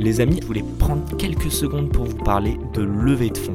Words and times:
Les 0.00 0.22
amis, 0.22 0.38
je 0.40 0.46
voulais 0.46 0.64
prendre 0.78 1.02
quelques 1.18 1.52
secondes 1.52 1.90
pour 1.90 2.06
vous 2.06 2.16
parler 2.16 2.56
de 2.72 2.80
levée 2.80 3.28
de 3.28 3.36
fonds. 3.36 3.52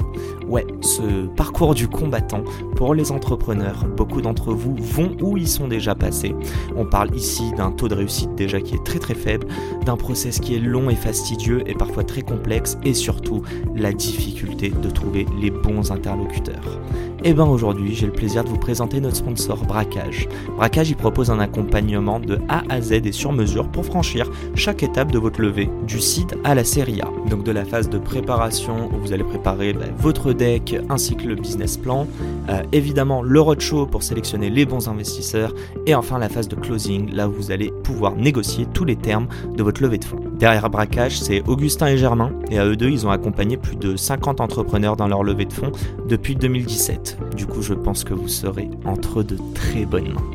Ouais, 0.47 0.63
ce 0.81 1.25
parcours 1.25 1.73
du 1.73 1.87
combattant 1.87 2.43
pour 2.75 2.93
les 2.93 3.11
entrepreneurs, 3.11 3.83
beaucoup 3.97 4.21
d'entre 4.21 4.53
vous 4.53 4.75
vont 4.75 5.17
où 5.21 5.37
ils 5.37 5.47
sont 5.47 5.67
déjà 5.67 5.95
passés. 5.95 6.35
On 6.75 6.85
parle 6.85 7.15
ici 7.15 7.51
d'un 7.57 7.71
taux 7.71 7.87
de 7.87 7.95
réussite 7.95 8.35
déjà 8.35 8.61
qui 8.61 8.75
est 8.75 8.83
très 8.83 8.99
très 8.99 9.15
faible, 9.15 9.47
d'un 9.85 9.97
process 9.97 10.39
qui 10.39 10.55
est 10.55 10.59
long 10.59 10.89
et 10.89 10.95
fastidieux 10.95 11.61
et 11.67 11.73
parfois 11.73 12.03
très 12.03 12.21
complexe 12.21 12.77
et 12.83 12.93
surtout 12.93 13.43
la 13.75 13.93
difficulté 13.93 14.69
de 14.69 14.89
trouver 14.89 15.25
les 15.39 15.51
bons 15.51 15.91
interlocuteurs. 15.91 16.79
Et 17.23 17.33
bien 17.33 17.45
aujourd'hui, 17.45 17.95
j'ai 17.95 18.05
le 18.05 18.11
plaisir 18.11 18.43
de 18.43 18.49
vous 18.49 18.57
présenter 18.59 19.01
notre 19.01 19.15
sponsor 19.15 19.57
Braquage. 19.65 20.29
Braquage, 20.57 20.91
il 20.91 20.95
propose 20.95 21.31
un 21.31 21.39
accompagnement 21.39 22.19
de 22.19 22.37
A 22.49 22.61
à 22.69 22.81
Z 22.81 22.91
et 22.91 23.11
sur 23.11 23.31
mesure 23.31 23.67
pour 23.67 23.83
franchir 23.83 24.29
chaque 24.53 24.83
étape 24.83 25.11
de 25.11 25.17
votre 25.17 25.41
levée, 25.41 25.67
du 25.87 25.99
seed 25.99 26.35
à 26.43 26.53
la 26.53 26.63
série 26.63 27.01
A. 27.01 27.09
Donc 27.27 27.43
de 27.43 27.51
la 27.51 27.65
phase 27.65 27.89
de 27.89 27.97
préparation 27.97 28.91
où 28.93 28.99
vous 28.99 29.11
allez 29.11 29.23
préparer 29.23 29.73
bah, 29.73 29.85
votre 29.97 30.33
deck 30.33 30.75
ainsi 30.89 31.15
que 31.15 31.25
le 31.25 31.33
business 31.33 31.77
plan, 31.77 32.05
euh, 32.49 32.61
évidemment 32.73 33.23
le 33.23 33.41
roadshow 33.41 33.87
pour 33.87 34.03
sélectionner 34.03 34.51
les 34.51 34.65
bons 34.65 34.87
investisseurs 34.87 35.53
et 35.87 35.95
enfin 35.95 36.19
la 36.19 36.29
phase 36.29 36.47
de 36.47 36.55
closing 36.55 37.11
là 37.11 37.27
où 37.27 37.31
vous 37.31 37.49
allez 37.49 37.71
pouvoir 37.83 38.15
négocier 38.15 38.67
tous 38.71 38.85
les 38.85 38.95
termes 38.95 39.27
de 39.55 39.63
votre 39.63 39.74
levée 39.79 39.97
de 39.97 40.05
fonds. 40.05 40.19
Derrière 40.37 40.69
Braquage, 40.69 41.19
c'est 41.19 41.41
Augustin 41.47 41.87
et 41.87 41.97
Germain 41.97 42.31
et 42.49 42.59
à 42.59 42.65
eux 42.65 42.75
deux, 42.75 42.89
ils 42.89 43.05
ont 43.05 43.11
accompagné 43.11 43.57
plus 43.57 43.75
de 43.75 43.95
50 43.95 44.41
entrepreneurs 44.41 44.95
dans 44.95 45.07
leur 45.07 45.23
levée 45.23 45.45
de 45.45 45.53
fonds 45.53 45.71
depuis 46.07 46.35
2017. 46.35 47.35
Du 47.35 47.45
coup, 47.45 47.61
je 47.61 47.73
pense 47.73 48.03
que 48.03 48.13
vous 48.13 48.27
serez 48.27 48.69
entre 48.85 49.23
de 49.23 49.37
très 49.53 49.85
bonnes 49.85 50.13
mains. 50.13 50.31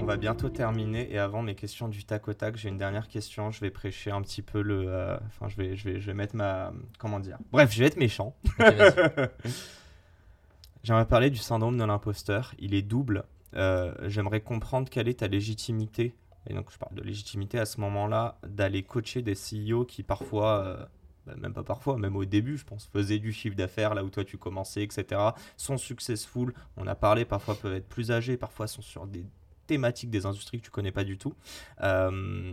On 0.00 0.04
va 0.04 0.16
bientôt 0.16 0.48
terminer 0.48 1.12
et 1.12 1.18
avant 1.18 1.42
mes 1.42 1.54
questions 1.54 1.88
du 1.88 2.04
tac 2.04 2.28
au 2.28 2.32
tac, 2.32 2.56
j'ai 2.56 2.70
une 2.70 2.78
dernière 2.78 3.08
question. 3.08 3.50
Je 3.50 3.60
vais 3.60 3.70
prêcher 3.70 4.10
un 4.10 4.22
petit 4.22 4.40
peu 4.40 4.62
le. 4.62 4.86
Euh, 4.88 5.18
enfin, 5.26 5.48
je 5.48 5.56
vais, 5.56 5.76
je 5.76 5.84
vais, 5.84 6.00
je 6.00 6.06
vais 6.06 6.14
mettre 6.14 6.34
ma. 6.34 6.72
Comment 6.98 7.20
dire? 7.20 7.36
Bref, 7.52 7.70
je 7.72 7.80
vais 7.80 7.86
être 7.86 7.98
méchant. 7.98 8.34
J'aimerais 10.82 11.06
parler 11.06 11.30
du 11.30 11.38
syndrome 11.38 11.76
de 11.76 11.84
l'imposteur. 11.84 12.54
Il 12.58 12.74
est 12.74 12.82
double. 12.82 13.24
Euh, 13.54 13.94
j'aimerais 14.08 14.40
comprendre 14.40 14.88
quelle 14.88 15.08
est 15.08 15.20
ta 15.20 15.28
légitimité 15.28 16.14
et 16.48 16.54
donc, 16.54 16.70
je 16.72 16.78
parle 16.78 16.94
de 16.94 17.02
légitimité 17.02 17.58
à 17.58 17.66
ce 17.66 17.80
moment-là 17.80 18.38
d'aller 18.46 18.82
coacher 18.82 19.22
des 19.22 19.34
CEO 19.34 19.84
qui 19.84 20.02
parfois, 20.02 20.64
euh, 20.64 20.86
bah, 21.26 21.34
même 21.36 21.52
pas 21.52 21.62
parfois, 21.62 21.98
même 21.98 22.16
au 22.16 22.24
début, 22.24 22.56
je 22.56 22.64
pense, 22.64 22.86
faisaient 22.86 23.18
du 23.18 23.32
chiffre 23.32 23.54
d'affaires 23.56 23.94
là 23.94 24.02
où 24.02 24.08
toi 24.08 24.24
tu 24.24 24.38
commençais, 24.38 24.82
etc. 24.82 25.20
Sont 25.56 25.76
successful. 25.76 26.54
On 26.76 26.86
a 26.86 26.94
parlé, 26.94 27.24
parfois 27.24 27.54
peuvent 27.54 27.74
être 27.74 27.88
plus 27.88 28.10
âgés, 28.10 28.36
parfois 28.36 28.66
sont 28.66 28.82
sur 28.82 29.06
des 29.06 29.24
thématiques 29.68 30.10
des 30.10 30.26
industries 30.26 30.58
que 30.58 30.64
tu 30.64 30.70
connais 30.72 30.90
pas 30.90 31.04
du 31.04 31.16
tout. 31.16 31.34
Euh, 31.82 32.52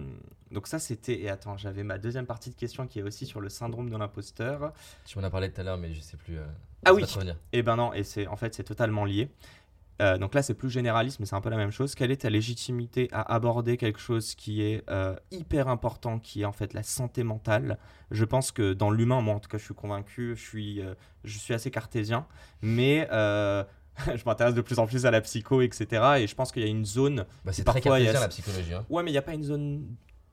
donc 0.51 0.67
ça 0.67 0.77
c'était 0.77 1.19
et 1.21 1.29
attends 1.29 1.57
j'avais 1.57 1.83
ma 1.83 1.97
deuxième 1.97 2.27
partie 2.27 2.51
de 2.51 2.55
question 2.55 2.85
qui 2.85 2.99
est 2.99 3.03
aussi 3.03 3.25
sur 3.25 3.41
le 3.41 3.49
syndrome 3.49 3.89
de 3.89 3.97
l'imposteur. 3.97 4.73
Tu 5.05 5.17
m'en 5.17 5.25
as 5.25 5.31
parlé 5.31 5.51
tout 5.51 5.61
à 5.61 5.63
l'heure 5.63 5.77
mais 5.77 5.93
je 5.93 6.01
sais 6.01 6.17
plus. 6.17 6.37
Euh, 6.37 6.45
ah 6.85 6.93
oui. 6.93 7.03
Et 7.03 7.59
eh 7.59 7.63
ben 7.63 7.75
non 7.75 7.93
et 7.93 8.03
c'est 8.03 8.27
en 8.27 8.35
fait 8.35 8.53
c'est 8.53 8.63
totalement 8.63 9.05
lié. 9.05 9.31
Euh, 10.01 10.17
donc 10.17 10.33
là, 10.33 10.43
c'est 10.43 10.53
plus 10.53 10.69
généraliste, 10.69 11.19
mais 11.19 11.25
c'est 11.25 11.35
un 11.35 11.41
peu 11.41 11.49
la 11.49 11.57
même 11.57 11.71
chose. 11.71 11.95
Quelle 11.95 12.11
est 12.11 12.21
ta 12.21 12.29
légitimité 12.29 13.07
à 13.11 13.33
aborder 13.33 13.77
quelque 13.77 13.99
chose 13.99 14.35
qui 14.35 14.61
est 14.61 14.83
euh, 14.89 15.15
hyper 15.31 15.67
important, 15.67 16.19
qui 16.19 16.41
est 16.41 16.45
en 16.45 16.51
fait 16.51 16.73
la 16.73 16.83
santé 16.83 17.23
mentale? 17.23 17.77
Je 18.11 18.25
pense 18.25 18.51
que 18.51 18.73
dans 18.73 18.91
l'humain, 18.91 19.21
moi 19.21 19.35
en 19.35 19.39
tout 19.39 19.49
cas, 19.49 19.57
je 19.57 19.63
suis 19.63 19.73
convaincu, 19.73 20.35
je 20.35 20.41
suis, 20.41 20.81
euh, 20.81 20.95
je 21.23 21.37
suis 21.37 21.53
assez 21.53 21.71
cartésien, 21.71 22.27
mais 22.61 23.07
je 24.15 24.23
m'intéresse 24.25 24.53
de 24.53 24.61
plus 24.61 24.79
en 24.79 24.87
plus 24.87 25.05
à 25.05 25.11
la 25.11 25.21
psycho, 25.21 25.61
etc. 25.61 26.03
Et 26.19 26.27
je 26.27 26.35
pense 26.35 26.51
qu'il 26.51 26.63
y 26.63 26.65
a 26.65 26.69
une 26.69 26.85
zone. 26.85 27.25
Bah, 27.43 27.53
c'est 27.53 27.63
très 27.63 27.81
cartésien 27.81 28.13
la 28.13 28.27
psychologie. 28.27 28.73
Hein. 28.73 28.85
Ouais, 28.89 29.03
mais 29.03 29.11
il 29.11 29.13
n'y 29.13 29.19
a 29.19 29.23
pas 29.23 29.33
une 29.33 29.43
zone 29.43 29.85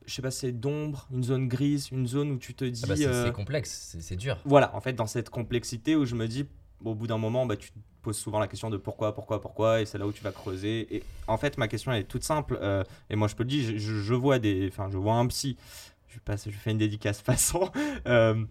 je 0.06 0.15
sais 0.15 0.23
pas, 0.23 0.31
c'est 0.31 0.53
d'ombre, 0.53 1.06
une 1.12 1.23
zone 1.23 1.49
grise, 1.49 1.89
une 1.93 2.06
zone 2.06 2.33
où 2.33 2.39
tu 2.39 2.55
te 2.55 2.65
dis. 2.65 2.83
Ah 2.84 2.89
bah 2.89 2.97
c'est 2.97 3.33
complexe, 3.33 3.97
c'est 4.00 4.17
dur. 4.17 4.39
Voilà, 4.45 4.75
en 4.75 4.81
fait, 4.81 4.93
dans 4.95 5.06
cette 5.06 5.31
complexité 5.31 5.97
où 5.97 6.05
je 6.05 6.15
me 6.15 6.27
dis, 6.27 6.47
au 6.84 6.95
bout 6.95 7.06
d'un 7.06 7.19
moment, 7.19 7.47
bah, 7.47 7.56
tu 7.56 7.71
poses 8.03 8.19
souvent 8.19 8.41
la 8.41 8.49
question 8.49 8.69
de 8.69 8.77
pourquoi, 8.77 9.15
pourquoi, 9.15 9.41
pourquoi, 9.41 9.81
et 9.81 9.87
c'est 9.87 9.99
là 9.99 10.06
où 10.06 10.12
tu 10.12 10.23
vas 10.25 10.33
creuser. 10.33 10.94
Et 10.94 11.03
en 11.29 11.39
fait, 11.39 11.56
ma 11.56 11.69
question 11.69 11.93
est 11.93 12.05
toute 12.05 12.25
simple, 12.25 12.59
euh, 12.61 12.83
et 13.11 13.17
moi 13.17 13.29
je 13.29 13.37
peux 13.37 13.44
le 13.44 13.49
dire, 13.49 13.79
je, 13.79 14.15
vois 14.15 14.39
des, 14.39 14.69
enfin, 14.69 14.89
je 14.91 14.99
vois 14.99 15.15
un 15.15 15.27
psy. 15.29 15.56
Je 16.09 16.19
passe, 16.19 16.49
je 16.50 16.56
fais 16.56 16.73
une 16.73 16.79
dédicace 16.79 17.21
façon. 17.23 17.71
Euh, 18.06 18.44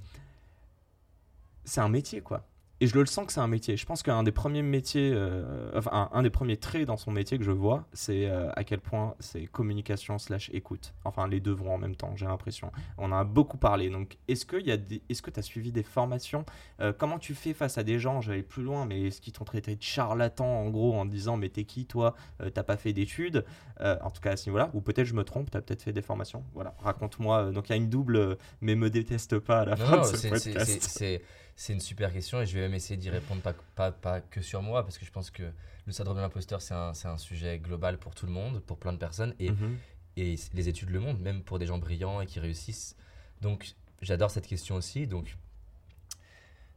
c'est 1.66 1.82
un 1.82 1.90
métier, 1.90 2.22
quoi 2.22 2.48
et 2.82 2.88
je 2.88 2.98
le 2.98 3.06
sens 3.06 3.28
que 3.28 3.32
c'est 3.32 3.40
un 3.40 3.48
métier. 3.48 3.78
Je 3.78 3.86
pense 3.86 4.02
qu'un 4.02 4.24
des 4.24 4.32
premiers 4.32 4.64
métiers, 4.64 5.12
euh, 5.14 5.70
enfin 5.76 6.10
un, 6.12 6.24
des 6.24 6.32
premiers 6.32 6.58
traits 6.58 6.88
dans 6.88 6.98
son 6.98 7.12
métier 7.12 7.38
que 7.38 7.44
je 7.44 7.52
vois, 7.52 7.86
c'est 7.94 8.26
euh, 8.26 8.50
à 8.56 8.64
quel 8.64 8.80
point 8.80 9.14
c'est 9.20 9.46
communication 9.46 10.18
slash 10.18 10.50
écoute. 10.52 10.96
Enfin, 11.06 11.28
les 11.28 11.40
deux 11.40 11.52
vont 11.52 11.76
en 11.76 11.78
même 11.78 11.96
temps, 11.96 12.16
j'ai 12.16 12.26
l'impression. 12.26 12.72
On 12.98 13.12
en 13.12 13.18
a 13.18 13.24
beaucoup 13.24 13.58
parlé. 13.58 13.92
Donc, 13.92 14.18
est-ce 14.28 14.48
que 14.48 14.58
y 14.60 14.72
a 14.72 14.78
est-ce 15.10 15.22
que 15.22 15.30
tu 15.30 15.40
as 15.40 15.44
suivi 15.44 15.72
des 15.72 15.84
formations 15.84 16.44
euh, 16.80 16.92
Comment 16.92 17.20
tu 17.20 17.36
fais 17.36 17.54
face 17.54 17.78
à 17.78 17.84
des 17.84 18.00
gens 18.00 18.20
J'allais 18.20 18.42
plus 18.42 18.64
loin, 18.64 18.88
mais 18.88 19.04
est-ce 19.04 19.22
qu'ils 19.22 19.34
t'ont 19.34 19.46
traité 19.46 19.76
de 19.76 19.84
charlatan 19.84 20.48
en 20.48 20.72
gros 20.72 20.96
en 20.96 21.06
disant 21.06 21.38
mais 21.38 21.50
t'es 21.50 21.66
qui 21.66 21.86
toi 21.86 22.16
T'as 22.56 22.64
pas 22.64 22.78
fait 22.78 22.94
d'études 22.94 23.46
En 23.80 24.10
tout 24.10 24.22
cas 24.22 24.32
à 24.32 24.38
ce 24.38 24.50
niveau-là? 24.50 24.72
Ou 24.74 24.82
peut-être 24.82 25.06
je 25.06 25.14
me 25.14 25.24
trompe. 25.24 25.52
T'as 25.52 25.62
peut-être 25.62 25.84
fait 25.84 25.94
des 25.94 26.02
formations? 26.02 26.44
Voilà. 26.56 26.74
Raconte-moi. 26.80 27.52
Donc 27.52 27.70
il 27.70 27.74
y 27.74 27.74
a 27.74 27.78
une 27.78 27.90
double, 27.90 28.40
mais 28.60 28.74
me 28.74 28.90
déteste 28.90 29.38
pas 29.38 29.60
à 29.60 29.66
la 29.66 29.76
fin 29.76 30.00
de 30.00 30.06
ce 30.06 30.28
podcast 30.28 30.80
c'est 30.82 31.22
une 31.70 31.80
super 31.80 32.12
question 32.12 32.42
et 32.42 32.46
je 32.46 32.56
vais 32.56 32.62
même 32.62 32.74
essayer 32.74 32.98
d'y 32.98 33.10
répondre 33.10 33.42
pas, 33.42 33.54
pas, 33.76 33.92
pas, 33.92 34.22
que 34.22 34.42
sur 34.42 34.62
moi 34.62 34.84
parce 34.84 34.98
que 34.98 35.06
je 35.06 35.12
pense 35.12 35.30
que 35.30 35.44
le 35.86 35.92
syndrome 35.94 36.18
de 36.18 36.22
l'imposteur, 36.22 36.62
c'est 36.62 36.74
un, 36.74 36.92
un, 37.06 37.18
sujet 37.18 37.60
global 37.60 37.98
pour 37.98 38.16
tout 38.16 38.26
le 38.26 38.32
monde, 38.32 38.62
pour 38.62 38.78
plein 38.78 38.94
de 38.94 38.98
personnes 38.98 39.34
et, 39.40 39.52
mhm. 39.52 39.78
et 40.18 40.36
les 40.54 40.70
études 40.70 40.90
le 40.90 41.00
montrent, 41.00 41.22
même 41.22 41.44
pour 41.44 41.60
des 41.60 41.66
gens 41.66 41.78
brillants 41.78 42.22
et 42.22 42.26
qui 42.26 42.40
réussissent. 42.40 42.96
Donc 43.42 43.76
j'adore 44.02 44.32
cette 44.32 44.48
question 44.48 44.76
aussi. 44.76 45.08
Donc, 45.08 45.38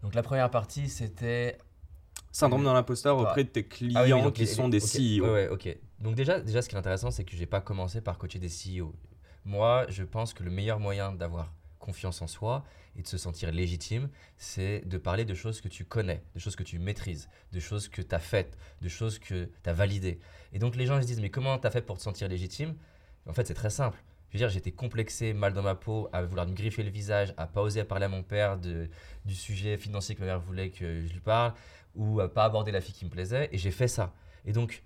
donc 0.03 0.15
la 0.15 0.23
première 0.23 0.51
partie, 0.51 0.89
c'était. 0.89 1.59
Syndrome 2.31 2.65
de 2.65 2.69
l'imposteur 2.69 3.17
bah, 3.17 3.23
auprès 3.31 3.45
de 3.45 3.49
tes 3.49 3.65
ah 3.65 3.75
clients 3.75 4.31
qui 4.33 4.47
sont 4.47 4.69
des 4.69 4.81
CEO. 4.81 5.33
Ouais, 5.33 5.49
ok. 5.49 5.77
Donc 6.01 6.17
déjà, 6.17 6.41
déjà, 6.41 6.63
ce 6.63 6.69
qui 6.69 6.75
est 6.75 6.79
intéressant, 6.79 7.11
c'est 7.11 7.25
que 7.25 7.33
je 7.33 7.41
n'ai 7.41 7.47
pas 7.47 7.61
commencé 7.61 8.01
par 8.01 8.19
coacher 8.19 8.41
des 8.41 8.49
CEO. 8.49 8.93
Moi, 9.45 9.87
je 9.89 10.03
pense 10.03 10.35
que 10.35 10.43
le 10.43 10.51
meilleur 10.51 10.81
moyen 10.81 11.13
d'avoir 11.13 11.53
confiance 11.85 12.23
en 12.23 12.27
soi 12.27 12.65
et 12.97 13.03
de 13.03 13.09
se 13.09 13.19
sentir 13.19 13.53
légitime, 13.53 14.09
c'est 14.37 14.81
de 14.87 14.99
parler 14.99 15.25
de 15.25 15.35
choses 15.35 15.61
que 15.61 15.69
tu 15.69 15.85
connais, 15.85 16.23
de 16.35 16.41
choses 16.41 16.57
que 16.57 16.63
tu 16.63 16.79
maîtrises, 16.79 17.29
de 17.53 17.61
choses 17.61 17.89
que 17.89 18.03
tu 18.03 18.15
as 18.15 18.25
faites, 18.33 18.57
de 18.81 18.89
choses 18.89 19.19
que 19.19 19.51
tu 19.63 19.71
as 19.71 19.73
validées. 19.73 20.19
Et 20.53 20.59
donc 20.59 20.77
les 20.77 20.87
gens 20.87 21.01
se 21.01 21.07
disent 21.07 21.21
mais 21.21 21.31
comment 21.31 21.59
tu 21.59 21.67
as 21.67 21.71
fait 21.71 21.83
pour 21.83 21.97
te 21.99 22.03
sentir 22.03 22.29
légitime? 22.29 22.75
En 23.27 23.33
fait 23.33 23.47
c'est 23.47 23.61
très 23.63 23.71
simple. 23.71 24.03
Je 24.31 24.39
veux 24.39 24.47
dire, 24.47 24.49
j'étais 24.49 24.73
complexé, 24.73 25.33
mal 25.33 25.53
dans 25.53 25.63
ma 25.63 25.77
peau, 25.77 26.09
à 26.13 26.23
vouloir 26.25 26.45
me 26.49 26.55
griffer 26.55 26.83
le 26.83 26.91
visage, 26.91 27.33
à 27.37 27.47
pas 27.47 27.63
oser 27.63 27.85
parler 27.85 28.07
à 28.07 28.09
mon 28.09 28.25
père 28.25 28.59
du 28.59 29.35
sujet 29.35 29.79
financier 29.79 30.17
que 30.17 30.21
ma 30.21 30.27
mère 30.27 30.41
voulait 30.41 30.71
que 30.71 31.07
je 31.07 31.13
lui 31.13 31.21
parle, 31.21 31.55
ou 31.95 32.19
à 32.19 32.29
pas 32.29 32.45
aborder 32.45 32.73
la 32.73 32.81
fille 32.81 32.95
qui 32.95 33.05
me 33.05 33.11
plaisait, 33.11 33.49
et 33.53 33.59
j'ai 33.59 33.71
fait 33.71 33.87
ça. 33.87 34.13
Et 34.45 34.53
donc, 34.53 34.83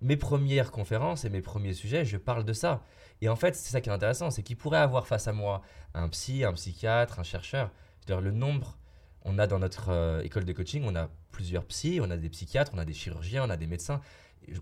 mes 0.00 0.16
premières 0.16 0.70
conférences 0.70 1.24
et 1.24 1.30
mes 1.30 1.42
premiers 1.42 1.72
sujets, 1.72 2.04
je 2.04 2.16
parle 2.16 2.44
de 2.44 2.52
ça. 2.52 2.82
Et 3.20 3.28
en 3.28 3.36
fait, 3.36 3.54
c'est 3.56 3.70
ça 3.70 3.80
qui 3.80 3.88
est 3.88 3.92
intéressant, 3.92 4.30
c'est 4.30 4.42
qu'il 4.42 4.56
pourrait 4.56 4.78
avoir 4.78 5.06
face 5.06 5.26
à 5.26 5.32
moi 5.32 5.62
un 5.94 6.08
psy, 6.08 6.44
un 6.44 6.52
psychiatre, 6.52 7.18
un 7.18 7.24
chercheur. 7.24 7.70
C'est-à-dire 8.00 8.20
le 8.20 8.30
nombre, 8.30 8.78
on 9.22 9.38
a 9.38 9.46
dans 9.46 9.58
notre 9.58 9.90
euh, 9.90 10.22
école 10.22 10.44
de 10.44 10.52
coaching, 10.52 10.84
on 10.86 10.94
a 10.94 11.10
plusieurs 11.30 11.64
psys, 11.66 12.00
on 12.00 12.10
a 12.10 12.16
des 12.16 12.28
psychiatres, 12.28 12.72
on 12.74 12.78
a 12.78 12.84
des 12.84 12.94
chirurgiens, 12.94 13.44
on 13.44 13.50
a 13.50 13.56
des 13.56 13.66
médecins. 13.66 14.00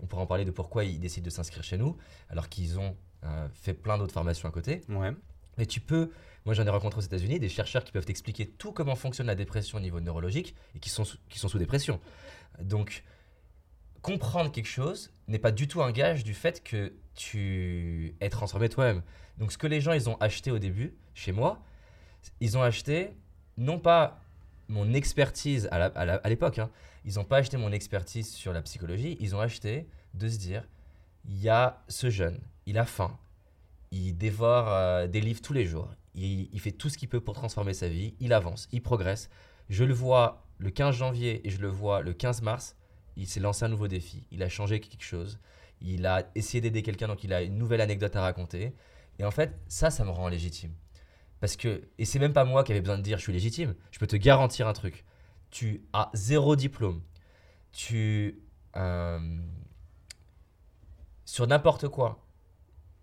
on 0.01 0.07
pourrait 0.07 0.23
en 0.23 0.27
parler 0.27 0.45
de 0.45 0.51
pourquoi 0.51 0.83
ils 0.83 0.99
décident 0.99 1.25
de 1.25 1.29
s'inscrire 1.29 1.63
chez 1.63 1.77
nous, 1.77 1.97
alors 2.29 2.49
qu'ils 2.49 2.79
ont 2.79 2.95
euh, 3.23 3.47
fait 3.53 3.73
plein 3.73 3.97
d'autres 3.97 4.13
formations 4.13 4.49
à 4.49 4.51
côté. 4.51 4.81
Ouais. 4.89 5.11
Mais 5.57 5.65
tu 5.65 5.79
peux, 5.79 6.11
moi 6.45 6.53
j'en 6.53 6.65
ai 6.65 6.69
rencontré 6.69 6.99
aux 6.99 7.03
États-Unis, 7.03 7.39
des 7.39 7.49
chercheurs 7.49 7.83
qui 7.83 7.91
peuvent 7.91 8.05
t'expliquer 8.05 8.47
tout 8.47 8.71
comment 8.71 8.95
fonctionne 8.95 9.27
la 9.27 9.35
dépression 9.35 9.77
au 9.77 9.81
niveau 9.81 9.99
neurologique 9.99 10.55
et 10.75 10.79
qui 10.79 10.89
sont, 10.89 11.03
qui 11.29 11.39
sont 11.39 11.47
sous 11.47 11.59
dépression. 11.59 11.99
Donc, 12.61 13.03
comprendre 14.07 14.53
quelque 14.53 14.69
chose 14.69 15.11
n'est 15.27 15.37
pas 15.37 15.51
du 15.51 15.67
tout 15.67 15.81
un 15.81 15.91
gage 15.91 16.23
du 16.23 16.33
fait 16.33 16.63
que 16.63 16.93
tu 17.13 18.15
es 18.21 18.29
transformé 18.29 18.69
toi-même. 18.69 19.01
Donc 19.37 19.51
ce 19.51 19.57
que 19.57 19.67
les 19.67 19.81
gens 19.81 19.91
ils 19.91 20.09
ont 20.09 20.15
acheté 20.21 20.49
au 20.49 20.59
début 20.59 20.95
chez 21.13 21.33
moi, 21.33 21.61
ils 22.39 22.57
ont 22.57 22.61
acheté 22.61 23.11
non 23.57 23.79
pas 23.79 24.21
mon 24.69 24.93
expertise 24.93 25.67
à 25.71 26.29
l'époque, 26.29 26.59
hein, 26.59 26.69
ils 27.03 27.15
n'ont 27.15 27.25
pas 27.25 27.37
acheté 27.37 27.57
mon 27.57 27.73
expertise 27.73 28.33
sur 28.33 28.53
la 28.53 28.61
psychologie, 28.61 29.17
ils 29.19 29.35
ont 29.35 29.41
acheté 29.41 29.89
de 30.13 30.29
se 30.29 30.37
dire 30.37 30.63
il 31.25 31.37
y 31.41 31.49
a 31.49 31.83
ce 31.89 32.09
jeune, 32.09 32.39
il 32.65 32.77
a 32.77 32.85
faim, 32.85 33.19
il 33.91 34.17
dévore 34.17 34.69
euh, 34.69 35.07
des 35.07 35.19
livres 35.19 35.41
tous 35.41 35.53
les 35.53 35.65
jours, 35.65 35.89
il, 36.15 36.49
il 36.53 36.61
fait 36.61 36.71
tout 36.71 36.87
ce 36.87 36.97
qu'il 36.97 37.09
peut 37.09 37.19
pour 37.19 37.33
transformer 37.33 37.73
sa 37.73 37.89
vie, 37.89 38.15
il 38.21 38.31
avance, 38.31 38.69
il 38.71 38.81
progresse. 38.81 39.29
Je 39.69 39.83
le 39.83 39.93
vois 39.93 40.45
le 40.59 40.69
15 40.69 40.95
janvier 40.95 41.45
et 41.45 41.49
je 41.49 41.59
le 41.59 41.67
vois 41.67 42.01
le 42.01 42.13
15 42.13 42.41
mars, 42.41 42.76
il 43.21 43.27
s'est 43.27 43.39
lancé 43.39 43.65
un 43.65 43.69
nouveau 43.69 43.87
défi, 43.87 44.25
il 44.31 44.41
a 44.43 44.49
changé 44.49 44.79
quelque 44.79 45.03
chose, 45.03 45.39
il 45.81 46.05
a 46.05 46.29
essayé 46.35 46.61
d'aider 46.61 46.83
quelqu'un, 46.83 47.07
donc 47.07 47.23
il 47.23 47.33
a 47.33 47.41
une 47.41 47.57
nouvelle 47.57 47.81
anecdote 47.81 48.15
à 48.15 48.21
raconter. 48.21 48.73
Et 49.19 49.25
en 49.25 49.31
fait, 49.31 49.57
ça, 49.67 49.89
ça 49.89 50.03
me 50.05 50.09
rend 50.11 50.27
légitime. 50.27 50.73
Parce 51.39 51.55
que, 51.55 51.83
et 51.97 52.05
c'est 52.05 52.19
même 52.19 52.33
pas 52.33 52.45
moi 52.45 52.63
qui 52.63 52.71
avais 52.71 52.81
besoin 52.81 52.97
de 52.97 53.03
dire 53.03 53.17
je 53.17 53.23
suis 53.23 53.33
légitime, 53.33 53.75
je 53.91 53.99
peux 53.99 54.07
te 54.07 54.15
garantir 54.15 54.67
un 54.67 54.73
truc. 54.73 55.05
Tu 55.51 55.83
as 55.93 56.09
zéro 56.13 56.55
diplôme, 56.55 57.01
tu. 57.71 58.39
euh, 58.75 59.19
sur 61.25 61.45
n'importe 61.45 61.89
quoi. 61.89 62.25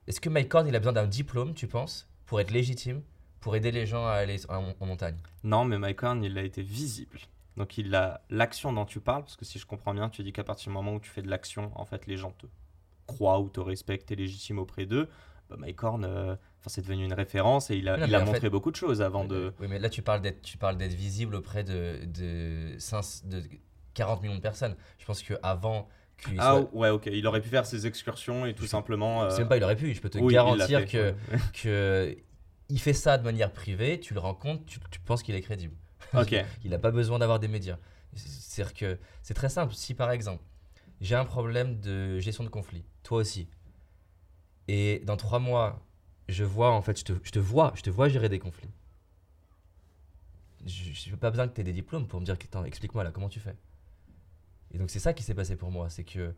Est-ce 0.06 0.20
que 0.20 0.28
Mike 0.28 0.54
Horn, 0.54 0.66
il 0.66 0.74
a 0.74 0.78
besoin 0.78 0.92
d'un 0.92 1.06
diplôme, 1.06 1.54
tu 1.54 1.66
penses, 1.68 2.08
pour 2.26 2.40
être 2.40 2.50
légitime, 2.50 3.02
pour 3.40 3.54
aider 3.54 3.70
les 3.70 3.86
gens 3.86 4.06
à 4.06 4.12
aller 4.12 4.36
en, 4.48 4.74
en 4.78 4.86
montagne? 4.86 5.16
Non, 5.42 5.64
mais 5.64 5.78
Mike 5.78 6.02
Horn, 6.02 6.24
il 6.24 6.36
a 6.38 6.42
été 6.42 6.62
visible. 6.62 7.18
Donc 7.56 7.78
il 7.78 7.94
a 7.94 8.22
l'action 8.30 8.72
dont 8.72 8.84
tu 8.84 9.00
parles, 9.00 9.22
parce 9.22 9.36
que 9.36 9.44
si 9.44 9.58
je 9.58 9.66
comprends 9.66 9.94
bien, 9.94 10.08
tu 10.08 10.22
dis 10.24 10.32
qu'à 10.32 10.44
partir 10.44 10.70
du 10.70 10.74
moment 10.74 10.94
où 10.94 11.00
tu 11.00 11.10
fais 11.10 11.22
de 11.22 11.28
l'action, 11.30 11.70
en 11.76 11.84
fait, 11.84 12.06
les 12.06 12.16
gens 12.16 12.32
te 12.32 12.46
croient 13.06 13.40
ou 13.40 13.48
te 13.48 13.60
respectent, 13.60 14.06
t'es 14.08 14.14
légitime 14.16 14.58
auprès 14.58 14.86
d'eux. 14.86 15.08
Bah, 15.50 15.56
Mike 15.58 15.82
Horn, 15.84 16.04
euh, 16.04 16.36
c'est 16.66 16.80
devenu 16.82 17.04
une 17.04 17.12
référence 17.12 17.70
et 17.70 17.76
il 17.76 17.88
a, 17.88 17.96
Non, 17.98 18.06
il 18.06 18.14
a 18.14 18.20
montré 18.24 18.40
fait- 18.40 18.50
beaucoup 18.50 18.70
de 18.70 18.76
choses 18.76 19.02
avant 19.02 19.24
de. 19.24 19.52
Oui, 19.60 19.66
mais 19.68 19.78
là, 19.78 19.88
tu 19.90 20.02
parles 20.02 20.20
d'être, 20.22 20.42
tu 20.42 20.56
parles 20.58 20.76
d'être 20.78 20.94
visible 20.94 21.34
auprès 21.34 21.62
de, 21.64 22.00
de, 22.06 22.74
cinq- 22.78 23.26
de 23.28 23.42
40 23.92 24.22
millions 24.22 24.36
de 24.36 24.40
personnes. 24.40 24.74
Je 24.98 25.04
pense 25.04 25.22
qu'avant 25.22 25.86
qu'il 26.16 26.36
Ah 26.40 26.52
soit. 26.62 26.70
ouais, 26.74 26.88
ok. 26.90 27.06
Il 27.12 27.26
aurait 27.26 27.42
pu 27.42 27.50
faire 27.50 27.66
ses 27.66 27.86
excursions 27.86 28.46
et 28.46 28.54
tout 28.54 28.66
simplement. 28.66 29.24
euh, 29.24 29.30
C'est 29.30 29.40
même 29.40 29.48
pas, 29.48 29.58
il 29.58 29.62
aurait 29.64 29.76
pu. 29.76 29.94
Je 29.94 30.00
peux 30.00 30.08
te 30.10 30.18
oui, 30.18 30.32
garantir 30.32 30.80
fait, 30.80 30.86
que, 30.86 31.10
ouais. 31.10 31.16
que 31.62 32.16
il 32.70 32.80
fait 32.80 32.94
ça 32.94 33.18
de 33.18 33.22
manière 33.24 33.52
privée, 33.52 34.00
tu 34.00 34.14
le 34.14 34.20
rencontres, 34.20 34.64
tu, 34.64 34.78
tu 34.90 34.98
penses 35.00 35.22
qu'il 35.22 35.34
est 35.34 35.42
crédible. 35.42 35.76
Ok. 36.14 36.44
Il 36.64 36.70
n'a 36.70 36.78
pas 36.78 36.90
besoin 36.90 37.18
d'avoir 37.18 37.38
des 37.38 37.48
médias. 37.48 37.78
C'est-à-dire 38.14 38.74
que 38.74 38.98
c'est 39.22 39.34
très 39.34 39.48
simple. 39.48 39.74
Si 39.74 39.94
par 39.94 40.10
exemple, 40.10 40.42
j'ai 41.00 41.16
un 41.16 41.24
problème 41.24 41.80
de 41.80 42.18
gestion 42.20 42.44
de 42.44 42.48
conflit, 42.48 42.84
toi 43.02 43.18
aussi, 43.18 43.48
et 44.68 45.02
dans 45.04 45.16
trois 45.16 45.40
mois, 45.40 45.84
je 46.28 46.44
vois, 46.44 46.72
en 46.72 46.80
fait, 46.80 46.98
je 46.98 47.04
te, 47.04 47.12
je 47.22 47.30
te 47.30 47.38
vois, 47.38 47.72
je 47.74 47.82
te 47.82 47.90
vois 47.90 48.08
gérer 48.08 48.28
des 48.28 48.38
conflits. 48.38 48.70
Je 50.64 51.10
n'ai 51.10 51.16
pas 51.16 51.30
besoin 51.30 51.46
que 51.48 51.54
tu 51.54 51.60
aies 51.60 51.64
des 51.64 51.74
diplômes 51.74 52.06
pour 52.06 52.20
me 52.20 52.24
dire, 52.24 52.36
explique-moi 52.64 53.04
là, 53.04 53.10
comment 53.10 53.28
tu 53.28 53.40
fais? 53.40 53.56
Et 54.72 54.78
donc 54.78 54.90
c'est 54.90 54.98
ça 54.98 55.12
qui 55.12 55.22
s'est 55.22 55.34
passé 55.34 55.56
pour 55.56 55.70
moi, 55.70 55.90
c'est 55.90 56.04
que 56.04 56.34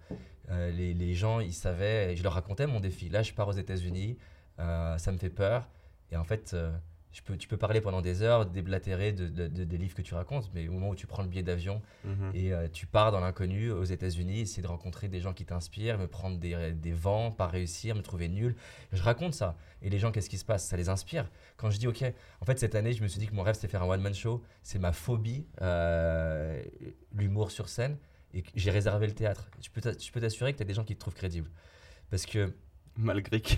euh, 0.50 0.70
les, 0.72 0.92
les 0.94 1.14
gens, 1.14 1.40
ils 1.40 1.54
savaient, 1.54 2.12
et 2.12 2.16
je 2.16 2.22
leur 2.22 2.32
racontais 2.32 2.66
mon 2.66 2.80
défi. 2.80 3.08
Là, 3.08 3.22
je 3.22 3.32
pars 3.32 3.48
aux 3.48 3.52
États-Unis, 3.52 4.18
euh, 4.58 4.98
ça 4.98 5.12
me 5.12 5.18
fait 5.18 5.30
peur, 5.30 5.68
et 6.10 6.16
en 6.16 6.24
fait, 6.24 6.52
euh, 6.54 6.76
je 7.16 7.22
peux, 7.22 7.34
tu 7.38 7.48
peux 7.48 7.56
parler 7.56 7.80
pendant 7.80 8.02
des 8.02 8.20
heures, 8.20 8.44
déblatérer 8.44 9.10
de, 9.14 9.26
de- 9.26 9.46
de- 9.48 9.64
des 9.64 9.78
livres 9.78 9.94
que 9.94 10.02
tu 10.02 10.12
racontes, 10.12 10.50
mais 10.54 10.68
au 10.68 10.72
moment 10.72 10.90
où 10.90 10.94
tu 10.94 11.06
prends 11.06 11.22
le 11.22 11.28
billet 11.30 11.42
d'avion 11.42 11.80
Mhm. 12.04 12.30
et 12.34 12.52
euh, 12.52 12.68
tu 12.70 12.86
pars 12.86 13.10
dans 13.10 13.20
l'inconnu 13.20 13.70
aux 13.70 13.84
États-Unis, 13.84 14.40
essayer 14.40 14.60
de 14.62 14.66
rencontrer 14.68 15.08
des 15.08 15.22
gens 15.22 15.32
qui 15.32 15.46
t'inspirent, 15.46 15.96
me 15.98 16.08
prendre 16.08 16.36
des, 16.38 16.72
des 16.74 16.92
vents, 16.92 17.30
pas 17.30 17.46
réussir, 17.46 17.94
me 17.94 18.02
trouver 18.02 18.28
nul. 18.28 18.54
Je 18.92 19.02
raconte 19.02 19.32
ça. 19.32 19.56
Et 19.80 19.88
les 19.88 19.98
gens, 19.98 20.12
qu'est-ce 20.12 20.28
qui 20.28 20.36
se 20.36 20.44
passe? 20.44 20.66
Ça 20.66 20.76
les 20.76 20.90
inspire. 20.90 21.30
Quand 21.56 21.70
je 21.70 21.78
dis, 21.78 21.86
OK, 21.88 22.04
en 22.42 22.44
fait, 22.44 22.58
cette 22.58 22.74
année, 22.74 22.92
je 22.92 23.02
me 23.02 23.08
suis 23.08 23.18
dit 23.18 23.26
que 23.26 23.34
mon 23.34 23.42
rêve, 23.42 23.54
c'était 23.54 23.68
faire 23.68 23.82
un 23.82 23.88
one-man 23.88 24.12
show. 24.14 24.42
C'est 24.62 24.78
ma 24.78 24.92
phobie, 24.92 25.46
euh, 25.62 26.62
l'humour 27.14 27.50
sur 27.50 27.70
scène. 27.70 27.96
Et 28.34 28.44
j'ai 28.54 28.70
réservé 28.70 29.06
le 29.06 29.14
théâtre. 29.14 29.48
Tu 29.62 29.70
peux 29.70 30.20
t'assurer 30.20 30.52
que 30.52 30.58
tu 30.58 30.62
as 30.62 30.66
des 30.66 30.74
gens 30.74 30.84
qui 30.84 30.94
te 30.94 31.00
trouvent 31.00 31.14
crédible. 31.14 31.48
Parce 32.10 32.26
que 32.26 32.52
Malgré 32.98 33.40
que. 33.40 33.54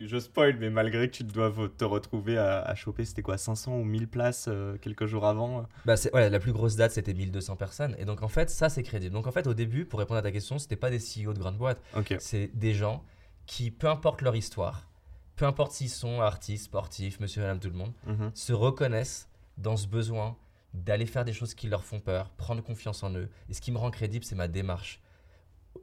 Je 0.00 0.18
spoil, 0.18 0.56
mais 0.58 0.70
malgré 0.70 1.08
que 1.10 1.16
tu 1.16 1.24
dois 1.24 1.52
te 1.76 1.84
retrouver 1.84 2.38
à, 2.38 2.62
à 2.62 2.74
choper, 2.74 3.04
c'était 3.04 3.22
quoi, 3.22 3.36
500 3.36 3.76
ou 3.76 3.84
1000 3.84 4.08
places 4.08 4.46
euh, 4.48 4.78
quelques 4.78 5.04
jours 5.06 5.26
avant 5.26 5.66
Bah 5.84 5.96
c'est, 5.96 6.12
ouais, 6.14 6.30
la 6.30 6.38
plus 6.40 6.52
grosse 6.52 6.74
date, 6.76 6.92
c'était 6.92 7.12
1200 7.12 7.56
personnes. 7.56 7.94
Et 7.98 8.04
donc, 8.06 8.22
en 8.22 8.28
fait, 8.28 8.48
ça, 8.48 8.70
c'est 8.70 8.82
crédible. 8.82 9.12
Donc, 9.12 9.26
en 9.26 9.32
fait, 9.32 9.46
au 9.46 9.52
début, 9.54 9.84
pour 9.84 9.98
répondre 9.98 10.18
à 10.18 10.22
ta 10.22 10.32
question, 10.32 10.58
c'était 10.58 10.76
pas 10.76 10.88
des 10.90 10.98
CEO 10.98 11.34
de 11.34 11.38
grandes 11.38 11.58
boîtes. 11.58 11.82
Ok. 11.96 12.14
C'est 12.18 12.50
des 12.54 12.72
gens 12.72 13.04
qui, 13.44 13.70
peu 13.70 13.88
importe 13.88 14.22
leur 14.22 14.34
histoire, 14.36 14.88
peu 15.36 15.44
importe 15.44 15.72
s'ils 15.72 15.90
sont 15.90 16.20
artistes, 16.22 16.64
sportifs, 16.64 17.20
monsieur, 17.20 17.42
madame, 17.42 17.60
tout 17.60 17.68
le 17.68 17.76
monde, 17.76 17.92
Mhm. 18.06 18.30
se 18.34 18.52
reconnaissent 18.54 19.28
dans 19.58 19.76
ce 19.76 19.86
besoin 19.86 20.36
d'aller 20.72 21.04
faire 21.06 21.24
des 21.26 21.32
choses 21.34 21.52
qui 21.54 21.66
leur 21.68 21.84
font 21.84 22.00
peur, 22.00 22.30
prendre 22.30 22.62
confiance 22.62 23.02
en 23.02 23.12
eux. 23.14 23.28
Et 23.50 23.54
ce 23.54 23.60
qui 23.60 23.70
me 23.72 23.76
rend 23.78 23.90
crédible, 23.90 24.24
c'est 24.24 24.36
ma 24.36 24.48
démarche. 24.48 25.00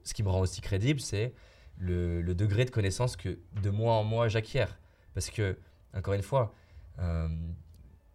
Ce 0.03 0.13
qui 0.13 0.23
me 0.23 0.29
rend 0.29 0.39
aussi 0.39 0.61
crédible, 0.61 0.99
c'est 1.01 1.33
le, 1.77 2.21
le 2.21 2.35
degré 2.35 2.65
de 2.65 2.69
connaissance 2.71 3.15
que 3.15 3.37
de 3.61 3.69
mois 3.69 3.93
en 3.95 4.03
mois 4.03 4.27
j'acquiers. 4.27 4.65
Parce 5.13 5.29
que, 5.29 5.57
encore 5.93 6.13
une 6.13 6.21
fois, 6.23 6.53
euh, 6.99 7.27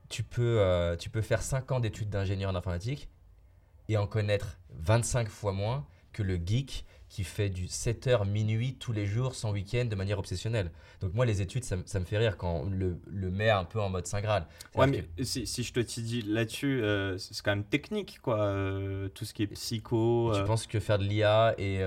tu, 0.09 0.23
peux, 0.23 0.59
euh, 0.61 0.97
tu 0.97 1.11
peux 1.11 1.23
faire 1.23 1.43
5 1.43 1.71
ans 1.73 1.81
d'études 1.81 2.11
d'ingénieur 2.11 2.51
en 2.51 2.55
informatique 2.55 3.09
et 3.89 3.97
en 3.97 4.07
connaître 4.07 4.59
25 4.71 5.29
fois 5.29 5.53
moins 5.53 5.87
que 6.13 6.23
le 6.23 6.37
geek 6.37 6.85
qui 7.09 7.25
fait 7.25 7.51
du 7.51 7.67
7h 7.67 8.27
minuit 8.27 8.75
tous 8.77 8.93
les 8.93 9.05
jours 9.05 9.35
sans 9.35 9.53
week-end 9.53 9.85
de 9.85 9.95
manière 9.95 10.19
obsessionnelle. 10.19 10.71
Donc 11.01 11.13
moi 11.13 11.27
les 11.27 11.43
études 11.43 11.63
ça, 11.65 11.77
me- 11.77 11.83
ça 11.85 12.01
me 12.01 12.05
fait 12.07 12.17
rire 12.17 12.39
quand 12.39 12.61
on 12.65 12.71
le, 12.71 12.99
le 13.07 13.31
met 13.31 13.51
un 13.51 13.65
peu 13.65 13.81
en 13.81 13.91
mode 13.91 14.07
Saint 14.07 14.23
Graal. 14.23 14.47
Ouais, 14.75 14.87
mais 14.87 15.05
si, 15.23 15.47
si 15.47 15.63
je 15.63 15.73
te 15.75 15.81
dis 15.81 16.23
là-dessus, 16.23 16.83
euh, 16.83 17.19
c'est 17.19 17.39
quand 17.43 17.51
même 17.55 17.65
technique, 17.65 18.19
quoi. 18.23 18.41
euh, 18.41 19.09
tout 19.09 19.27
ce 19.27 19.35
qui 19.35 19.43
est 19.43 19.47
psycho. 19.49 20.31
tu 20.33 20.41
euh. 20.41 20.45
penses 20.45 20.67
que 20.67 20.81
faire 20.81 20.99
de 20.99 21.05
l'IA 21.05 21.55
et 21.59 21.83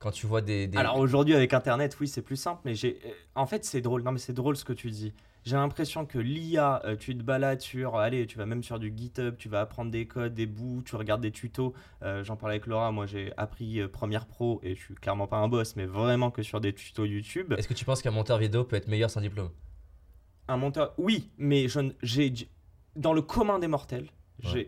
quand 0.00 0.10
tu 0.10 0.26
vois 0.26 0.40
des... 0.40 0.66
des- 0.66 0.76
Alors 0.78 0.96
aujourd'hui, 0.96 1.34
avec 1.34 1.54
Internet, 1.54 1.96
oui, 2.00 2.08
c'est 2.08 2.22
plus 2.22 2.36
simple, 2.36 2.62
mais 2.64 2.74
j'ai. 2.74 2.98
euh, 3.06 3.10
En 3.36 3.46
fait, 3.46 3.64
c'est 3.64 3.80
drôle. 3.80 4.02
Non, 4.02 4.10
mais 4.12 4.18
c'est 4.18 4.32
drôle 4.32 4.56
ce 4.56 4.64
que 4.64 4.72
tu 4.72 4.90
dis. 4.90 5.12
J'ai 5.44 5.56
l'impression 5.56 6.04
que 6.04 6.18
l'IA, 6.18 6.82
euh, 6.84 6.96
tu 6.96 7.16
te 7.16 7.22
balades 7.22 7.60
sur. 7.60 7.96
Allez, 7.96 8.26
tu 8.26 8.36
vas 8.36 8.44
même 8.46 8.62
sur 8.62 8.78
du 8.78 8.92
GitHub, 8.96 9.36
tu 9.38 9.48
vas 9.48 9.60
apprendre 9.60 9.90
des 9.90 10.06
codes, 10.06 10.34
des 10.34 10.46
bouts, 10.46 10.82
tu 10.84 10.96
regardes 10.96 11.20
des 11.22 11.30
tutos. 11.30 11.72
Euh, 12.02 12.24
J'en 12.24 12.36
parlais 12.36 12.54
avec 12.56 12.66
Laura, 12.66 12.90
moi 12.92 13.06
j'ai 13.06 13.32
appris 13.36 13.80
euh, 13.80 13.88
Premiere 13.88 14.26
Pro 14.26 14.60
et 14.62 14.74
je 14.74 14.80
suis 14.80 14.94
clairement 14.94 15.26
pas 15.26 15.36
un 15.38 15.48
boss, 15.48 15.76
mais 15.76 15.86
vraiment 15.86 16.30
que 16.30 16.42
sur 16.42 16.60
des 16.60 16.74
tutos 16.74 17.04
YouTube. 17.06 17.54
Est-ce 17.56 17.68
que 17.68 17.74
tu 17.74 17.84
penses 17.86 18.02
qu'un 18.02 18.10
monteur 18.10 18.36
vidéo 18.38 18.64
peut 18.64 18.76
être 18.76 18.88
meilleur 18.88 19.08
sans 19.10 19.20
diplôme? 19.22 19.50
Un 20.48 20.56
monteur, 20.56 20.92
oui, 20.98 21.30
mais 21.38 21.68
je 21.68 21.80
j'ai 22.02 22.32
dans 22.96 23.12
le 23.12 23.22
commun 23.22 23.58
des 23.58 23.68
mortels. 23.68 24.08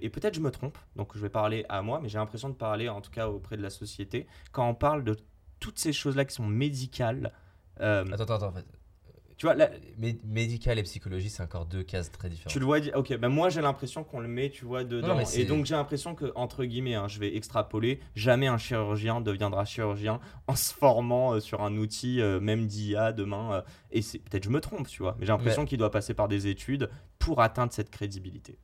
Et 0.00 0.10
peut-être 0.10 0.34
je 0.34 0.40
me 0.40 0.50
trompe, 0.50 0.76
donc 0.96 1.12
je 1.14 1.20
vais 1.20 1.28
parler 1.30 1.64
à 1.68 1.82
moi, 1.82 2.00
mais 2.02 2.08
j'ai 2.08 2.18
l'impression 2.18 2.48
de 2.48 2.54
parler 2.54 2.88
en 2.88 3.00
tout 3.00 3.10
cas 3.10 3.28
auprès 3.28 3.56
de 3.56 3.62
la 3.62 3.70
société. 3.70 4.26
Quand 4.52 4.68
on 4.68 4.74
parle 4.74 5.04
de 5.04 5.16
toutes 5.60 5.78
ces 5.78 5.92
choses-là 5.92 6.24
qui 6.24 6.34
sont 6.34 6.46
médicales, 6.46 7.32
euh, 7.80 8.04
Attends, 8.12 8.34
attends, 8.34 8.48
attends. 8.48 8.62
Tu 9.38 9.46
vois, 9.46 9.54
là, 9.56 9.70
Mé- 10.00 10.20
médical 10.24 10.78
et 10.78 10.84
psychologie, 10.84 11.28
c'est 11.28 11.42
encore 11.42 11.66
deux 11.66 11.82
cases 11.82 12.12
très 12.12 12.28
différentes. 12.28 12.52
tu 12.52 12.60
le 12.60 12.64
vois, 12.64 12.78
ok, 12.94 13.16
ben 13.16 13.28
moi 13.28 13.48
j'ai 13.48 13.60
l'impression 13.60 14.04
qu'on 14.04 14.20
le 14.20 14.28
met, 14.28 14.50
tu 14.50 14.64
vois, 14.64 14.84
dedans. 14.84 15.08
Non, 15.08 15.16
et 15.40 15.44
donc 15.46 15.66
j'ai 15.66 15.74
l'impression 15.74 16.14
que, 16.14 16.30
entre 16.36 16.64
guillemets, 16.64 16.94
hein, 16.94 17.08
je 17.08 17.18
vais 17.18 17.34
extrapoler, 17.36 17.98
jamais 18.14 18.46
un 18.46 18.58
chirurgien 18.58 19.20
deviendra 19.20 19.64
chirurgien 19.64 20.20
en 20.46 20.54
se 20.54 20.72
formant 20.72 21.32
euh, 21.34 21.40
sur 21.40 21.60
un 21.62 21.76
outil, 21.76 22.20
euh, 22.20 22.38
même 22.38 22.66
d'IA 22.68 23.12
demain. 23.12 23.54
euh, 23.54 23.62
et 23.90 24.00
c'est 24.02 24.20
peut-être 24.20 24.44
je 24.44 24.50
me 24.50 24.60
trompe, 24.60 24.86
tu 24.86 25.02
vois, 25.02 25.16
mais 25.18 25.26
j'ai 25.26 25.32
l'impression 25.32 25.64
qu'il 25.64 25.78
doit 25.78 25.90
passer 25.90 26.14
par 26.14 26.28
des 26.28 26.46
études 26.46 26.88
pour 27.18 27.40
atteindre 27.40 27.72
cette 27.72 27.90
crédibilité. 27.90 28.58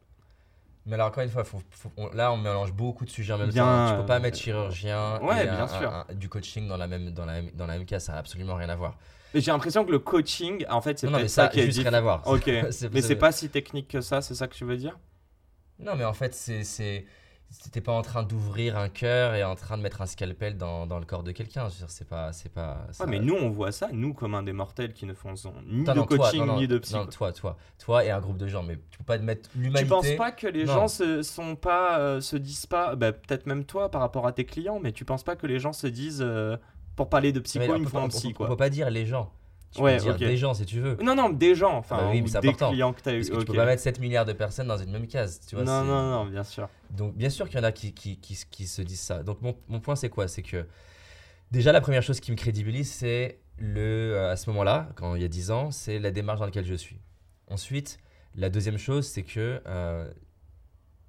Mais 0.87 0.95
alors 0.95 1.09
encore 1.09 1.23
une 1.23 1.31
fois, 1.31 1.45
faut- 1.45 1.63
faut- 1.71 1.93
on- 1.97 2.09
là 2.15 2.33
on 2.33 2.37
mélange 2.39 2.73
beaucoup 2.73 3.05
de 3.05 3.11
sujets 3.11 3.33
en 3.35 3.39
même 3.39 3.51
Bien, 3.51 3.65
temps. 3.65 3.91
Tu 3.95 4.01
peux 4.01 4.07
pas 4.07 4.21
mettre 4.21 4.39
chirurgien 4.39 5.21
ouais, 5.21 5.43
et 5.45 5.47
bien 5.47 5.65
un- 5.65 5.69
sûr. 5.69 5.93
un- 5.93 6.07
un- 6.09 6.15
du 6.15 6.29
coaching 6.29 6.67
dans 6.67 6.77
la 6.77 6.87
même 6.87 7.11
dans 7.11 7.27
la, 7.27 7.43
dans 7.43 7.67
la 7.67 7.75
même 7.79 7.85
case, 7.87 8.05
ça 8.05 8.13
n'a 8.13 8.19
absolument 8.19 8.55
rien 8.55 8.69
à 8.71 8.77
voir. 8.77 8.97
Mais 9.35 9.41
j'ai 9.43 9.51
l'impression 9.51 9.85
que 9.85 9.91
le 9.91 9.99
coaching, 9.99 10.65
en 10.71 10.81
fait, 10.81 10.99
c'est 10.99 11.07
Non, 11.07 11.13
non, 11.15 11.19
mais 11.19 11.29
ça 11.29 11.43
ça 11.45 11.49
qui 11.49 11.61
juste 11.63 11.81
rien 11.81 11.93
à 11.93 12.01
voir. 12.01 12.23
Ok, 12.27 12.47
mais 12.93 13.03
c'est 13.03 13.17
pas 13.17 13.33
si 13.33 13.51
technique 13.51 13.89
que 13.89 14.01
ça, 14.01 14.23
c'est 14.23 14.35
ça 14.35 14.49
que 14.49 14.55
tu 14.55 14.65
veux 14.65 14.77
dire? 14.79 14.99
Non, 15.79 15.95
mais 15.95 16.05
en 16.05 16.15
fait, 16.15 16.35
c'est 16.35 16.65
c'est 16.65 17.05
t'es 17.73 17.81
pas 17.81 17.93
en 17.93 18.03
train 18.03 18.23
d'ouvrir 18.23 18.77
un 18.77 18.89
cœur 18.89 19.35
et 19.35 19.43
en 19.45 19.55
train 19.55 19.77
de 19.79 19.83
mettre 19.83 20.01
un 20.03 20.07
scalpel 20.07 20.57
dans, 20.57 20.87
dans 20.87 20.99
le 20.99 21.05
corps 21.07 21.23
de 21.23 21.33
quelqu'un. 21.33 21.69
Je 21.69 21.75
veux 21.75 21.79
dire, 21.81 21.91
C'est 21.91 22.07
pas 22.09 22.33
c'est 22.33 22.53
pas. 22.53 22.87
ça- 22.93 23.05
Ouais, 23.05 23.11
mais 23.11 23.19
nous, 23.19 23.35
on 23.35 23.49
voit 23.51 23.73
ça, 23.73 23.89
nous, 23.93 24.13
comme 24.15 24.35
un 24.35 24.43
des 24.43 24.53
mortels 24.53 24.93
qui 24.93 25.07
ne 25.07 25.15
font 25.15 25.35
ni 25.67 25.85
de 25.85 25.93
non, 25.93 26.05
coaching, 26.07 26.45
non, 26.45 26.57
ni 26.59 26.69
de 26.69 26.75
non, 26.77 26.81
psycho. 26.81 27.05
toi, 27.07 27.33
toi, 27.33 27.57
toi 27.79 28.05
et 28.05 28.11
un 28.11 28.21
groupe 28.21 28.37
de 28.39 28.49
gens, 28.49 28.63
mais 28.63 28.79
tu 28.91 28.99
peux 28.99 29.05
pas 29.05 29.19
mettre 29.19 29.51
Tu 29.51 29.59
l'humanité. 29.59 29.89
penses 29.89 30.11
pas 30.17 30.31
que 30.33 30.47
les 30.47 30.67
gens 30.67 30.89
se 30.89 31.23
sont 31.23 31.57
pas 31.57 31.99
euh, 31.99 32.21
se 32.21 32.37
disent 32.37 32.67
pas 32.67 32.97
bah, 32.97 33.13
peut-être 33.13 33.47
même 33.47 33.65
toi 33.65 33.91
par 33.91 34.01
rapport 34.01 34.27
à 34.27 34.33
tes 34.33 34.45
clients 34.45 34.79
mais 34.83 34.93
tu 34.93 35.05
penses 35.05 35.23
pas 35.25 35.37
que 35.37 35.47
les 35.47 35.59
gens 35.59 35.73
se 35.73 35.87
disent 35.87 36.23
euh, 36.23 36.57
pour 36.97 37.09
parler 37.09 37.33
de 37.33 37.41
psycho 37.41 37.65
on 37.73 37.77
il 37.77 37.83
me 37.83 37.89
faut 37.89 37.99
un 37.99 38.05
on- 38.05 38.09
psy 38.09 38.29
On 38.31 38.33
quoi. 38.35 38.47
peut 38.49 38.57
pas 38.57 38.71
dire 38.71 38.91
les 38.91 39.07
gens. 39.07 39.33
Tu 39.71 39.83
Ouais, 39.83 39.97
peux 39.97 40.03
dire 40.03 40.13
ok. 40.15 40.19
des 40.19 40.37
gens 40.37 40.55
si 40.55 40.65
tu 40.65 40.81
veux. 40.81 40.97
Non 41.03 41.15
non 41.15 41.29
des 41.31 41.55
gens 41.55 41.77
enfin 41.77 41.97
Bah 41.99 42.09
oui, 42.11 42.21
ou 42.21 42.25
mais 42.25 42.29
c'est 42.31 42.41
des 42.41 42.49
important. 42.49 42.71
clients 42.71 42.93
que 42.95 43.03
tu 43.03 43.09
as 43.11 43.13
eu. 43.13 43.19
Parce 43.19 43.29
que 43.29 43.35
ok. 43.35 43.41
tu 43.41 43.47
peux 43.47 43.55
pas 43.55 43.67
mettre 43.67 43.83
7 43.83 44.01
milliards 44.01 44.25
de 44.25 44.33
personnes 44.33 44.67
dans 44.69 44.79
une 44.79 44.91
même 44.91 45.07
case. 45.07 45.41
Tu 45.47 45.55
vois, 45.57 45.65
non 45.65 45.85
non 45.85 46.11
non 46.11 46.27
bien 46.27 46.43
sûr. 46.45 46.69
Donc, 46.91 47.15
bien 47.15 47.29
sûr 47.31 47.49
qu'il 47.49 47.59
y 47.59 47.61
en 47.61 47.65
a 47.65 47.73
qui, 47.73 47.93
qui, 47.93 48.17
qui, 48.19 48.67
se 48.67 48.81
disent 48.83 49.01
ça. 49.01 49.23
Donc, 49.23 49.43
mon, 49.43 49.55
mon 49.69 49.79
point, 49.81 49.95
c'est 49.95 50.09
quoi? 50.09 50.27
C'est 50.27 50.43
que 50.43 50.67
déjà, 51.51 51.71
la 51.71 51.83
première 51.83 52.03
chose 52.03 52.19
qui 52.19 52.31
me 52.31 52.37
crédibilise, 52.37 52.91
c'est 52.91 53.41
le, 53.59 54.15
euh, 54.15 54.33
à 54.33 54.37
ce 54.37 54.49
moment-là, 54.51 54.89
quand 54.95 55.15
il 55.17 55.21
y 55.21 55.25
a 55.25 55.29
10 55.29 55.51
ans, 55.51 55.71
c'est 55.71 55.99
la 55.99 56.11
démarche 56.11 56.39
dans 56.41 56.47
laquelle 56.47 56.65
je 56.65 56.75
suis. 56.75 56.99
Ensuite, 57.49 57.99
la 58.35 58.49
deuxième 58.49 58.79
chose, 58.79 59.07
c'est 59.07 59.23
que 59.23 59.61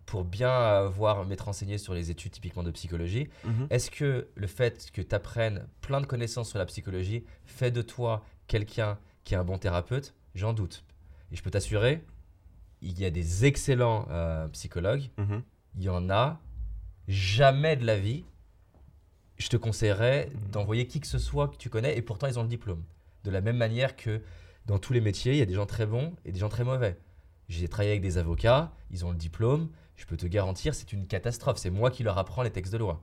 pour 0.06 0.26
bien 0.26 0.50
avoir 0.52 1.24
m'être 1.26 1.46
renseigné 1.46 1.78
sur 1.78 1.94
les 1.94 2.10
études 2.10 2.32
typiquement 2.32 2.64
de 2.64 2.72
psychologie, 2.72 3.30
Mhm. 3.46 3.68
est-ce 3.70 3.92
que 3.92 4.28
le 4.36 4.48
fait 4.48 4.90
que 4.92 5.02
tu 5.04 5.14
apprennes 5.16 5.68
plein 5.82 6.02
de 6.02 6.08
connaissances 6.08 6.50
sur 6.50 6.58
la 6.58 6.66
psychologie 6.66 7.24
fait 7.46 7.70
de 7.72 7.84
toi 7.84 8.26
quelqu'un 8.50 8.98
qui 9.24 9.34
est 9.36 9.38
un 9.38 9.46
bon 9.46 9.58
thérapeute 9.58 10.14
J'en 10.36 10.52
doute. 10.54 10.84
Et 11.32 11.36
je 11.38 11.42
peux 11.44 11.50
t'assurer, 11.52 12.04
il 12.82 13.00
y 13.00 13.06
a 13.06 13.10
des 13.10 13.46
excellents 13.46 14.06
euh, 14.10 14.48
psychologues, 14.50 15.10
Mhm. 15.18 15.42
il 15.76 15.84
y 15.84 15.90
en 15.90 16.10
a, 16.10 16.40
jamais 17.08 17.76
de 17.78 17.86
la 17.86 17.98
vie, 17.98 18.26
je 19.38 19.48
te 19.50 19.58
conseillerais 19.58 20.30
d'envoyer 20.52 20.86
qui 20.88 21.00
que 21.00 21.08
ce 21.08 21.18
soit 21.18 21.48
que 21.48 21.56
tu 21.58 21.70
connais, 21.70 21.98
et 21.98 22.02
pourtant 22.02 22.28
ils 22.28 22.38
ont 22.38 22.44
le 22.44 22.50
diplôme. 22.50 22.84
De 23.24 23.32
la 23.32 23.42
même 23.42 23.58
manière 23.58 23.96
que 23.96 24.22
dans 24.66 24.78
tous 24.80 24.94
les 24.94 25.02
métiers, 25.02 25.34
il 25.34 25.38
y 25.40 25.42
a 25.42 25.46
des 25.46 25.54
gens 25.56 25.66
très 25.66 25.86
bons 25.86 26.14
et 26.26 26.32
des 26.32 26.40
gens 26.40 26.50
très 26.50 26.64
mauvais. 26.64 26.98
J'ai 27.48 27.68
travaillé 27.68 27.92
avec 27.92 28.02
des 28.02 28.18
avocats, 28.18 28.72
ils 28.92 29.06
ont 29.06 29.12
le 29.12 29.18
diplôme, 29.18 29.70
je 29.96 30.06
peux 30.06 30.18
te 30.18 30.28
garantir, 30.28 30.76
c'est 30.76 30.94
une 30.94 31.08
catastrophe. 31.08 31.58
C'est 31.58 31.72
moi 31.72 31.90
qui 31.92 32.04
leur 32.04 32.18
apprends 32.18 32.44
les 32.44 32.52
textes 32.52 32.72
de 32.72 32.78
loi. 32.78 33.02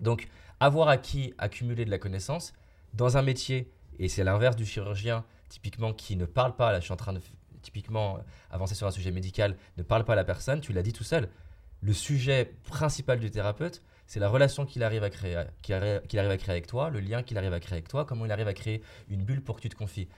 Donc, 0.00 0.28
avoir 0.60 0.88
acquis, 0.88 1.32
accumuler 1.38 1.84
de 1.84 1.90
la 1.90 1.98
connaissance 1.98 2.52
dans 2.94 3.16
un 3.16 3.22
métier, 3.22 3.72
et 3.98 4.08
c'est 4.08 4.24
l'inverse 4.24 4.56
du 4.56 4.64
chirurgien, 4.66 5.24
typiquement, 5.48 5.92
qui 5.92 6.16
ne 6.16 6.24
parle 6.26 6.56
pas, 6.56 6.72
là 6.72 6.80
je 6.80 6.84
suis 6.84 6.92
en 6.92 6.96
train 6.96 7.12
de 7.12 7.20
typiquement 7.62 8.16
euh, 8.16 8.20
avancer 8.50 8.74
sur 8.74 8.86
un 8.86 8.90
sujet 8.90 9.10
médical, 9.12 9.56
ne 9.76 9.82
parle 9.82 10.04
pas 10.04 10.14
à 10.14 10.16
la 10.16 10.24
personne, 10.24 10.60
tu 10.60 10.72
l'as 10.72 10.82
dit 10.82 10.92
tout 10.92 11.04
seul. 11.04 11.28
Le 11.80 11.92
sujet 11.92 12.54
principal 12.64 13.18
du 13.20 13.30
thérapeute, 13.30 13.82
c'est 14.06 14.18
la 14.20 14.28
relation 14.28 14.66
qu'il 14.66 14.82
arrive, 14.82 15.04
à 15.04 15.10
créer, 15.10 15.42
qu'il 15.62 15.76
qu'il 16.08 16.18
arrive 16.18 16.30
à 16.32 16.36
créer 16.36 16.52
avec 16.52 16.66
toi, 16.66 16.90
le 16.90 17.00
lien 17.00 17.22
qu'il 17.22 17.38
arrive 17.38 17.52
à 17.52 17.60
créer 17.60 17.74
avec 17.74 17.88
toi, 17.88 18.04
comment 18.04 18.24
il 18.24 18.32
arrive 18.32 18.48
à 18.48 18.54
créer 18.54 18.82
une 19.08 19.22
bulle 19.24 19.42
pour 19.42 19.56
que 19.56 19.62
tu 19.62 19.68
te 19.68 19.76
confies. 19.76 20.08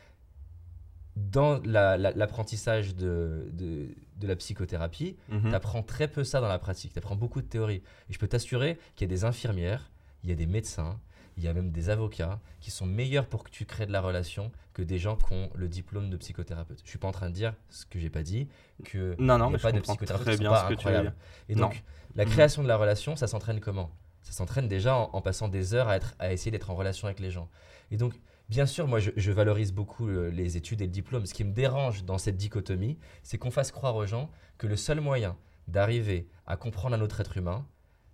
Dans 1.16 1.60
la- 1.64 1.96
la- 1.96 2.10
l'apprentissage 2.10 2.96
de, 2.96 3.48
de, 3.52 3.88
de 4.16 4.26
la 4.26 4.34
psychothérapie, 4.34 5.16
Mhm. 5.28 5.50
tu 5.50 5.54
apprends 5.54 5.82
très 5.84 6.08
peu 6.08 6.24
ça 6.24 6.40
dans 6.40 6.48
la 6.48 6.58
pratique. 6.58 6.92
Tu 6.92 6.98
apprends 6.98 7.14
beaucoup 7.14 7.40
de 7.40 7.46
théorie. 7.46 7.82
Et 8.10 8.12
je 8.12 8.18
peux 8.18 8.26
t'assurer 8.26 8.78
qu'il 8.96 9.06
y 9.06 9.10
a 9.10 9.14
des 9.14 9.24
infirmières, 9.24 9.90
il 10.24 10.30
y 10.30 10.32
a 10.32 10.36
des 10.36 10.46
médecins, 10.46 10.98
il 11.36 11.42
y 11.42 11.48
a 11.48 11.52
même 11.52 11.70
des 11.70 11.90
avocats 11.90 12.40
qui 12.60 12.70
sont 12.70 12.86
meilleurs 12.86 13.26
pour 13.26 13.42
que 13.44 13.50
tu 13.50 13.64
crées 13.64 13.86
de 13.86 13.92
la 13.92 14.00
relation 14.00 14.52
que 14.72 14.82
des 14.82 14.98
gens 14.98 15.16
qui 15.16 15.32
ont 15.32 15.50
le 15.54 15.68
diplôme 15.68 16.10
de 16.10 16.16
psychothérapeute. 16.16 16.80
Je 16.84 16.88
suis 16.88 16.98
pas 16.98 17.08
en 17.08 17.12
train 17.12 17.28
de 17.28 17.34
dire 17.34 17.54
ce 17.70 17.86
que 17.86 17.98
j'ai 17.98 18.10
pas 18.10 18.22
dit, 18.22 18.48
que 18.84 19.14
Non, 19.18 19.38
non, 19.38 19.46
il 19.46 19.48
y 19.48 19.52
mais 19.52 19.54
a 19.54 19.58
je 19.58 19.62
pas 19.62 19.72
de 19.72 19.76
comprends 19.78 19.94
psychothérapeutes 19.94 20.26
très 20.26 20.36
bien 20.38 20.50
pas 20.50 20.64
ce 20.64 20.74
que 20.74 20.74
tu 20.80 20.84
veux 20.86 20.94
incroyables. 20.94 21.08
dire. 21.10 21.14
Et 21.48 21.54
Non. 21.54 21.62
donc, 21.68 21.82
la 22.14 22.24
Mhm. 22.24 22.30
création 22.30 22.62
de 22.62 22.68
la 22.68 22.76
relation, 22.76 23.16
ça 23.16 23.26
s'entraîne 23.26 23.60
comment? 23.60 23.90
Ça 24.22 24.32
s'entraîne 24.32 24.68
déjà 24.68 24.96
en, 24.96 25.10
en 25.12 25.20
passant 25.20 25.48
des 25.48 25.74
heures 25.74 25.88
à, 25.88 25.96
être, 25.96 26.14
à 26.18 26.32
essayer 26.32 26.50
d'être 26.50 26.70
en 26.70 26.74
relation 26.74 27.06
avec 27.06 27.20
les 27.20 27.30
gens. 27.30 27.48
Et 27.90 27.96
donc, 27.96 28.14
bien 28.48 28.64
sûr, 28.66 28.86
moi, 28.88 28.98
je, 29.00 29.10
je 29.16 29.32
valorise 29.32 29.72
beaucoup 29.72 30.08
euh, 30.08 30.30
les 30.30 30.56
études 30.56 30.80
et 30.80 30.86
le 30.86 30.90
diplôme. 30.92 31.26
Ce 31.26 31.34
qui 31.34 31.44
me 31.44 31.52
dérange 31.52 32.04
dans 32.04 32.18
cette 32.18 32.36
dichotomie, 32.36 32.96
c'est 33.22 33.38
qu'on 33.38 33.50
fasse 33.50 33.70
croire 33.70 33.96
aux 33.96 34.06
gens 34.06 34.30
que 34.56 34.66
le 34.66 34.76
seul 34.76 35.00
moyen 35.00 35.36
d'arriver 35.68 36.26
à 36.46 36.56
comprendre 36.56 36.94
un 36.96 37.00
autre 37.00 37.20
être 37.20 37.36
humain, 37.36 37.66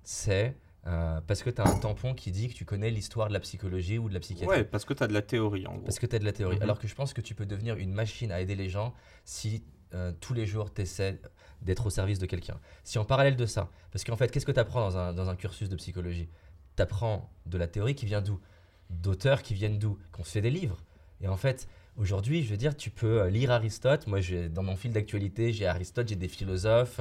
c'est 0.02 0.56
euh, 0.86 1.20
parce 1.26 1.42
que 1.42 1.50
tu 1.50 1.60
as 1.60 1.66
un 1.68 1.78
tampon 1.78 2.14
qui 2.14 2.30
dit 2.32 2.48
que 2.48 2.54
tu 2.54 2.64
connais 2.64 2.90
l'histoire 2.90 3.28
de 3.28 3.34
la 3.34 3.40
psychologie 3.40 3.98
ou 3.98 4.08
de 4.08 4.14
la 4.14 4.20
psychiatrie. 4.20 4.58
Ouais, 4.60 4.64
parce 4.64 4.84
que 4.84 4.94
tu 4.94 5.02
as 5.02 5.06
de 5.08 5.12
la 5.12 5.22
théorie 5.22 5.66
en 5.66 5.74
gros. 5.74 5.82
Parce 5.82 5.98
que 5.98 6.06
tu 6.06 6.16
as 6.16 6.18
de 6.18 6.24
la 6.24 6.32
théorie. 6.32 6.56
Mhm. 6.56 6.62
Alors 6.62 6.78
que 6.78 6.88
je 6.88 6.94
pense 6.94 7.12
que 7.12 7.20
tu 7.20 7.34
peux 7.34 7.44
devenir 7.46 7.76
une 7.76 7.92
machine 7.92 8.32
à 8.32 8.40
aider 8.40 8.54
les 8.54 8.68
gens 8.70 8.94
si 9.24 9.62
euh, 9.92 10.12
tous 10.20 10.32
les 10.34 10.46
jours 10.46 10.72
tu 10.72 10.82
essaies 10.82 11.20
d'être 11.62 11.84
au 11.86 11.90
service 11.90 12.18
de 12.18 12.26
quelqu'un. 12.26 12.58
Si 12.84 12.98
en 12.98 13.04
parallèle 13.04 13.36
de 13.36 13.44
ça, 13.46 13.68
parce 13.92 14.04
qu'en 14.04 14.16
fait, 14.16 14.30
qu'est-ce 14.30 14.46
que 14.46 14.52
tu 14.52 14.60
apprends 14.60 14.80
dans 14.80 14.96
un, 14.96 15.12
dans 15.12 15.28
un 15.28 15.36
cursus 15.36 15.68
de 15.68 15.76
psychologie? 15.76 16.28
Tu 16.76 16.82
apprends 16.82 17.30
de 17.44 17.58
la 17.58 17.66
théorie 17.66 17.94
qui 17.94 18.06
vient 18.06 18.22
d'où? 18.22 18.40
D'auteurs 18.88 19.42
qui 19.42 19.52
viennent 19.54 19.78
d'où? 19.78 19.98
Qu'on 20.12 20.24
se 20.24 20.30
fait 20.32 20.40
des 20.40 20.50
livres. 20.50 20.78
Et 21.20 21.28
en 21.28 21.36
fait, 21.36 21.68
aujourd'hui, 21.96 22.42
je 22.42 22.50
veux 22.50 22.56
dire, 22.56 22.74
tu 22.74 22.88
peux 22.90 23.20
euh, 23.22 23.28
lire 23.28 23.50
Aristote. 23.50 24.06
Moi, 24.06 24.20
j'ai- 24.22 24.48
dans 24.48 24.62
mon 24.62 24.76
fil 24.76 24.92
d'actualité, 24.92 25.52
j'ai 25.52 25.66
Aristote, 25.66 26.08
j'ai 26.08 26.16
des 26.16 26.28
philosophes. 26.28 27.00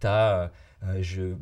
tu 0.00 0.06
as. 0.08 0.50
je 1.00 1.34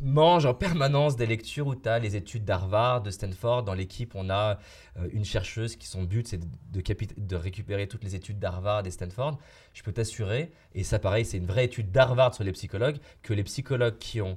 mange 0.00 0.44
en 0.46 0.54
permanence 0.54 1.16
des 1.16 1.26
lectures 1.26 1.66
où 1.66 1.74
tu 1.74 1.88
as 1.88 1.98
les 1.98 2.16
études 2.16 2.44
d'Harvard, 2.44 3.02
de 3.02 3.10
Stanford. 3.10 3.62
Dans 3.64 3.74
l'équipe, 3.74 4.14
on 4.14 4.30
a 4.30 4.58
euh, 4.98 5.08
une 5.12 5.24
chercheuse 5.24 5.76
qui 5.76 5.86
son 5.86 6.02
but 6.02 6.28
c'est 6.28 6.40
de, 6.40 7.36
récupérer 7.36 7.86
toutes 7.86 8.04
les 8.04 8.14
études 8.14 8.38
d'Harvard 8.38 8.86
et 8.86 8.90
Stanford. 8.90 9.38
Je 9.72 9.82
peux 9.82 9.92
t'assurer, 9.92 10.52
et 10.74 10.84
ça 10.84 10.98
pareil, 10.98 11.24
c'est 11.24 11.38
une 11.38 11.46
vraie 11.46 11.64
étude 11.64 11.90
d'Harvard 11.90 12.34
sur 12.34 12.44
les 12.44 12.52
psychologues, 12.52 12.98
que 13.22 13.32
les 13.32 13.44
psychologues 13.44 13.98
qui 13.98 14.20
ont 14.20 14.36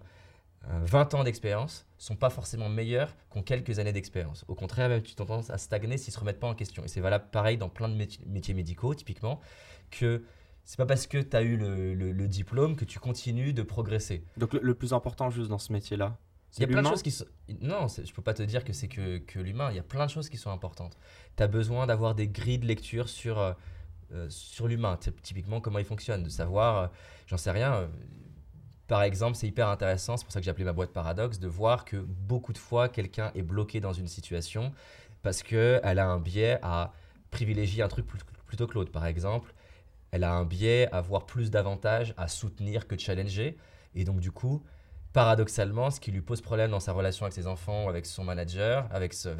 euh, 0.70 0.80
20 0.84 1.14
ans 1.16 1.24
d'expérience 1.24 1.86
sont 1.98 2.16
pas 2.16 2.30
forcément 2.30 2.70
meilleurs 2.70 3.14
qu'ont 3.30 3.44
quelques 3.44 3.80
années 3.80 3.94
d'expérience. 3.94 4.46
Au 4.48 4.56
contraire, 4.56 4.90
même 4.90 5.02
tu 5.02 5.16
tendance 5.16 5.50
à 5.50 5.58
stagner 5.58 5.98
s'ils 5.98 6.14
se 6.14 6.20
remettent 6.20 6.40
pas 6.40 6.48
en 6.48 6.56
question. 6.56 6.84
Et 6.86 6.88
c'est 6.88 7.02
valable 7.02 7.26
pareil 7.32 7.58
dans 7.58 7.70
plein 7.70 7.90
de 7.90 7.96
métiers 7.96 8.54
médicaux, 8.54 8.96
typiquement, 8.96 9.42
que 9.92 10.24
c'est 10.70 10.78
pas 10.78 10.86
parce 10.86 11.08
que 11.08 11.18
tu 11.18 11.36
as 11.36 11.42
eu 11.42 11.58
le, 11.58 11.96
le- 11.96 12.12
le 12.12 12.28
diplôme 12.28 12.76
que 12.76 12.86
tu 12.86 13.00
continues 13.00 13.54
de 13.54 13.64
progresser. 13.64 14.24
Donc 14.38 14.54
le, 14.54 14.60
le 14.62 14.76
plus 14.76 14.94
important 14.94 15.32
juste 15.32 15.50
dans 15.50 15.58
ce 15.58 15.74
métier-là, 15.74 16.16
Il 16.56 16.62
y 16.62 16.64
a 16.64 16.68
plein 16.68 16.84
de 16.84 16.88
choses 16.88 17.02
qui 17.02 17.10
sont. 17.10 17.26
Non, 17.60 17.88
je 17.88 18.14
peux 18.14 18.22
pas 18.22 18.36
te 18.36 18.44
dire 18.44 18.64
que 18.64 18.72
c'est 18.72 18.88
que, 18.88 19.18
que 19.18 19.40
l'humain. 19.40 19.72
Il 19.72 19.78
y 19.78 19.80
a 19.80 19.84
plein 19.84 20.06
de 20.06 20.12
choses 20.12 20.30
qui 20.30 20.38
sont 20.38 20.52
importantes. 20.52 20.96
Tu 21.38 21.42
as 21.42 21.48
besoin 21.48 21.88
d'avoir 21.88 22.14
des 22.14 22.28
grilles 22.28 22.60
de 22.60 22.68
lecture 22.68 23.10
sur, 23.10 23.40
euh, 23.40 23.54
euh, 24.14 24.28
sur 24.30 24.68
l'humain, 24.68 24.96
Typ- 25.02 25.20
typiquement 25.24 25.60
comment 25.60 25.80
il 25.80 25.86
fonctionne, 25.86 26.22
de 26.22 26.30
savoir, 26.30 26.78
euh, 26.78 26.88
j'en 27.26 27.38
sais 27.38 27.50
rien. 27.50 27.74
euh, 27.74 27.88
par 28.86 29.02
exemple, 29.02 29.38
c'est 29.38 29.48
hyper 29.48 29.70
intéressant, 29.70 30.18
c'est 30.18 30.24
pour 30.26 30.32
ça 30.34 30.40
que 30.40 30.46
j'ai 30.46 30.52
appelé 30.52 30.66
ma 30.66 30.74
boîte 30.74 30.92
paradoxe, 30.94 31.40
de 31.40 31.48
voir 31.48 31.84
que 31.84 31.98
beaucoup 31.98 32.54
de 32.54 32.60
fois, 32.60 32.90
quelqu'un 32.90 33.32
est 33.34 33.42
bloqué 33.44 33.80
dans 33.80 33.94
une 33.94 34.08
situation 34.08 34.72
parce 35.24 35.42
qu'elle 35.42 35.98
a 36.00 36.08
un 36.08 36.20
biais 36.20 36.60
à 36.62 36.94
privilégier 37.32 37.82
un 37.82 37.88
truc 37.88 38.06
plutôt 38.46 38.68
que 38.68 38.76
l'autre. 38.76 38.92
Par 38.92 39.08
exemple, 39.08 39.52
elle 40.12 40.24
a 40.24 40.32
un 40.34 40.46
biais 40.46 40.88
à 40.92 41.02
voir 41.02 41.26
plus 41.26 41.52
d'avantages 41.52 42.14
à 42.18 42.28
soutenir 42.28 42.88
que 42.88 42.98
challenger. 42.98 43.58
Et 43.96 44.04
donc, 44.04 44.20
du 44.20 44.32
coup, 44.32 44.64
paradoxalement, 45.14 45.92
ce 45.92 46.00
qui 46.00 46.12
lui 46.12 46.22
pose 46.22 46.42
problème 46.42 46.72
dans 46.72 46.80
sa 46.80 46.94
relation 46.94 47.26
avec 47.26 47.34
ses 47.34 47.48
enfants, 47.48 47.90
avec 47.90 48.06
son 48.06 48.24
manager, 48.24 48.88
avec, 48.92 49.14
la 49.24 49.36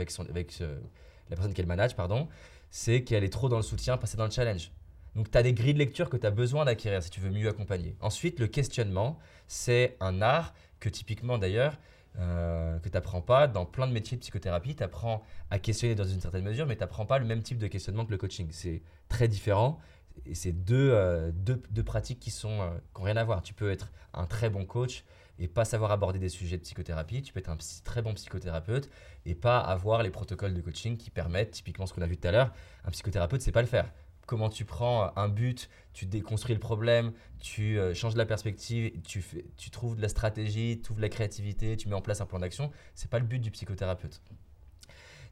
personne 1.36 1.54
qu'elle 1.54 1.68
manage, 1.68 1.96
pardon, 1.96 2.28
c'est 2.70 3.04
qu'elle 3.04 3.24
est 3.24 3.34
trop 3.34 3.50
dans 3.50 3.58
le 3.58 3.64
soutien, 3.64 3.98
passer 3.98 4.18
dans 4.18 4.26
le 4.26 4.32
challenge. 4.32 4.72
Donc, 5.16 5.32
tu 5.32 5.38
as 5.38 5.44
des 5.44 5.54
grilles 5.54 5.74
de 5.74 5.80
lecture 5.80 6.10
que 6.10 6.18
tu 6.18 6.28
as 6.28 6.32
besoin 6.32 6.66
d'acquérir 6.66 7.02
si 7.02 7.10
tu 7.10 7.20
veux 7.20 7.32
mieux 7.32 7.50
accompagner. 7.50 7.96
Ensuite, 8.00 8.40
le 8.40 8.48
questionnement, 8.48 9.18
c'est 9.48 9.98
un 10.00 10.22
art 10.22 10.54
que 10.80 10.90
typiquement 10.90 11.38
d'ailleurs, 11.38 11.78
euh, 12.18 12.80
que 12.80 12.90
tu 12.90 12.94
n'apprends 12.96 13.22
pas 13.22 13.48
dans 13.48 13.66
plein 13.66 13.88
de 13.88 13.94
métiers 13.94 14.18
de 14.18 14.22
psychothérapie. 14.22 14.76
Tu 14.76 14.84
apprends 14.84 15.24
à 15.52 15.60
questionner 15.60 15.96
dans 15.96 16.06
une 16.06 16.20
certaine 16.20 16.44
mesure, 16.44 16.66
mais 16.66 16.76
tu 16.76 16.82
n'apprends 16.82 17.06
pas 17.06 17.20
le 17.20 17.26
même 17.26 17.42
type 17.42 17.58
de 17.58 17.68
questionnement 17.68 18.06
que 18.06 18.12
le 18.12 18.18
coaching. 18.18 18.48
C'est 18.52 18.82
très 19.08 19.28
différent. 19.28 19.80
Et 20.26 20.36
c'est 20.36 20.52
deux, 20.52 20.92
euh, 20.92 21.32
deux, 21.34 21.62
deux 21.72 21.84
pratiques 21.84 22.20
qui 22.20 22.32
sont 22.32 22.62
euh, 22.62 22.70
rien 22.96 23.18
à 23.18 23.24
voir. 23.24 23.42
Tu 23.42 23.54
peux 23.54 23.72
être 23.72 23.92
un 24.14 24.26
très 24.26 24.50
bon 24.50 24.66
coach 24.66 25.04
et 25.40 25.48
pas 25.48 25.66
savoir 25.66 25.92
aborder 25.92 26.20
des 26.20 26.30
sujets 26.30 26.58
de 26.58 26.64
psychothérapie. 26.64 27.22
Tu 27.22 27.34
peux 27.34 27.40
être 27.40 27.50
un 27.50 27.58
très 27.84 28.02
bon 28.02 28.14
psychothérapeute 28.14 28.90
et 29.26 29.36
pas 29.36 29.60
avoir 29.60 30.04
les 30.04 30.10
protocoles 30.10 30.54
de 30.54 30.62
coaching 30.62 30.98
qui 30.98 31.10
permettent, 31.10 31.52
typiquement 31.52 31.86
ce 31.86 31.94
qu'on 31.94 32.02
a 32.02 32.08
vu 32.08 32.18
tout 32.18 32.28
à 32.28 32.32
l'heure, 32.32 32.54
un 32.84 32.92
psychothérapeute, 32.92 33.42
c'est 33.42 33.52
pas 33.52 33.62
le 33.62 33.68
faire. 33.68 33.92
Comment 34.26 34.50
tu 34.50 34.64
prends 34.64 35.12
un 35.16 35.28
but, 35.28 35.70
tu 35.94 36.06
déconstruis 36.06 36.54
le 36.54 36.60
problème, 36.60 37.14
tu 37.40 37.80
euh, 37.80 37.96
changes 37.96 38.16
la 38.16 38.28
perspective, 38.28 38.92
tu, 39.02 39.24
trouves 39.72 39.96
de 39.96 40.02
la 40.02 40.10
stratégie, 40.10 40.80
tu 40.84 40.92
ouvres 40.92 40.98
de 40.98 41.02
la 41.02 41.10
créativité, 41.10 41.78
tu 41.78 41.88
mets 41.88 41.96
en 41.96 42.02
place 42.02 42.22
un 42.22 42.28
plan 42.28 42.38
d'action, 42.38 42.70
c'est 42.94 43.10
pas 43.10 43.18
le 43.18 43.26
but 43.26 43.40
du 43.40 43.50
psychothérapeute. 43.50 44.22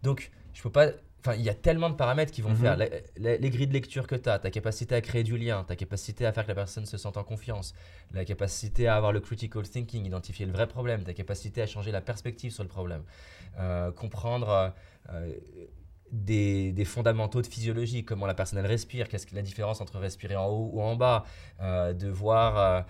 Donc, 0.01 0.31
je 0.53 0.63
peux 0.63 0.71
pas. 0.71 0.87
Enfin, 1.19 1.35
il 1.35 1.41
y 1.41 1.49
a 1.49 1.53
tellement 1.53 1.89
de 1.89 1.95
paramètres 1.95 2.31
qui 2.31 2.41
vont 2.41 2.51
Mhm. 2.51 2.55
faire. 2.57 2.77
Les 3.17 3.49
grilles 3.49 3.67
de 3.67 3.73
lecture 3.73 4.07
que 4.07 4.15
tu 4.15 4.29
as, 4.29 4.39
ta 4.39 4.51
capacité 4.51 4.95
à 4.95 5.01
créer 5.01 5.23
du 5.23 5.37
lien, 5.37 5.63
ta 5.63 5.75
capacité 5.75 6.25
à 6.25 6.31
faire 6.31 6.43
que 6.43 6.49
la 6.49 6.55
personne 6.55 6.85
se 6.85 6.97
sente 6.97 7.17
en 7.17 7.23
confiance, 7.23 7.73
la 8.13 8.23
capacité 8.23 8.87
à 8.87 8.95
avoir 8.95 9.11
le 9.11 9.19
critical 9.19 9.63
thinking, 9.67 10.05
identifier 10.05 10.45
le 10.45 10.51
vrai 10.51 10.67
problème, 10.67 11.03
ta 11.03 11.13
capacité 11.13 11.61
à 11.61 11.67
changer 11.67 11.91
la 11.91 12.01
perspective 12.01 12.51
sur 12.51 12.63
le 12.63 12.69
problème, 12.69 13.03
euh, 13.59 13.91
comprendre 13.91 14.49
euh, 14.49 14.69
euh, 15.13 15.35
des, 16.11 16.71
des 16.71 16.85
fondamentaux 16.85 17.41
de 17.41 17.47
physiologie, 17.47 18.05
comment 18.05 18.27
la 18.27 18.33
personne 18.33 18.59
elle 18.59 18.65
respire, 18.65 19.09
qu'est-ce 19.09 19.27
que 19.27 19.35
la 19.35 19.41
différence 19.41 19.81
entre 19.81 19.97
respirer 19.99 20.37
en 20.37 20.45
haut 20.47 20.69
ou 20.71 20.81
en 20.81 20.95
bas, 20.95 21.25
euh, 21.59 21.91
de 21.93 22.07
voir 22.07 22.85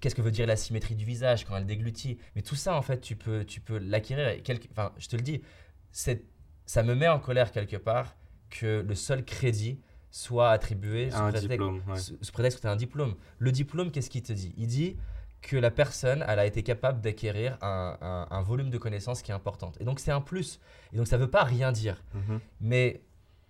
qu'est-ce 0.00 0.14
que 0.14 0.20
veut 0.20 0.30
dire 0.32 0.46
la 0.46 0.56
symétrie 0.56 0.94
du 0.94 1.06
visage 1.06 1.46
quand 1.46 1.56
elle 1.56 1.64
déglutit. 1.64 2.18
Mais 2.36 2.42
tout 2.42 2.56
ça, 2.56 2.74
en 2.76 2.82
fait, 2.82 3.00
tu 3.00 3.16
peux, 3.16 3.44
tu 3.46 3.60
peux 3.60 3.78
l'acquérir. 3.78 4.38
Enfin, 4.72 4.92
je 4.98 5.08
te 5.08 5.16
le 5.16 5.22
dis, 5.22 5.40
c'est, 5.92 6.24
ça 6.66 6.82
me 6.82 6.94
met 6.94 7.08
en 7.08 7.18
colère 7.18 7.52
quelque 7.52 7.76
part 7.76 8.14
que 8.50 8.84
le 8.86 8.94
seul 8.94 9.24
crédit 9.24 9.78
soit 10.10 10.50
attribué 10.50 11.10
sous 11.10 11.16
un 11.16 11.22
prétexte, 11.30 11.48
diplôme. 11.50 11.82
ouais. 11.88 11.96
sous 11.98 12.18
sous 12.20 12.32
prétexte 12.32 12.58
que 12.58 12.62
tu 12.62 12.66
as 12.68 12.70
un 12.72 12.76
diplôme. 12.76 13.14
Le 13.38 13.50
diplôme, 13.52 13.90
qu'est-ce 13.90 14.10
qu'il 14.10 14.22
te 14.22 14.32
dit? 14.32 14.54
Il 14.58 14.66
dit 14.66 14.96
que 15.40 15.56
la 15.56 15.70
personne, 15.70 16.24
elle 16.28 16.38
a 16.38 16.46
été 16.46 16.62
capable 16.62 17.00
d'acquérir 17.00 17.56
un, 17.62 17.96
un- 18.00 18.26
un 18.30 18.42
volume 18.42 18.70
de 18.70 18.78
connaissances 18.78 19.22
qui 19.22 19.30
est 19.30 19.34
important. 19.34 19.72
Et 19.80 19.84
donc, 19.84 19.98
c'est 20.00 20.12
un 20.12 20.20
plus. 20.20 20.60
Et 20.92 20.96
donc, 20.98 21.06
ça 21.08 21.16
ne 21.16 21.22
veut 21.22 21.30
pas 21.30 21.42
rien 21.44 21.72
dire. 21.72 22.02
Mhm. 22.14 22.40
Mais 22.60 23.00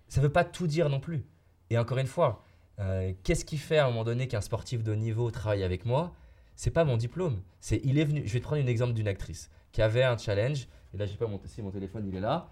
ça 0.07 0.21
ne 0.21 0.25
veut 0.25 0.31
pas 0.31 0.43
tout 0.45 0.65
dire 0.67 0.89
non 0.89 0.99
plus. 0.99 1.23
Et 1.69 1.77
encore 1.77 1.97
une 1.97 2.07
fois, 2.07 2.43
euh, 2.79 3.11
qu'est-ce 3.23 3.45
qui 3.45 3.57
fait 3.57 3.77
à 3.77 3.85
un 3.85 3.89
moment 3.89 4.03
donné 4.05 4.27
qu'un 4.27 4.41
sportif 4.41 4.83
de 4.83 4.93
haut 4.93 4.95
niveau 4.95 5.29
travaille 5.31 5.63
avec 5.63 5.85
moi? 5.85 6.13
C'est 6.55 6.71
pas 6.71 6.85
mon 6.85 6.97
diplôme. 6.97 7.41
C'est 7.59 7.81
il 7.83 7.99
est 7.99 8.05
venu. 8.05 8.23
Je 8.25 8.33
vais 8.33 8.39
te 8.39 8.43
prendre 8.45 8.63
un 8.63 8.67
exemple 8.67 8.93
d'une 8.93 9.07
actrice 9.07 9.49
qui 9.71 9.81
avait 9.81 10.03
un 10.03 10.17
challenge. 10.17 10.67
Et 10.93 10.97
là, 10.97 11.05
je 11.05 11.11
sais 11.11 11.17
pas 11.17 11.27
mon, 11.27 11.39
si 11.45 11.61
mon 11.61 11.71
téléphone 11.71 12.07
il 12.07 12.15
est 12.15 12.19
là. 12.21 12.47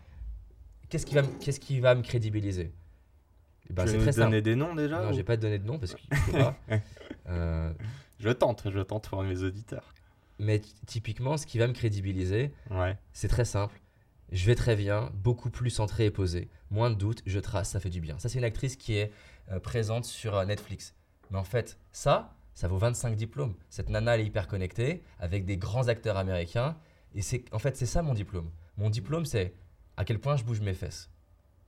Qu'est-ce 0.91 1.05
qui 1.07 1.15
va, 1.15 1.23
me- 1.23 1.39
qu'est-ce 1.39 1.59
qui 1.59 1.79
va 1.79 1.95
me 1.95 2.03
crédibiliser? 2.03 2.71
Eh 3.69 3.73
ben, 3.73 3.85
tu 3.85 3.91
veux 3.97 4.05
nous 4.05 4.11
donner 4.11 4.41
des 4.41 4.55
noms 4.55 4.75
déjà 4.75 5.01
Non, 5.01 5.09
ou- 5.09 5.13
j'ai 5.13 5.23
pas 5.23 5.37
donné 5.37 5.57
de 5.57 5.65
nom 5.65 5.79
parce 5.79 5.95
pas. 6.31 6.55
Euh, 7.29 7.73
Je 8.19 8.29
tente, 8.29 8.69
je 8.69 8.79
tente 8.81 9.07
pour 9.09 9.23
mes 9.23 9.41
auditeurs. 9.43 9.93
Mais 10.37 10.61
typiquement, 10.85 11.37
ce 11.37 11.45
qui 11.47 11.57
va 11.59 11.67
me 11.67 11.73
crédibiliser, 11.73 12.51
Ouais. 12.69 12.97
c'est 13.13 13.27
très 13.29 13.45
simple. 13.45 13.79
Je 14.31 14.45
vais 14.45 14.55
très 14.55 14.75
bien, 14.75 15.11
beaucoup 15.13 15.49
plus 15.49 15.69
centré 15.69 16.05
et 16.05 16.11
posé. 16.11 16.49
Moins 16.71 16.89
de 16.89 16.95
doutes, 16.95 17.21
je 17.25 17.39
trace, 17.39 17.69
ça 17.71 17.79
fait 17.79 17.89
du 17.89 18.01
bien. 18.01 18.17
Ça, 18.19 18.27
c'est 18.29 18.37
une 18.39 18.43
actrice 18.43 18.75
qui 18.75 18.95
est 18.97 19.11
euh, 19.51 19.59
présente 19.59 20.05
sur 20.05 20.35
euh, 20.35 20.45
Netflix. 20.45 20.93
Mais 21.29 21.37
en 21.37 21.43
fait, 21.43 21.77
ça, 21.91 22.33
ça 22.53 22.67
vaut 22.67 22.77
25 22.77 23.15
diplômes. 23.15 23.55
Cette 23.69 23.89
nana, 23.89 24.15
elle 24.15 24.21
est 24.21 24.25
hyper 24.25 24.47
connectée, 24.47 25.03
avec 25.19 25.45
des 25.45 25.57
grands 25.57 25.87
acteurs 25.87 26.17
américains. 26.17 26.75
Et 27.15 27.21
c'est, 27.21 27.45
en 27.53 27.59
fait, 27.59 27.75
c'est 27.77 27.85
ça 27.85 28.01
mon 28.01 28.13
diplôme. 28.13 28.49
Mon 28.77 28.89
diplôme, 28.89 29.25
c'est 29.25 29.53
à 30.01 30.03
quel 30.03 30.17
point 30.19 30.35
je 30.35 30.43
bouge 30.43 30.61
mes 30.61 30.73
fesses. 30.73 31.11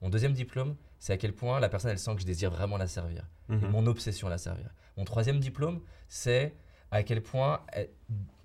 Mon 0.02 0.08
deuxième 0.10 0.32
diplôme, 0.32 0.74
c'est 0.98 1.12
à 1.12 1.16
quel 1.16 1.32
point 1.32 1.60
la 1.60 1.68
personne, 1.68 1.92
elle 1.92 1.98
sent 2.00 2.14
que 2.16 2.20
je 2.20 2.26
désire 2.26 2.50
vraiment 2.50 2.76
la 2.76 2.88
servir. 2.88 3.28
et 3.48 3.52
Mhm. 3.52 3.70
mon 3.70 3.86
obsession 3.86 4.26
à 4.26 4.30
la 4.30 4.38
servir. 4.38 4.70
Mon 4.96 5.04
troisième 5.04 5.38
diplôme, 5.38 5.80
c'est 6.08 6.54
à 6.90 7.02
quel 7.02 7.22
point 7.22 7.60
eh, 7.76 7.90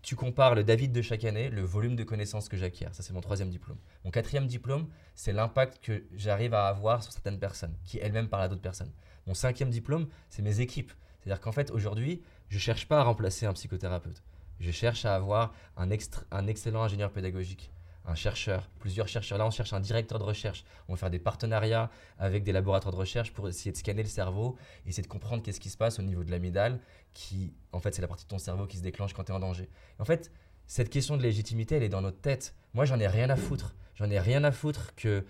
tu 0.02 0.16
compares 0.16 0.54
le 0.56 0.64
David 0.66 0.92
de 0.92 1.02
chaque 1.02 1.24
année, 1.24 1.50
le 1.50 1.62
volume 1.64 1.96
de 1.96 2.04
connaissances 2.04 2.50
que 2.50 2.58
j'acquiers. 2.58 2.88
Ça, 2.92 3.02
c'est 3.02 3.14
mon 3.14 3.22
troisième 3.22 3.50
diplôme. 3.50 3.78
Mon 4.04 4.12
quatrième 4.12 4.46
diplôme, 4.46 4.90
c'est 5.16 5.32
l'impact 5.34 5.80
que 5.84 6.04
j'arrive 6.14 6.54
à 6.54 6.68
avoir 6.68 7.02
sur 7.02 7.12
certaines 7.14 7.40
personnes, 7.40 7.76
qui 7.86 7.98
elles-mêmes 7.98 8.28
parlent 8.28 8.44
à 8.44 8.48
d'autres 8.50 8.62
personnes. 8.62 8.92
Mon 9.26 9.34
cinquième 9.34 9.70
diplôme, 9.70 10.08
c'est 10.30 10.42
mes 10.42 10.60
équipes. 10.60 10.92
C'est-à-dire 11.22 11.42
qu'en 11.42 11.52
fait, 11.54 11.72
aujourd'hui, 11.72 12.22
je 12.50 12.56
ne 12.56 12.60
cherche 12.60 12.86
pas 12.88 13.00
à 13.00 13.04
remplacer 13.04 13.46
un 13.48 13.54
psychothérapeute. 13.54 14.22
Je 14.60 14.72
cherche 14.72 15.06
à 15.06 15.16
avoir 15.16 15.54
un, 15.78 15.90
extra- 15.90 16.24
un 16.32 16.46
excellent 16.48 16.84
ingénieur 16.84 17.12
pédagogique, 17.12 17.72
un 18.10 18.16
chercheur, 18.16 18.70
plusieurs 18.80 19.08
chercheurs. 19.08 19.38
Là, 19.38 19.46
on 19.46 19.52
cherche 19.52 19.74
un 19.74 19.80
directeur 19.80 20.20
de 20.20 20.24
recherche. 20.24 20.66
On 20.88 20.94
va 20.94 20.98
faire 20.98 21.10
des 21.10 21.20
partenariats 21.20 21.90
avec 22.18 22.44
des 22.44 22.52
laboratoires 22.52 22.92
de 22.94 22.98
recherche 22.98 23.32
pour 23.32 23.48
essayer 23.48 23.72
de 23.72 23.78
scanner 23.78 24.04
le 24.04 24.10
cerveau, 24.10 24.58
essayer 24.86 25.04
de 25.04 25.08
comprendre 25.08 25.44
qu'est-ce 25.44 25.60
qui 25.60 25.70
se 25.70 25.78
passe 25.78 26.00
au 26.00 26.02
niveau 26.02 26.24
de 26.24 26.32
l'amygdale, 26.32 26.80
qui, 27.14 27.54
en 27.72 27.80
fait, 27.80 27.94
c'est 27.94 28.02
la 28.02 28.08
partie 28.08 28.26
de 28.26 28.30
ton 28.30 28.40
cerveau 28.40 28.66
qui 28.66 28.78
se 28.78 28.84
déclenche 28.84 29.14
quand 29.14 29.24
tu 29.24 29.32
es 29.32 29.36
en 29.36 29.40
danger. 29.40 29.70
En 30.00 30.06
fait, 30.06 30.32
cette 30.68 30.90
question 30.90 31.18
de 31.18 31.24
légitimité, 31.24 31.76
elle 31.76 31.84
est 31.84 31.90
dans 31.90 32.02
notre 32.02 32.20
tête. 32.20 32.56
Moi, 32.74 32.86
j'en 32.86 33.00
ai 33.00 33.08
rien 33.08 33.30
à 33.30 33.36
foutre. 33.36 33.76
J'en 33.96 34.10
ai 34.10 34.20
rien 34.20 34.44
à 34.44 34.52
foutre 34.52 34.96
que 34.96 35.26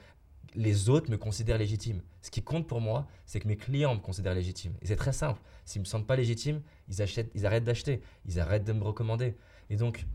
les 0.55 0.89
autres 0.89 1.11
me 1.11 1.17
considèrent 1.17 1.57
légitime. 1.57 2.01
Ce 2.21 2.31
qui 2.31 2.41
compte 2.41 2.67
pour 2.67 2.81
moi, 2.81 3.07
c'est 3.25 3.39
que 3.39 3.47
mes 3.47 3.57
clients 3.57 3.95
me 3.95 3.99
considèrent 3.99 4.33
légitime. 4.33 4.73
Et 4.81 4.87
c'est 4.87 4.95
très 4.95 5.13
simple. 5.13 5.41
S'ils 5.65 5.81
ne 5.81 5.85
me 5.85 5.89
sentent 5.89 6.07
pas 6.07 6.15
légitime, 6.15 6.61
ils, 6.87 7.01
achètent, 7.01 7.31
ils 7.35 7.45
arrêtent 7.45 7.63
d'acheter. 7.63 8.01
Ils 8.25 8.39
arrêtent 8.39 8.65
de 8.65 8.73
me 8.73 8.83
recommander. 8.83 9.37
Et 9.69 9.75
donc, 9.75 10.05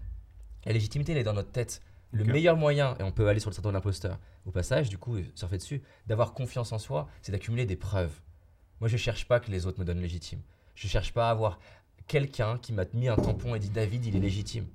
la 0.66 0.72
légitimité, 0.72 1.12
elle 1.12 1.18
est 1.18 1.24
dans 1.24 1.32
notre 1.32 1.52
tête. 1.52 1.82
Le 2.14 2.24
meilleur 2.24 2.56
moyen, 2.56 2.96
et 2.98 3.02
on 3.02 3.12
peut 3.12 3.28
aller 3.28 3.40
sur 3.40 3.50
le 3.50 3.54
syndrome 3.54 3.72
de 3.72 3.76
l'imposteur, 3.78 4.18
au 4.46 4.50
passage, 4.50 4.88
du 4.88 4.98
coup, 4.98 5.16
surfer 5.34 5.56
dessus, 5.58 5.82
d'avoir 6.06 6.32
confiance 6.34 6.72
en 6.72 6.78
soi, 6.78 7.08
c'est 7.22 7.32
d'accumuler 7.32 7.66
des 7.66 7.76
preuves. 7.76 8.12
Moi, 8.80 8.88
je 8.88 8.96
cherche 8.96 9.26
pas 9.26 9.40
que 9.40 9.50
les 9.50 9.66
autres 9.66 9.78
me 9.80 9.84
donnent 9.84 10.00
légitime. 10.00 10.40
Je 10.74 10.88
cherche 10.88 11.12
pas 11.12 11.28
à 11.28 11.30
avoir 11.30 11.58
quelqu'un 12.06 12.58
qui 12.58 12.72
m'a 12.72 12.84
mis 12.92 13.08
un 13.08 13.16
tampon 13.16 13.54
et 13.54 13.58
dit 13.58 13.70
David, 13.70 14.04
il 14.06 14.16
est 14.16 14.20
légitime. 14.20 14.66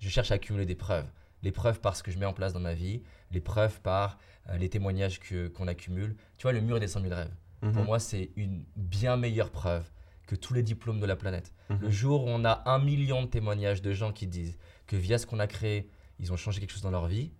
Je 0.00 0.08
cherche 0.08 0.30
à 0.30 0.34
accumuler 0.34 0.66
des 0.66 0.74
preuves. 0.74 1.06
Les 1.42 1.52
preuves 1.52 1.80
par 1.80 1.96
ce 1.96 2.02
que 2.02 2.10
je 2.10 2.18
mets 2.18 2.26
en 2.26 2.32
place 2.32 2.52
dans 2.52 2.60
ma 2.60 2.74
vie, 2.74 3.02
les 3.30 3.40
preuves 3.40 3.80
par 3.80 4.18
euh, 4.50 4.56
les 4.58 4.68
témoignages 4.68 5.18
que- 5.20 5.48
qu'on 5.48 5.66
accumule. 5.68 6.16
Tu 6.38 6.42
vois, 6.42 6.52
le 6.52 6.60
mur 6.60 6.78
des 6.80 6.88
100 6.88 7.00
000 7.02 7.14
rêves. 7.14 7.32
Mhm. 7.62 7.72
Pour 7.72 7.84
moi, 7.84 7.98
c'est 7.98 8.30
une 8.36 8.64
bien 8.76 9.16
meilleure 9.16 9.50
preuve 9.50 9.88
que 10.26 10.34
tous 10.36 10.54
les 10.54 10.62
diplômes 10.62 11.00
de 11.00 11.06
la 11.06 11.16
planète. 11.16 11.52
Mhm. 11.70 11.78
Le 11.82 11.90
jour 11.90 12.24
où 12.24 12.28
on 12.28 12.44
a 12.44 12.62
un 12.66 12.78
million 12.78 13.22
de 13.22 13.26
témoignages 13.28 13.80
de 13.82 13.92
gens 13.92 14.12
qui 14.12 14.26
disent 14.26 14.56
que 14.86 14.96
via 14.96 15.18
ce 15.18 15.26
qu'on 15.26 15.38
a 15.38 15.46
créé, 15.46 15.88
ils 16.18 16.32
ont 16.32 16.36
changé 16.36 16.60
quelque 16.60 16.72
chose 16.72 16.82
dans 16.82 16.90
leur 16.90 17.06
vie, 17.06 17.30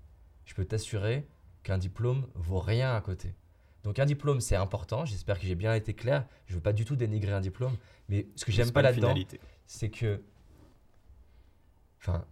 je 0.45 0.55
peux 0.55 0.65
t'assurer 0.65 1.27
qu'un 1.63 1.79
diplôme 1.79 2.27
vaut 2.35 2.61
rien 2.61 2.95
à 2.95 3.01
côté. 3.01 3.35
Donc 3.85 3.99
un 3.99 4.07
diplôme, 4.07 4.41
c'est 4.41 4.57
important. 4.57 5.05
J'espère 5.05 5.39
que 5.39 5.47
j'ai 5.47 5.55
bien 5.55 5.75
été 5.75 5.95
clair. 5.95 6.27
Je 6.47 6.55
veux 6.55 6.61
pas 6.61 6.73
du 6.73 6.85
tout 6.85 6.97
dénigrer 6.97 7.33
un 7.33 7.41
diplôme, 7.41 7.77
mais 8.09 8.27
ce 8.37 8.45
que 8.45 8.53
j'aime 8.53 8.73
pas 8.73 8.83
là-dedans, 8.83 9.15
c'est 9.67 9.91
que, 9.91 10.21
enfin, 12.01 12.25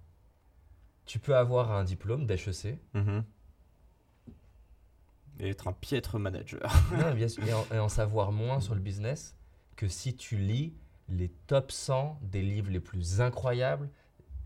tu 1.07 1.19
peux 1.19 1.37
avoir 1.37 1.73
un 1.73 1.85
diplôme 1.85 2.27
d'HEC, 2.27 2.79
Mhm. 2.95 3.25
Et 5.41 5.49
être 5.51 5.67
un 5.67 5.73
piètre 5.73 6.19
manager. 6.19 6.61
Non, 6.97 7.13
bien 7.13 7.27
sûr, 7.29 7.45
et, 7.45 7.53
en, 7.53 7.67
et 7.75 7.79
en 7.81 7.89
savoir 7.89 8.31
moins 8.31 8.61
sur 8.61 8.75
le 8.75 8.81
business 8.81 9.35
que 9.75 9.89
si 9.89 10.15
tu 10.15 10.37
lis 10.37 10.73
les 11.09 11.29
top 11.49 11.73
100 11.73 12.21
des 12.23 12.41
livres 12.41 12.71
les 12.71 12.79
plus 12.81 13.21
incroyables 13.21 13.91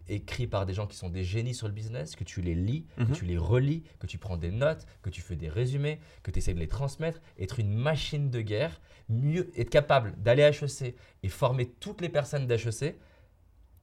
écrits 0.08 0.46
par 0.46 0.66
des 0.66 0.74
gens 0.74 0.86
qui 0.86 0.96
sont 0.96 1.08
des 1.08 1.24
génies 1.24 1.54
sur 1.54 1.66
le 1.68 1.72
business, 1.74 2.16
que 2.16 2.24
tu 2.24 2.40
les 2.42 2.54
lis, 2.54 2.86
Mhm. 2.98 3.06
que 3.08 3.12
tu 3.12 3.24
les 3.24 3.38
relis, 3.38 3.82
que 3.98 4.06
tu 4.06 4.18
prends 4.18 4.36
des 4.36 4.50
notes, 4.50 4.86
que 5.02 5.10
tu 5.10 5.20
fais 5.20 5.36
des 5.36 5.48
résumés, 5.48 6.00
que 6.22 6.30
tu 6.30 6.38
essaies 6.38 6.54
de 6.54 6.58
les 6.58 6.68
transmettre, 6.68 7.20
être 7.38 7.60
une 7.60 7.72
machine 7.74 8.30
de 8.30 8.40
guerre, 8.40 8.80
mieux 9.08 9.50
être 9.58 9.70
capable 9.70 10.14
d'aller 10.20 10.42
à 10.42 10.50
HEC 10.50 10.94
et 11.22 11.28
former 11.28 11.66
toutes 11.80 12.00
les 12.00 12.08
personnes 12.08 12.46
d'HEC 12.46 12.96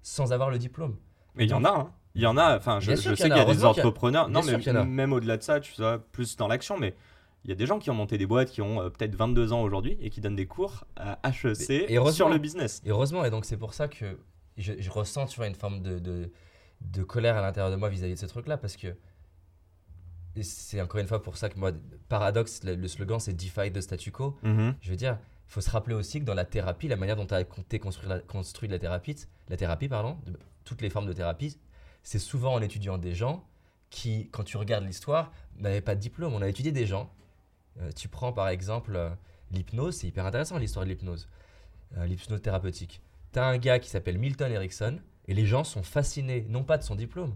sans 0.01 0.33
avoir 0.33 0.49
le 0.49 0.57
diplôme. 0.57 0.97
Mais 1.35 1.45
il 1.45 1.49
y 1.49 1.53
en 1.53 1.63
a, 1.65 1.69
hein. 1.69 1.91
Il 2.17 2.21
y 2.21 2.27
en 2.27 2.37
a, 2.37 2.55
enfin, 2.57 2.79
je, 2.79 2.91
je 2.91 2.95
qu'il 2.95 3.03
sais 3.03 3.11
y 3.11 3.15
qu'il 3.29 3.35
y 3.37 3.39
a, 3.39 3.43
des 3.45 3.65
a- 3.65 3.67
entrepreneurs. 3.67 4.29
Non, 4.29 4.41
mais 4.43 4.83
même 4.85 5.11
au-delà 5.11 5.35
de 5.35 5.43
ça, 5.43 5.59
tu 5.59 5.73
vois, 5.77 5.99
plus 5.99 6.37
dans 6.37 6.47
l'action, 6.47 6.77
mais 6.77 6.95
il 7.43 7.49
y 7.49 7.51
a 7.51 7.55
des 7.55 7.65
gens 7.65 7.77
qui 7.77 7.89
ont 7.89 7.93
monté 7.93 8.17
des 8.17 8.25
boîtes 8.25 8.49
qui 8.51 8.61
ont 8.61 8.81
euh, 8.81 8.89
peut-être 8.89 9.15
22 9.15 9.51
ans 9.51 9.61
aujourd'hui 9.61 9.97
et 9.99 10.09
qui 10.09 10.21
donnent 10.21 10.35
des 10.37 10.47
cours 10.47 10.85
à 10.95 11.19
HEC 11.29 11.69
Et 11.89 12.11
sur 12.11 12.29
le 12.29 12.37
business. 12.37 12.81
Et 12.85 12.89
heureusement, 12.91 13.25
et 13.25 13.29
donc 13.31 13.43
c'est 13.45 13.57
pour 13.57 13.73
ça 13.73 13.87
que 13.89 14.17
je, 14.57 14.73
je 14.79 14.89
ressens 14.91 15.27
tu 15.27 15.37
vois, 15.37 15.47
une 15.47 15.55
forme 15.55 15.81
de, 15.81 15.99
de, 15.99 16.31
de 16.81 17.03
colère 17.03 17.37
à 17.37 17.41
l'intérieur 17.41 17.71
de 17.71 17.75
moi 17.77 17.89
vis-à-vis 17.89 18.13
de 18.15 18.19
ce 18.19 18.25
truc-là, 18.25 18.57
parce 18.57 18.75
que 18.77 18.95
c'est 20.41 20.81
encore 20.81 20.99
une 20.99 21.07
fois 21.07 21.21
pour 21.21 21.37
ça 21.37 21.49
que 21.49 21.57
moi, 21.57 21.71
paradoxe, 22.09 22.63
le, 22.63 22.75
le 22.75 22.87
slogan 22.87 23.19
c'est 23.19 23.33
Defy 23.33 23.71
the 23.71 23.79
statu 23.81 24.11
quo. 24.11 24.37
Mhm. 24.43 24.75
Je 24.81 24.89
veux 24.89 24.97
dire, 24.97 25.17
il 25.47 25.51
faut 25.53 25.61
se 25.61 25.69
rappeler 25.69 25.95
aussi 25.95 26.19
que 26.19 26.25
dans 26.25 26.33
la 26.33 26.43
thérapie, 26.45 26.87
la 26.87 26.97
manière 26.97 27.15
dont 27.15 27.25
tu 27.25 27.33
as 27.33 27.43
construit 27.79 28.09
la, 28.09 28.19
construit 28.19 28.67
la 28.67 28.79
thérapie, 28.79 29.15
la 29.47 29.55
thérapie 29.57 29.87
pardon, 29.87 30.17
de- 30.25 30.37
toutes 30.65 30.81
les 30.81 30.89
formes 30.89 31.05
de 31.07 31.13
thérapie, 31.13 31.57
c'est 32.03 32.19
souvent 32.19 32.53
en 32.53 32.61
étudiant 32.61 32.97
des 32.97 33.13
gens 33.15 33.45
qui, 33.89 34.29
quand 34.31 34.43
tu 34.43 34.57
regardes 34.57 34.83
l'histoire, 34.85 35.31
n'avaient 35.57 35.79
pas 35.81 35.95
de 35.95 36.01
diplôme. 36.01 36.33
On 36.33 36.41
a 36.41 36.49
étudié 36.49 36.71
des 36.71 36.85
gens. 36.85 37.09
Euh, 37.79 37.91
tu 37.95 38.07
prends 38.09 38.33
par 38.33 38.49
exemple 38.49 38.95
euh, 38.95 39.09
l'hypnose, 39.51 39.97
c'est 39.97 40.07
hyper 40.07 40.25
intéressant 40.25 40.57
l'histoire 40.57 40.85
de 40.85 40.89
l'hypnose, 40.89 41.29
euh, 41.97 42.05
l'hypnose 42.05 42.41
thérapeutique. 42.41 43.01
Tu 43.35 43.39
as 43.41 43.45
un 43.45 43.57
gars 43.57 43.79
qui 43.79 43.89
s'appelle 43.89 44.17
Milton 44.17 44.49
Erickson 44.49 44.97
et 45.27 45.33
les 45.33 45.45
gens 45.45 45.65
sont 45.65 45.83
fascinés, 45.83 46.45
non 46.49 46.63
pas 46.63 46.77
de 46.77 46.83
son 46.83 46.95
diplôme, 46.95 47.35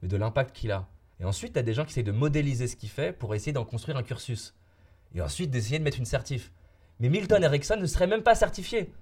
mais 0.00 0.08
de 0.08 0.16
l'impact 0.16 0.56
qu'il 0.56 0.72
a. 0.72 0.88
Et 1.20 1.24
ensuite, 1.24 1.52
tu 1.52 1.58
as 1.58 1.62
des 1.62 1.74
gens 1.74 1.84
qui 1.84 1.90
essayent 1.90 2.04
de 2.04 2.10
modéliser 2.12 2.66
ce 2.66 2.74
qu'il 2.76 2.88
fait 2.88 3.12
pour 3.12 3.34
essayer 3.34 3.52
d'en 3.52 3.66
construire 3.66 3.98
un 3.98 4.02
cursus. 4.02 4.54
Et 5.14 5.20
ensuite, 5.20 5.50
d'essayer 5.50 5.78
de 5.78 5.84
mettre 5.84 5.98
une 5.98 6.06
certif. 6.06 6.52
Mais 7.00 7.10
Milton 7.10 7.42
Erickson 7.44 7.76
ne 7.78 7.84
serait 7.86 8.06
même 8.06 8.22
pas 8.22 8.34
certifié. 8.34 8.92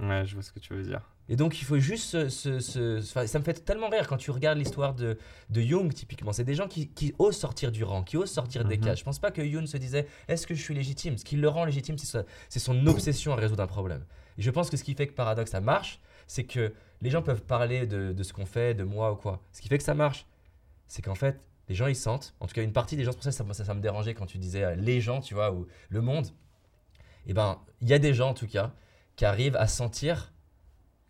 Ouais, 0.00 0.24
je 0.26 0.34
vois 0.34 0.42
ce 0.42 0.50
que 0.50 0.58
tu 0.58 0.74
veux 0.74 0.82
dire. 0.82 1.08
Et 1.28 1.36
donc, 1.36 1.60
il 1.60 1.64
faut 1.64 1.78
juste 1.78 2.28
se. 2.28 2.58
ça 3.00 3.38
me 3.38 3.44
fait 3.44 3.64
tellement 3.64 3.88
rire 3.90 4.08
quand 4.08 4.16
tu 4.16 4.32
regardes 4.32 4.58
l'histoire 4.58 4.94
de, 4.94 5.16
de 5.50 5.60
Jung, 5.60 5.92
typiquement. 5.94 6.32
C'est 6.32 6.42
des 6.44 6.56
gens 6.56 6.66
qui, 6.66 6.88
qui 6.88 7.14
osent 7.20 7.36
sortir 7.36 7.70
du 7.70 7.84
rang, 7.84 8.02
qui 8.02 8.16
osent 8.16 8.32
sortir 8.32 8.64
des 8.64 8.76
Mhm. 8.78 8.84
cases. 8.84 8.98
Je 8.98 9.04
pense 9.04 9.20
pas 9.20 9.30
que 9.30 9.46
Jung 9.48 9.66
se 9.66 9.76
disait 9.76 10.08
est-ce 10.26 10.46
que 10.46 10.54
je 10.54 10.60
suis 10.60 10.74
légitime? 10.74 11.16
Ce 11.18 11.24
qui 11.24 11.36
le 11.36 11.48
rend 11.48 11.64
légitime, 11.64 11.96
c'est 11.98 12.58
son 12.58 12.86
obsession 12.88 13.32
à 13.32 13.36
résoudre 13.36 13.62
un 13.62 13.68
problème. 13.68 14.04
Et 14.38 14.42
je 14.42 14.50
pense 14.50 14.70
que 14.70 14.76
ce 14.76 14.84
qui 14.84 14.94
fait 14.94 15.06
que 15.06 15.12
Paradoxe, 15.14 15.50
ça 15.50 15.60
marche, 15.60 16.00
c'est 16.26 16.44
que 16.44 16.72
les 17.02 17.10
gens 17.10 17.22
peuvent 17.22 17.42
parler 17.42 17.86
de, 17.86 18.12
de 18.12 18.22
ce 18.22 18.32
qu'on 18.32 18.46
fait, 18.46 18.74
de 18.74 18.84
moi 18.84 19.12
ou 19.12 19.16
quoi. 19.16 19.42
Ce 19.52 19.60
qui 19.60 19.68
fait 19.68 19.78
que 19.78 19.84
ça 19.84 19.94
marche, 19.94 20.26
c'est 20.86 21.02
qu'en 21.02 21.14
fait, 21.14 21.48
les 21.68 21.74
gens 21.74 21.86
ils 21.86 21.96
sentent, 21.96 22.34
en 22.40 22.46
tout 22.46 22.54
cas 22.54 22.62
une 22.62 22.72
partie 22.72 22.96
des 22.96 23.04
gens, 23.04 23.12
c'est 23.12 23.16
pour 23.18 23.24
ça 23.24 23.30
que 23.30 23.36
ça, 23.36 23.54
ça, 23.54 23.64
ça 23.64 23.74
me 23.74 23.80
dérangeait 23.80 24.14
quand 24.14 24.26
tu 24.26 24.38
disais 24.38 24.64
euh, 24.64 24.74
les 24.76 25.00
gens, 25.00 25.20
tu 25.20 25.34
vois, 25.34 25.52
ou 25.52 25.66
le 25.88 26.00
monde. 26.00 26.26
Et 27.26 27.32
ben, 27.34 27.58
il 27.80 27.88
y 27.88 27.94
a 27.94 27.98
des 27.98 28.12
gens 28.14 28.30
en 28.30 28.34
tout 28.34 28.46
cas 28.46 28.72
qui 29.16 29.24
arrivent 29.24 29.56
à 29.56 29.66
sentir 29.66 30.32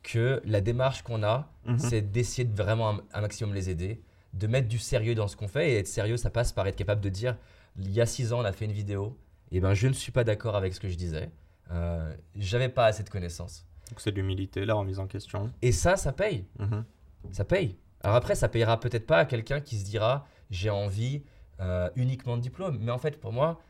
que 0.03 0.41
la 0.45 0.61
démarche 0.61 1.03
qu'on 1.03 1.23
a, 1.23 1.51
Mhm. 1.65 1.79
c'est 1.79 2.03
d'essayer 2.03 2.45
de 2.45 2.55
vraiment 2.63 2.91
un, 2.91 3.01
un 3.15 3.21
maximum 3.23 3.55
les 3.55 3.71
aider, 3.71 4.03
de 4.35 4.47
mettre 4.47 4.69
du 4.69 4.79
sérieux 4.79 5.15
dans 5.15 5.29
ce 5.29 5.37
qu'on 5.37 5.49
fait. 5.49 5.73
Et 5.73 5.79
être 5.79 5.87
sérieux, 5.89 6.17
ça 6.19 6.29
passe 6.31 6.53
par 6.53 6.67
être 6.67 6.77
capable 6.77 7.01
de 7.01 7.09
dire 7.09 7.37
il 7.79 7.91
y 7.91 8.01
a 8.01 8.07
six 8.07 8.33
ans, 8.33 8.41
on 8.41 8.45
a 8.45 8.53
fait 8.53 8.67
une 8.67 8.73
vidéo, 8.73 9.19
et 9.51 9.61
ben 9.61 9.73
je 9.75 9.89
ne 9.89 9.93
suis 9.95 10.13
pas 10.13 10.23
d'accord 10.25 10.57
avec 10.57 10.75
ce 10.75 10.81
que 10.81 10.89
je 10.89 10.97
disais. 10.97 11.31
Euh, 11.71 12.15
J'avais 12.37 12.69
pas 12.69 12.87
assez 12.87 13.03
de 13.03 13.09
connaissances. 13.11 13.67
Donc 13.91 14.01
c'est 14.01 14.11
de 14.13 14.17
l'humilité, 14.17 14.65
la 14.65 14.75
remise 14.75 14.99
en 14.99 15.07
question. 15.07 15.51
Et 15.63 15.73
ça, 15.73 15.97
ça 15.97 16.13
paye. 16.13 16.47
Mhm. 16.59 16.85
Ça 17.33 17.45
paye. 17.45 17.77
Alors 18.03 18.17
après, 18.17 18.35
ça 18.35 18.49
payera 18.49 18.79
peut-être 18.81 19.07
pas 19.07 19.19
à 19.19 19.25
quelqu'un 19.25 19.61
qui 19.61 19.79
se 19.79 19.85
dira 19.85 20.27
j'ai 20.51 20.71
envie 20.71 21.23
euh, 21.61 21.89
uniquement 21.97 22.37
de 22.37 22.43
diplôme. 22.43 22.79
Mais 22.81 22.91
en 22.93 22.99
fait, 22.99 23.19
pour 23.21 23.33
moi, 23.33 23.61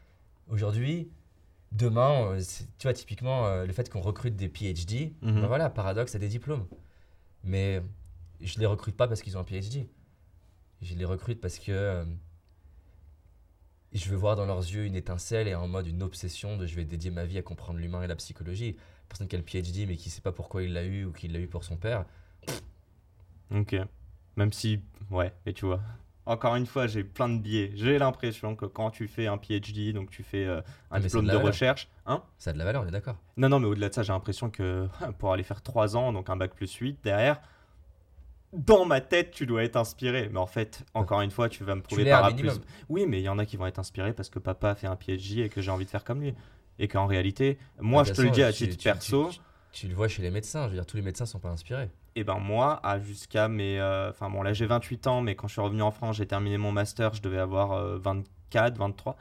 aujourd'hui, 0.48 1.11
demain, 1.72 2.33
euh, 2.33 2.40
tu 2.78 2.85
vois, 2.87 2.92
typiquement, 2.94 3.46
euh, 3.46 3.66
le 3.66 3.72
fait 3.72 3.88
qu'on 3.90 4.00
recrute 4.00 4.37
des 4.37 4.48
PhD, 4.48 5.12
Mhm. 5.22 5.40
ben 5.42 5.46
voilà, 5.46 5.70
paradoxe, 5.70 6.14
à 6.14 6.18
des 6.18 6.28
diplômes. 6.28 6.66
Mais 7.42 7.83
je 8.40 8.59
les 8.59 8.66
recrute 8.66 8.96
pas 8.96 9.07
parce 9.09 9.22
qu'ils 9.22 9.37
ont 9.37 9.40
un 9.40 9.44
PhD. 9.44 9.87
Je 10.83 10.94
les 10.94 11.04
recrute 11.04 11.40
parce 11.40 11.59
que 11.59 12.04
je 13.94 14.09
veux 14.11 14.16
voir 14.16 14.37
dans 14.37 14.46
leurs 14.46 14.61
yeux 14.61 14.85
une 14.85 14.96
étincelle 14.96 15.48
et 15.48 15.54
en 15.54 15.68
mode 15.68 15.87
une 15.87 16.02
obsession 16.02 16.57
de 16.57 16.66
je 16.66 16.74
vais 16.74 16.85
dédier 16.85 17.11
ma 17.11 17.24
vie 17.24 17.38
à 17.38 17.42
comprendre 17.42 17.78
l'humain 17.78 18.02
et 18.02 18.07
la 18.07 18.16
psychologie. 18.16 18.76
Personne 19.09 19.28
qui 19.28 19.37
a 19.37 19.38
le 19.38 19.44
PhD 19.44 19.87
mais 19.87 19.96
qui 19.96 20.11
sait 20.11 20.20
pas 20.20 20.33
pourquoi 20.33 20.62
il 20.62 20.72
l'a 20.72 20.85
eu 20.85 21.04
ou 21.04 21.12
qu'il 21.12 21.33
l'a 21.33 21.38
eu 21.38 21.46
pour 21.46 21.64
son 21.64 21.76
père. 21.76 22.04
Ok. 23.54 23.76
Même 24.37 24.52
si, 24.52 24.80
ouais, 25.11 25.33
mais 25.46 25.52
tu 25.52 25.64
vois, 25.64 25.80
encore 26.26 26.57
une 26.57 26.66
fois, 26.66 26.87
j'ai 26.87 27.04
plein 27.04 27.28
de 27.28 27.38
biais. 27.38 27.70
J'ai 27.74 27.98
l'impression 27.98 28.57
que 28.57 28.64
quand 28.64 28.90
tu 28.90 29.09
fais 29.09 29.26
un 29.26 29.37
PhD, 29.37 29.92
donc 29.92 30.11
tu 30.11 30.22
fais 30.22 30.46
euh, 30.46 30.59
un 30.90 30.96
Ah, 30.96 31.00
diplôme 31.00 31.26
de 31.26 31.37
recherche, 31.37 31.88
hein 32.07 32.22
Ça 32.38 32.50
a 32.50 32.52
de 32.52 32.59
la 32.59 32.64
valeur, 32.64 32.83
on 32.83 32.88
est 32.88 32.92
d'accord. 32.92 33.16
Non, 33.37 33.48
non, 33.48 33.61
mais 33.61 33.66
au-delà 33.66 33.90
de 33.90 33.94
ça, 33.94 34.02
j'ai 34.02 34.12
l'impression 34.12 34.50
que 34.50 34.88
pour 35.18 35.33
aller 35.33 35.42
faire 35.42 35.62
3 35.62 35.96
ans, 35.96 36.12
donc 36.12 36.30
un 36.30 36.37
bac 36.37 36.54
plus 36.54 36.72
8 36.72 36.98
derrière, 37.04 37.40
dans 38.54 38.84
ma 38.84 39.00
tête, 39.00 39.30
tu 39.32 39.46
dois 39.46 39.64
être 39.64 39.76
inspiré. 39.76 40.28
Mais 40.32 40.38
en 40.38 40.46
fait, 40.46 40.84
encore 40.94 41.20
une 41.20 41.30
fois, 41.30 41.48
tu 41.48 41.64
vas 41.64 41.74
me 41.74 41.80
prouver 41.82 42.04
par 42.20 42.24
A 42.26 42.30
plus. 42.42 42.60
Oui, 42.88 43.04
mais 43.08 43.20
il 43.20 43.24
y 43.24 43.28
en 43.28 43.38
a 43.38 43.46
qui 43.46 43.56
vont 43.56 43.66
être 43.66 43.78
inspirés 43.78 44.12
parce 44.12 44.28
que 44.30 44.38
papa 44.38 44.70
a 44.70 44.74
fait 44.74 44.86
un 44.86 44.96
PhD 44.96 45.38
et 45.40 45.48
que 45.48 45.60
j'ai 45.60 45.70
envie 45.70 45.84
de 45.84 45.90
faire 45.90 46.04
comme 46.04 46.20
lui. 46.22 46.34
Et 46.78 46.88
qu'en 46.88 47.06
réalité, 47.06 47.58
moi, 47.78 48.02
je 48.04 48.12
te 48.12 48.20
le 48.22 48.30
dis 48.30 48.42
à 48.42 48.52
titre 48.52 48.76
perso, 48.82 49.28
Tu, 49.72 49.80
tu 49.82 49.88
le 49.88 49.94
vois 49.94 50.08
chez 50.08 50.22
les 50.22 50.30
médecins. 50.30 50.64
Je 50.64 50.68
veux 50.70 50.74
dire, 50.74 50.86
tous 50.86 50.96
les 50.96 51.02
médecins 51.02 51.26
sont 51.26 51.38
pas 51.38 51.50
inspirés. 51.50 51.88
et 52.16 52.24
ben 52.24 52.38
moi, 52.38 52.80
à 52.82 52.98
jusqu'à 52.98 53.48
mes. 53.48 53.78
euh, 53.80 54.10
Enfin 54.10 54.28
bon, 54.30 54.42
là 54.42 54.52
j'ai 54.52 54.66
28 54.66 55.06
ans, 55.06 55.20
mais 55.20 55.34
quand 55.36 55.46
je 55.48 55.52
suis 55.52 55.60
revenu 55.62 55.82
en 55.82 55.90
France, 55.90 56.16
j'ai 56.16 56.26
terminé 56.26 56.58
mon 56.58 56.72
master, 56.72 57.14
je 57.14 57.22
devais 57.22 57.38
avoir 57.38 57.72
euh, 57.72 57.98
24, 57.98 58.76
23. 58.78 59.16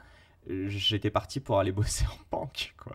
J'étais 0.48 1.10
parti 1.10 1.40
pour 1.40 1.60
aller 1.60 1.72
bosser 1.74 2.06
en 2.06 2.38
banque, 2.38 2.74
quoi. 2.78 2.94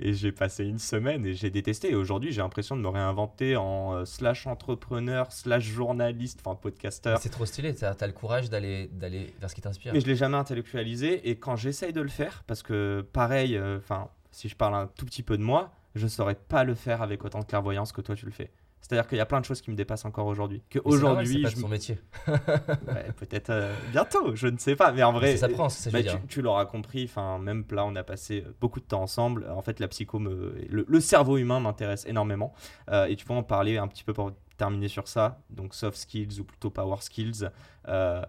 Et 0.00 0.12
j'ai 0.14 0.32
passé 0.32 0.64
une 0.64 0.78
semaine 0.78 1.26
et 1.26 1.34
j'ai 1.34 1.50
détesté. 1.50 1.90
Et 1.90 1.94
aujourd'hui, 1.94 2.32
j'ai 2.32 2.40
l'impression 2.40 2.76
de 2.76 2.80
me 2.80 2.88
réinventer 2.88 3.56
en 3.56 3.94
euh, 3.94 4.04
slash 4.04 4.46
entrepreneur, 4.46 5.30
slash 5.32 5.64
journaliste, 5.64 6.40
enfin 6.44 6.56
podcasteur. 6.56 7.18
C'est 7.20 7.28
trop 7.28 7.46
stylé. 7.46 7.74
T'as 7.74 7.92
as 7.92 8.06
le 8.06 8.12
courage 8.12 8.50
d'aller 8.50 8.88
d'aller 8.92 9.34
vers 9.40 9.50
ce 9.50 9.54
qui 9.54 9.60
t'inspire. 9.60 9.92
Mais 9.92 10.00
je 10.00 10.06
l'ai 10.06 10.16
jamais 10.16 10.36
intellectualisé. 10.36 11.28
Et 11.28 11.36
quand 11.36 11.56
j'essaye 11.56 11.92
de 11.92 12.00
le 12.00 12.08
faire, 12.08 12.44
parce 12.46 12.62
que 12.62 13.06
pareil, 13.12 13.56
euh, 13.56 13.78
enfin, 13.78 14.08
si 14.30 14.48
je 14.48 14.56
parle 14.56 14.74
un 14.74 14.86
tout 14.86 15.06
petit 15.06 15.22
peu 15.22 15.36
de 15.36 15.42
moi, 15.42 15.72
je 15.94 16.06
saurais 16.06 16.34
pas 16.34 16.64
le 16.64 16.74
faire 16.74 17.02
avec 17.02 17.24
autant 17.24 17.40
de 17.40 17.44
clairvoyance 17.44 17.92
que 17.92 18.00
toi 18.00 18.14
tu 18.14 18.26
le 18.26 18.32
fais. 18.32 18.50
C'est-à-dire 18.86 19.08
qu'il 19.08 19.18
y 19.18 19.20
a 19.20 19.26
plein 19.26 19.40
de 19.40 19.44
choses 19.44 19.60
qui 19.60 19.72
me 19.72 19.74
dépassent 19.74 20.04
encore 20.04 20.28
aujourd'hui. 20.28 20.62
Que 20.70 20.78
aujourd'hui, 20.84 21.38
je 21.38 21.54
pas 21.54 21.60
son 21.60 21.68
métier. 21.68 21.98
Ouais, 22.28 23.10
peut-être 23.16 23.50
euh, 23.50 23.74
bientôt, 23.90 24.36
je 24.36 24.46
ne 24.46 24.58
sais 24.58 24.76
pas. 24.76 24.92
Mais 24.92 25.02
en 25.02 25.12
vrai, 25.12 25.36
ça 25.36 25.48
c'est 25.70 25.90
ça 25.90 25.90
bah, 25.90 26.08
tu, 26.28 26.40
l'auras 26.40 26.66
compris. 26.66 27.02
Enfin, 27.04 27.38
même 27.40 27.64
là, 27.72 27.84
on 27.84 27.96
a 27.96 28.04
passé 28.04 28.44
beaucoup 28.60 28.78
de 28.78 28.84
temps 28.84 29.02
ensemble. 29.02 29.48
En 29.50 29.60
fait, 29.60 29.80
la 29.80 29.88
psycho, 29.88 30.20
me, 30.20 30.54
le, 30.68 30.84
le 30.86 31.00
cerveau 31.00 31.36
humain 31.36 31.58
m'intéresse 31.58 32.06
énormément. 32.06 32.54
Euh, 32.88 33.06
et 33.06 33.16
tu 33.16 33.24
peux 33.24 33.34
en 33.34 33.42
parler 33.42 33.76
un 33.76 33.88
petit 33.88 34.04
peu 34.04 34.12
pour 34.12 34.30
terminer 34.56 34.86
sur 34.86 35.08
ça. 35.08 35.40
Donc, 35.50 35.74
soft 35.74 35.98
skills 35.98 36.38
ou 36.38 36.44
plutôt 36.44 36.70
power 36.70 36.98
skills. 37.00 37.50
Euh, 37.88 38.22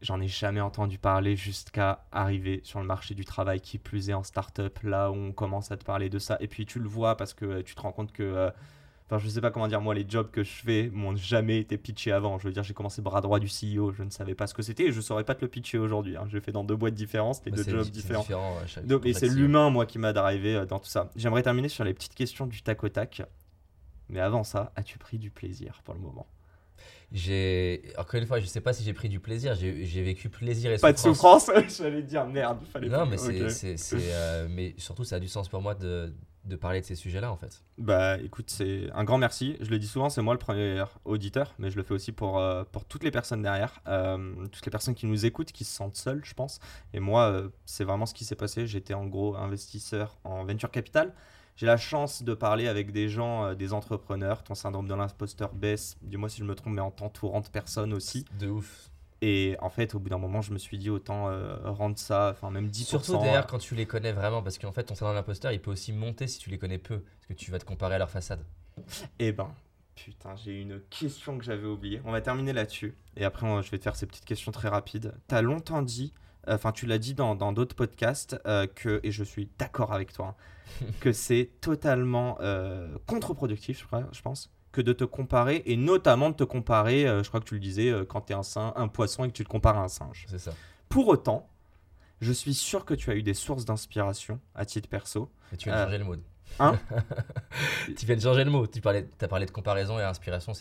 J'en 0.00 0.20
ai 0.20 0.28
jamais 0.28 0.60
entendu 0.60 0.96
parler 0.96 1.34
jusqu'à 1.34 2.04
arriver 2.12 2.60
sur 2.62 2.78
le 2.78 2.86
marché 2.86 3.14
du 3.14 3.24
travail, 3.24 3.60
qui 3.60 3.78
plus 3.78 4.10
est 4.10 4.14
en 4.14 4.22
start-up, 4.22 4.78
là 4.84 5.10
où 5.10 5.14
on 5.14 5.32
commence 5.32 5.72
à 5.72 5.76
te 5.76 5.84
parler 5.84 6.08
de 6.08 6.20
ça. 6.20 6.36
Et 6.38 6.46
puis 6.46 6.66
tu 6.66 6.78
le 6.78 6.88
vois 6.88 7.16
parce 7.16 7.34
que 7.34 7.44
euh, 7.44 7.62
tu 7.64 7.74
te 7.74 7.80
rends 7.80 7.90
compte 7.90 8.12
que 8.12 8.22
euh, 8.22 8.50
Enfin, 9.10 9.18
je 9.18 9.28
sais 9.28 9.40
pas 9.40 9.50
comment 9.50 9.68
dire, 9.68 9.80
moi, 9.80 9.94
les 9.94 10.04
jobs 10.06 10.30
que 10.30 10.44
je 10.44 10.50
fais 10.50 10.90
m'ont 10.92 11.16
jamais 11.16 11.58
été 11.58 11.78
pitchés 11.78 12.12
avant. 12.12 12.38
Je 12.38 12.46
veux 12.46 12.52
dire, 12.52 12.62
j'ai 12.62 12.74
commencé 12.74 13.00
bras 13.00 13.22
droit 13.22 13.38
du 13.40 13.48
CEO, 13.48 13.90
je 13.92 14.02
ne 14.02 14.10
savais 14.10 14.34
pas 14.34 14.46
ce 14.46 14.52
que 14.52 14.60
c'était 14.62 14.84
et 14.84 14.92
je 14.92 15.00
saurais 15.00 15.24
pas 15.24 15.34
te 15.34 15.40
le 15.40 15.48
pitcher 15.48 15.78
aujourd'hui. 15.78 16.16
hein. 16.16 16.26
J'ai 16.30 16.40
fait 16.40 16.52
dans 16.52 16.62
deux 16.62 16.76
boîtes 16.76 16.94
différentes, 16.94 17.40
les 17.46 17.50
Bah, 17.52 17.56
deux 17.64 17.70
jobs 17.70 17.88
différents. 17.88 18.22
différent, 18.22 18.58
ouais, 18.58 18.82
Donc, 18.84 19.06
et 19.06 19.14
c'est 19.14 19.28
l'humain, 19.28 19.70
moi, 19.70 19.86
qui 19.86 19.98
m'a 19.98 20.12
drivé 20.12 20.56
euh, 20.56 20.66
dans 20.66 20.78
tout 20.78 20.88
ça. 20.90 21.10
J'aimerais 21.16 21.42
terminer 21.42 21.70
sur 21.70 21.84
les 21.84 21.94
petites 21.94 22.14
questions 22.14 22.46
du 22.46 22.60
tac 22.60 22.84
au 22.84 22.88
tac. 22.90 23.22
Mais 24.10 24.20
avant 24.20 24.44
ça, 24.44 24.72
as-tu 24.76 24.98
pris 24.98 25.18
du 25.18 25.30
plaisir 25.30 25.80
pour 25.84 25.94
le 25.94 26.00
moment? 26.00 26.26
J'ai 27.12 27.82
encore 27.96 28.20
une 28.20 28.26
fois, 28.26 28.38
je 28.38 28.46
sais 28.46 28.60
pas 28.60 28.72
si 28.74 28.84
j'ai 28.84 28.92
pris 28.92 29.08
du 29.08 29.20
plaisir. 29.20 29.54
J'ai 29.54 30.02
vécu 30.02 30.28
plaisir 30.28 30.70
et 30.70 30.78
Pas 30.78 30.92
de 30.92 30.98
souffrance 30.98 31.50
J'allais 31.78 32.02
dire 32.02 32.26
merde, 32.26 32.58
fallait 32.70 32.88
Non, 32.88 32.98
pas- 32.98 33.06
mais 33.06 33.16
c'est, 33.16 33.44
ok. 33.44 33.50
c'est, 33.50 33.76
c'est, 33.78 34.12
euh, 34.12 34.46
mais 34.50 34.74
surtout, 34.76 35.04
ça 35.04 35.16
a 35.16 35.20
du 35.20 35.28
sens 35.28 35.48
pour 35.48 35.62
moi 35.62 35.74
de, 35.74 36.12
de 36.48 36.56
parler 36.56 36.80
de 36.80 36.86
ces 36.86 36.94
sujets-là, 36.94 37.30
en 37.30 37.36
fait. 37.36 37.62
Bah 37.76 38.18
écoute, 38.18 38.50
c'est 38.50 38.90
un 38.94 39.04
grand 39.04 39.18
merci. 39.18 39.56
Je 39.60 39.70
le 39.70 39.78
dis 39.78 39.86
souvent, 39.86 40.08
c'est 40.08 40.22
moi 40.22 40.34
le 40.34 40.38
premier 40.38 40.82
auditeur, 41.04 41.54
mais 41.58 41.70
je 41.70 41.76
le 41.76 41.82
fais 41.82 41.94
aussi 41.94 42.12
pour, 42.12 42.38
euh, 42.38 42.64
pour 42.64 42.84
toutes 42.84 43.04
les 43.04 43.10
personnes 43.10 43.42
derrière, 43.42 43.80
euh, 43.86 44.46
toutes 44.50 44.64
les 44.64 44.70
personnes 44.70 44.94
qui 44.94 45.06
nous 45.06 45.26
écoutent, 45.26 45.52
qui 45.52 45.64
se 45.64 45.74
sentent 45.74 45.96
seules, 45.96 46.24
je 46.24 46.34
pense. 46.34 46.58
Et 46.92 47.00
moi, 47.00 47.28
euh, 47.28 47.48
c'est 47.66 47.84
vraiment 47.84 48.06
ce 48.06 48.14
qui 48.14 48.24
s'est 48.24 48.36
passé. 48.36 48.66
J'étais 48.66 48.94
en 48.94 49.06
gros 49.06 49.36
investisseur 49.36 50.18
en 50.24 50.44
venture 50.44 50.70
capital. 50.70 51.14
J'ai 51.56 51.66
la 51.66 51.76
chance 51.76 52.22
de 52.22 52.34
parler 52.34 52.68
avec 52.68 52.92
des 52.92 53.08
gens, 53.08 53.54
des 53.54 53.72
entrepreneurs. 53.72 54.44
Ton 54.44 54.54
syndrome 54.54 54.86
de 54.86 54.94
l'imposteur 54.94 55.52
baisse, 55.52 55.96
dis-moi 56.02 56.28
si 56.28 56.38
je 56.38 56.44
me 56.44 56.54
trompe, 56.54 56.74
mais 56.74 56.80
en 56.80 56.92
t'entourant 56.92 57.40
de 57.40 57.48
personnes 57.48 57.92
aussi. 57.92 58.24
De 58.38 58.48
ouf. 58.48 58.90
Et 59.20 59.56
en 59.60 59.68
fait, 59.70 59.94
au 59.94 59.98
bout 59.98 60.08
d'un 60.10 60.18
moment, 60.18 60.42
je 60.42 60.52
me 60.52 60.58
suis 60.58 60.78
dit 60.78 60.90
autant 60.90 61.28
euh, 61.28 61.56
rendre 61.64 61.98
ça, 61.98 62.30
enfin 62.32 62.50
même 62.50 62.68
10%. 62.68 62.84
Surtout 62.84 63.18
d'ailleurs 63.18 63.46
quand 63.46 63.58
tu 63.58 63.74
les 63.74 63.86
connais 63.86 64.12
vraiment, 64.12 64.42
parce 64.42 64.58
qu'en 64.58 64.70
fait, 64.72 64.84
ton 64.84 64.94
syndrome 64.94 65.14
de 65.14 65.18
l'imposteur, 65.18 65.50
il 65.52 65.60
peut 65.60 65.72
aussi 65.72 65.92
monter 65.92 66.26
si 66.28 66.38
tu 66.38 66.50
les 66.50 66.58
connais 66.58 66.78
peu, 66.78 67.00
parce 67.00 67.26
que 67.28 67.32
tu 67.34 67.50
vas 67.50 67.58
te 67.58 67.64
comparer 67.64 67.96
à 67.96 67.98
leur 67.98 68.10
façade. 68.10 68.44
Eh 69.18 69.32
ben, 69.32 69.50
putain, 69.96 70.36
j'ai 70.36 70.60
une 70.60 70.80
question 70.88 71.36
que 71.36 71.44
j'avais 71.44 71.66
oubliée. 71.66 72.00
On 72.04 72.12
va 72.12 72.20
terminer 72.20 72.52
là-dessus. 72.52 72.94
Et 73.16 73.24
après, 73.24 73.44
on- 73.46 73.60
je 73.60 73.70
vais 73.72 73.78
te 73.78 73.82
faire 73.82 73.96
ces 73.96 74.06
petites 74.06 74.24
questions 74.24 74.52
très 74.52 74.68
rapides. 74.68 75.12
T'as 75.26 75.42
longtemps 75.42 75.82
dit, 75.82 76.12
euh, 76.46 76.54
enfin, 76.54 76.70
tu 76.70 76.86
l'as 76.86 76.98
dit 76.98 77.14
dans 77.14 77.34
dans 77.34 77.52
d'autres 77.52 77.74
podcasts, 77.74 78.40
euh, 78.46 78.68
que, 78.68 79.00
et 79.02 79.10
je 79.10 79.24
suis 79.24 79.48
d'accord 79.58 79.92
avec 79.92 80.12
toi, 80.12 80.36
hein, 80.80 80.86
que 81.00 81.12
c'est 81.12 81.50
totalement 81.60 82.38
euh, 82.40 82.96
contre-productif, 83.06 83.80
je, 83.80 83.84
crois, 83.86 84.04
je 84.12 84.22
pense, 84.22 84.48
que 84.78 84.82
de 84.82 84.92
te 84.92 85.04
comparer, 85.04 85.62
et 85.66 85.76
notamment 85.76 86.30
de 86.30 86.36
te 86.36 86.44
comparer, 86.44 87.06
euh, 87.08 87.22
je 87.24 87.28
crois 87.28 87.40
que 87.40 87.46
tu 87.46 87.54
le 87.54 87.60
disais, 87.60 87.90
euh, 87.90 88.04
quand 88.04 88.20
t'es 88.20 88.34
un, 88.34 88.44
sin- 88.44 88.72
un 88.76 88.86
poisson 88.88 89.24
et 89.24 89.28
que 89.28 89.32
tu 89.32 89.42
te 89.44 89.48
compares 89.48 89.76
à 89.76 89.82
un 89.82 89.88
singe. 89.88 90.26
C'est 90.28 90.38
ça. 90.38 90.52
Pour 90.88 91.08
autant, 91.08 91.48
je 92.20 92.32
suis 92.32 92.54
sûr 92.54 92.84
que 92.84 92.94
tu 92.94 93.10
as 93.10 93.14
eu 93.16 93.22
des 93.24 93.34
sources 93.34 93.64
d'inspiration 93.64 94.40
à 94.54 94.64
titre 94.64 94.88
perso. 94.88 95.30
Et 95.52 95.56
tu 95.56 95.68
viens 95.68 95.76
de 95.76 95.80
Euh, 95.80 95.84
changer 95.86 95.98
le 95.98 96.04
mot. 96.04 96.14
hein 96.60 96.78
Tu 97.96 98.06
viens 98.06 98.16
de 98.16 98.20
changer 98.20 98.44
le 98.44 98.50
mot. 98.50 98.66
Tu 98.66 98.80
parlais, 98.80 99.08
as 99.20 99.28
parlé 99.28 99.46
de 99.46 99.50
comparaison 99.50 99.98
et 99.98 100.02
inspiration, 100.02 100.52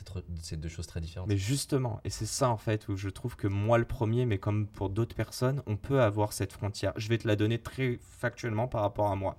c'est 0.42 0.60
deux 0.60 0.70
choses 0.70 0.88
très 0.88 1.00
différentes. 1.02 1.30
Mais 1.30 1.38
justement, 1.38 2.00
et 2.04 2.10
c'est 2.10 2.26
ça 2.26 2.50
en 2.50 2.58
fait 2.58 2.88
où 2.88 2.96
je 2.96 3.10
trouve 3.10 3.36
que 3.36 3.48
moi 3.48 3.78
le 3.78 3.86
premier, 3.86 4.26
mais 4.26 4.38
comme 4.40 4.68
pour 4.68 4.90
d'autres 4.90 5.16
personnes, 5.16 5.62
on 5.68 5.76
peut 5.78 6.02
avoir 6.02 6.34
cette 6.34 6.54
frontière. 6.54 6.94
Je 6.96 7.08
vais 7.10 7.18
te 7.18 7.28
la 7.28 7.36
donner 7.36 7.60
très 7.60 8.00
factuellement 8.02 8.68
par 8.68 8.82
rapport 8.82 9.12
à 9.12 9.16
moi. 9.16 9.38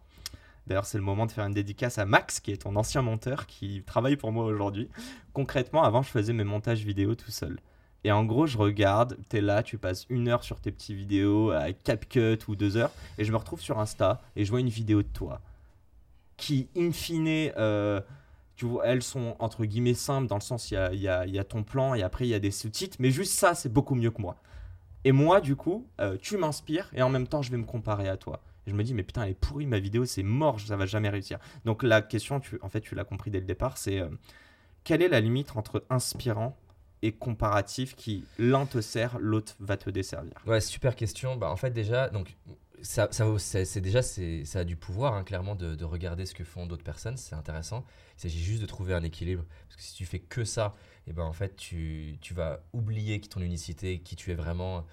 D'ailleurs, 0.68 0.86
c'est 0.86 0.98
le 0.98 1.04
moment 1.04 1.26
de 1.26 1.32
faire 1.32 1.46
une 1.46 1.54
dédicace 1.54 1.98
à 1.98 2.04
Max, 2.04 2.40
qui 2.40 2.52
est 2.52 2.58
ton 2.58 2.76
ancien 2.76 3.02
monteur, 3.02 3.46
qui 3.46 3.82
travaille 3.84 4.16
pour 4.16 4.30
moi 4.30 4.44
aujourd'hui. 4.44 4.88
Concrètement, 5.32 5.82
avant, 5.82 6.02
je 6.02 6.10
faisais 6.10 6.32
mes 6.32 6.44
montages 6.44 6.84
vidéo 6.84 7.14
tout 7.14 7.30
seul. 7.30 7.58
Et 8.04 8.12
en 8.12 8.24
gros, 8.24 8.46
je 8.46 8.58
regarde, 8.58 9.18
t'es 9.28 9.40
là, 9.40 9.62
tu 9.62 9.78
passes 9.78 10.06
une 10.08 10.28
heure 10.28 10.44
sur 10.44 10.60
tes 10.60 10.70
petites 10.70 10.96
vidéos 10.96 11.50
à 11.50 11.72
CapCut 11.72 12.38
ou 12.46 12.54
deux 12.54 12.76
heures, 12.76 12.92
et 13.18 13.24
je 13.24 13.32
me 13.32 13.36
retrouve 13.36 13.60
sur 13.60 13.80
Insta 13.80 14.22
et 14.36 14.44
je 14.44 14.50
vois 14.50 14.60
une 14.60 14.68
vidéo 14.68 15.02
de 15.02 15.08
toi 15.08 15.40
qui, 16.38 16.68
in 16.76 16.92
fine, 16.92 17.50
euh, 17.58 18.00
tu 18.56 18.64
vois, 18.64 18.86
elles 18.86 19.02
sont 19.02 19.36
entre 19.40 19.66
guillemets 19.66 19.94
simples 19.94 20.28
dans 20.28 20.36
le 20.36 20.40
sens 20.40 20.70
il 20.70 20.74
y 20.74 21.08
a, 21.08 21.26
y 21.26 21.30
y 21.32 21.38
a 21.38 21.44
ton 21.44 21.62
plan 21.62 21.94
et 21.94 22.02
après 22.02 22.26
il 22.26 22.30
y 22.30 22.34
a 22.34 22.38
des 22.38 22.50
sous-titres, 22.50 22.96
mais 23.00 23.10
juste 23.10 23.32
ça, 23.32 23.54
c'est 23.54 23.70
beaucoup 23.70 23.94
mieux 23.94 24.10
que 24.10 24.22
moi. 24.22 24.36
Et 25.04 25.12
moi, 25.12 25.40
du 25.40 25.54
coup, 25.54 25.86
euh, 26.00 26.16
tu 26.20 26.38
m'inspires 26.38 26.90
et 26.94 27.02
en 27.02 27.10
même 27.10 27.26
temps, 27.26 27.42
je 27.42 27.50
vais 27.50 27.56
me 27.56 27.64
comparer 27.64 28.08
à 28.08 28.16
toi. 28.16 28.40
Je 28.68 28.74
me 28.74 28.84
dis, 28.84 28.94
mais 28.94 29.02
putain, 29.02 29.24
elle 29.24 29.30
est 29.30 29.34
pourrie 29.34 29.66
ma 29.66 29.78
vidéo, 29.78 30.04
c'est 30.04 30.22
mort, 30.22 30.60
ça 30.60 30.76
va 30.76 30.86
jamais 30.86 31.08
réussir. 31.08 31.38
Donc 31.64 31.82
la 31.82 32.02
question, 32.02 32.40
tu, 32.40 32.58
en 32.62 32.68
fait, 32.68 32.80
tu 32.80 32.94
l'as 32.94 33.04
compris 33.04 33.30
dès 33.30 33.40
le 33.40 33.46
départ, 33.46 33.78
c'est 33.78 34.00
euh, 34.00 34.08
quelle 34.84 35.02
est 35.02 35.08
la 35.08 35.20
limite 35.20 35.56
entre 35.56 35.84
inspirant 35.90 36.56
et 37.02 37.12
comparatif 37.12 37.94
qui 37.94 38.24
l'un 38.38 38.66
te 38.66 38.80
sert, 38.80 39.18
l'autre 39.18 39.54
va 39.60 39.76
te 39.76 39.88
desservir? 39.90 40.34
Ouais, 40.46 40.60
super 40.60 40.96
question. 40.96 41.36
Bah, 41.36 41.50
en 41.50 41.56
fait, 41.56 41.70
déjà, 41.70 42.08
donc, 42.08 42.36
ça, 42.82 43.08
ça, 43.10 43.26
c'est, 43.38 43.80
déjà, 43.80 44.02
ça 44.02 44.58
a 44.58 44.64
du 44.64 44.76
pouvoir, 44.76 45.14
hein, 45.14 45.24
clairement, 45.24 45.54
de, 45.54 45.74
de 45.74 45.84
regarder 45.84 46.26
ce 46.26 46.34
que 46.34 46.44
font 46.44 46.66
d'autres 46.66 46.84
personnes. 46.84 47.16
C'est 47.16 47.34
intéressant. 47.34 47.84
Il 48.16 48.22
s'agit 48.22 48.42
juste 48.42 48.60
de 48.60 48.66
trouver 48.66 48.94
un 48.94 49.02
équilibre. 49.02 49.44
Parce 49.68 49.76
que 49.76 49.82
si 49.82 49.94
tu 49.94 50.04
fais 50.06 50.18
que 50.18 50.44
ça, 50.44 50.74
et 51.06 51.12
ben, 51.12 51.24
en 51.24 51.32
fait, 51.32 51.56
tu, 51.56 52.18
tu 52.20 52.34
vas 52.34 52.60
oublier 52.72 53.20
ton 53.20 53.40
unicité, 53.40 54.00
qui 54.00 54.16
tu 54.16 54.30
es 54.32 54.34
vraiment. 54.34 54.84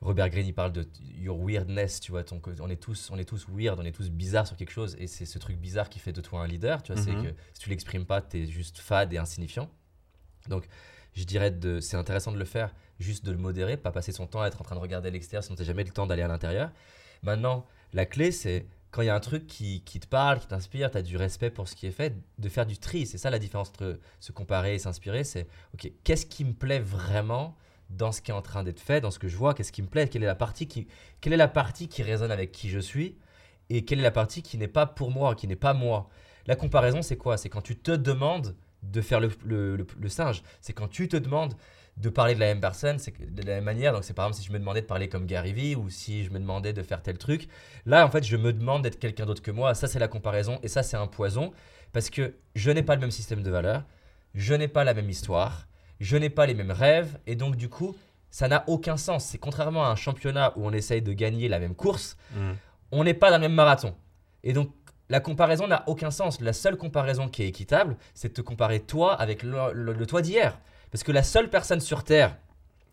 Robert 0.00 0.28
Greene, 0.28 0.46
il 0.46 0.54
parle 0.54 0.72
de 0.72 0.86
your 1.16 1.38
weirdness, 1.38 2.00
tu 2.00 2.12
vois. 2.12 2.22
Ton, 2.22 2.40
on, 2.60 2.68
est 2.68 2.76
tous, 2.76 3.10
on 3.10 3.18
est 3.18 3.24
tous 3.24 3.46
weird, 3.48 3.78
on 3.80 3.84
est 3.84 3.92
tous 3.92 4.10
bizarres 4.10 4.46
sur 4.46 4.56
quelque 4.56 4.70
chose. 4.70 4.94
Et 4.98 5.06
c'est 5.06 5.24
ce 5.24 5.38
truc 5.38 5.56
bizarre 5.58 5.88
qui 5.88 5.98
fait 5.98 6.12
de 6.12 6.20
toi 6.20 6.40
un 6.42 6.46
leader, 6.46 6.82
tu 6.82 6.92
vois. 6.92 7.00
Mhm. 7.00 7.06
C'est 7.06 7.28
que 7.28 7.34
si 7.54 7.60
tu 7.60 7.70
l'exprimes 7.70 8.04
pas, 8.04 8.20
tu 8.20 8.42
es 8.42 8.46
juste 8.46 8.78
fade 8.78 9.12
et 9.12 9.18
insignifiant. 9.18 9.70
Donc, 10.48 10.68
je 11.14 11.24
dirais 11.24 11.50
de 11.50 11.80
c'est 11.80 11.96
intéressant 11.96 12.30
de 12.30 12.38
le 12.38 12.44
faire, 12.44 12.74
juste 13.00 13.24
de 13.24 13.32
le 13.32 13.38
modérer, 13.38 13.76
pas 13.76 13.90
passer 13.90 14.12
son 14.12 14.26
temps 14.26 14.42
à 14.42 14.48
être 14.48 14.60
en 14.60 14.64
train 14.64 14.76
de 14.76 14.80
regarder 14.80 15.08
à 15.08 15.10
l'extérieur, 15.10 15.42
sinon 15.42 15.56
tu 15.56 15.64
jamais 15.64 15.82
le 15.82 15.90
temps 15.90 16.06
d'aller 16.06 16.22
à 16.22 16.28
l'intérieur. 16.28 16.70
Maintenant, 17.22 17.66
la 17.94 18.04
clé, 18.04 18.32
c'est 18.32 18.66
quand 18.90 19.02
il 19.02 19.06
y 19.06 19.10
a 19.10 19.14
un 19.14 19.20
truc 19.20 19.46
qui, 19.46 19.82
qui 19.82 19.98
te 19.98 20.06
parle, 20.06 20.40
qui 20.40 20.46
t'inspire, 20.46 20.90
tu 20.90 20.98
as 20.98 21.02
du 21.02 21.16
respect 21.16 21.50
pour 21.50 21.68
ce 21.68 21.74
qui 21.74 21.86
est 21.86 21.90
fait, 21.90 22.14
de 22.38 22.48
faire 22.48 22.66
du 22.66 22.78
tri. 22.78 23.06
C'est 23.06 23.18
ça 23.18 23.30
la 23.30 23.38
différence 23.38 23.70
entre 23.70 23.98
se 24.20 24.32
comparer 24.32 24.74
et 24.74 24.78
s'inspirer. 24.78 25.24
C'est, 25.24 25.46
OK, 25.74 25.90
qu'est-ce 26.04 26.26
qui 26.26 26.44
me 26.44 26.52
plaît 26.52 26.80
vraiment 26.80 27.56
dans 27.90 28.12
ce 28.12 28.20
qui 28.20 28.30
est 28.30 28.34
en 28.34 28.42
train 28.42 28.64
d'être 28.64 28.80
fait, 28.80 29.00
dans 29.00 29.10
ce 29.10 29.18
que 29.18 29.28
je 29.28 29.36
vois, 29.36 29.54
qu'est-ce 29.54 29.72
qui 29.72 29.82
me 29.82 29.88
plaît, 29.88 30.08
quelle 30.08 30.22
est 30.22 30.26
la 30.26 30.34
partie 30.34 30.66
qui, 30.66 30.88
quelle 31.20 31.32
est 31.32 31.38
la 31.38 31.48
partie 31.48 31.88
qui 31.88 32.02
résonne 32.02 32.30
avec 32.30 32.52
qui 32.52 32.68
je 32.68 32.78
suis 32.78 33.16
et 33.70 33.84
quelle 33.84 34.00
est 34.00 34.02
la 34.02 34.10
partie 34.10 34.42
qui 34.42 34.58
n'est 34.58 34.68
pas 34.68 34.86
pour 34.86 35.10
moi, 35.10 35.34
qui 35.34 35.48
n'est 35.48 35.56
pas 35.56 35.74
moi. 35.74 36.08
La 36.46 36.56
comparaison, 36.56 37.02
c'est 37.02 37.16
quoi? 37.16 37.36
C'est 37.36 37.48
quand 37.48 37.62
tu 37.62 37.76
te 37.76 37.90
demandes 37.90 38.54
de 38.82 39.00
faire 39.00 39.20
le, 39.20 40.08
singe. 40.08 40.42
C'est 40.60 40.72
quand 40.72 40.88
tu 40.88 41.08
te 41.08 41.16
demandes 41.16 41.54
de 41.96 42.08
parler 42.08 42.34
de 42.34 42.40
la 42.40 42.46
même 42.46 42.60
personne, 42.60 42.98
de 42.98 43.42
la 43.42 43.56
même 43.56 43.64
manière. 43.64 43.92
Donc, 43.92 44.04
c'est 44.04 44.14
par 44.14 44.26
exemple 44.26 44.42
si 44.42 44.46
je 44.46 44.52
me 44.52 44.58
demandais 44.58 44.82
de 44.82 44.86
parler 44.86 45.08
comme 45.08 45.26
Gary 45.26 45.52
Vee 45.52 45.74
ou 45.74 45.88
si 45.90 46.24
je 46.24 46.30
me 46.30 46.38
demandais 46.38 46.72
de 46.72 46.82
faire 46.82 47.02
tel 47.02 47.18
truc. 47.18 47.48
Là, 47.86 48.06
en 48.06 48.10
fait, 48.10 48.22
je 48.22 48.36
me 48.36 48.52
demande 48.52 48.82
d'être 48.82 48.98
quelqu'un 48.98 49.26
d'autre 49.26 49.42
que 49.42 49.50
moi. 49.50 49.74
Ça, 49.74 49.88
c'est 49.88 49.98
la 49.98 50.08
comparaison 50.08 50.60
et 50.62 50.68
ça, 50.68 50.82
c'est 50.82 50.96
un 50.96 51.06
poison 51.06 51.52
parce 51.92 52.10
que 52.10 52.34
je 52.54 52.70
n'ai 52.70 52.82
pas 52.82 52.94
le 52.94 53.00
même 53.00 53.10
système 53.10 53.42
de 53.42 53.50
valeurs, 53.50 53.84
je 54.34 54.54
n'ai 54.54 54.68
pas 54.68 54.84
la 54.84 54.92
même 54.92 55.08
histoire, 55.08 55.66
je 56.00 56.16
n'ai 56.16 56.30
pas 56.30 56.46
les 56.46 56.54
mêmes 56.54 56.70
rêves, 56.70 57.18
et 57.26 57.36
donc 57.36 57.56
du 57.56 57.68
coup, 57.68 57.94
ça 58.30 58.48
n'a 58.48 58.64
aucun 58.66 58.96
sens. 58.96 59.24
C'est 59.24 59.38
contrairement 59.38 59.84
à 59.84 59.88
un 59.88 59.96
championnat 59.96 60.52
où 60.56 60.66
on 60.66 60.72
essaye 60.72 61.02
de 61.02 61.12
gagner 61.12 61.48
la 61.48 61.58
même 61.58 61.74
course, 61.74 62.16
Mm. 62.34 62.50
on 62.92 63.04
n'est 63.04 63.14
pas 63.14 63.30
dans 63.30 63.36
le 63.38 63.42
même 63.42 63.54
marathon. 63.54 63.94
Et 64.44 64.52
donc, 64.52 64.70
la 65.08 65.20
comparaison 65.20 65.66
n'a 65.68 65.84
aucun 65.86 66.10
sens. 66.10 66.40
La 66.40 66.52
seule 66.52 66.76
comparaison 66.76 67.28
qui 67.28 67.42
est 67.42 67.48
équitable, 67.48 67.96
c'est 68.14 68.28
de 68.28 68.34
te 68.34 68.40
comparer 68.40 68.80
toi 68.80 69.14
avec 69.14 69.42
le, 69.42 69.72
le- 69.72 69.92
le 69.92 70.06
toi 70.06 70.20
d'hier. 70.20 70.58
Parce 70.90 71.02
que 71.04 71.12
la 71.12 71.22
seule 71.22 71.48
personne 71.48 71.80
sur 71.80 72.02
Terre 72.04 72.36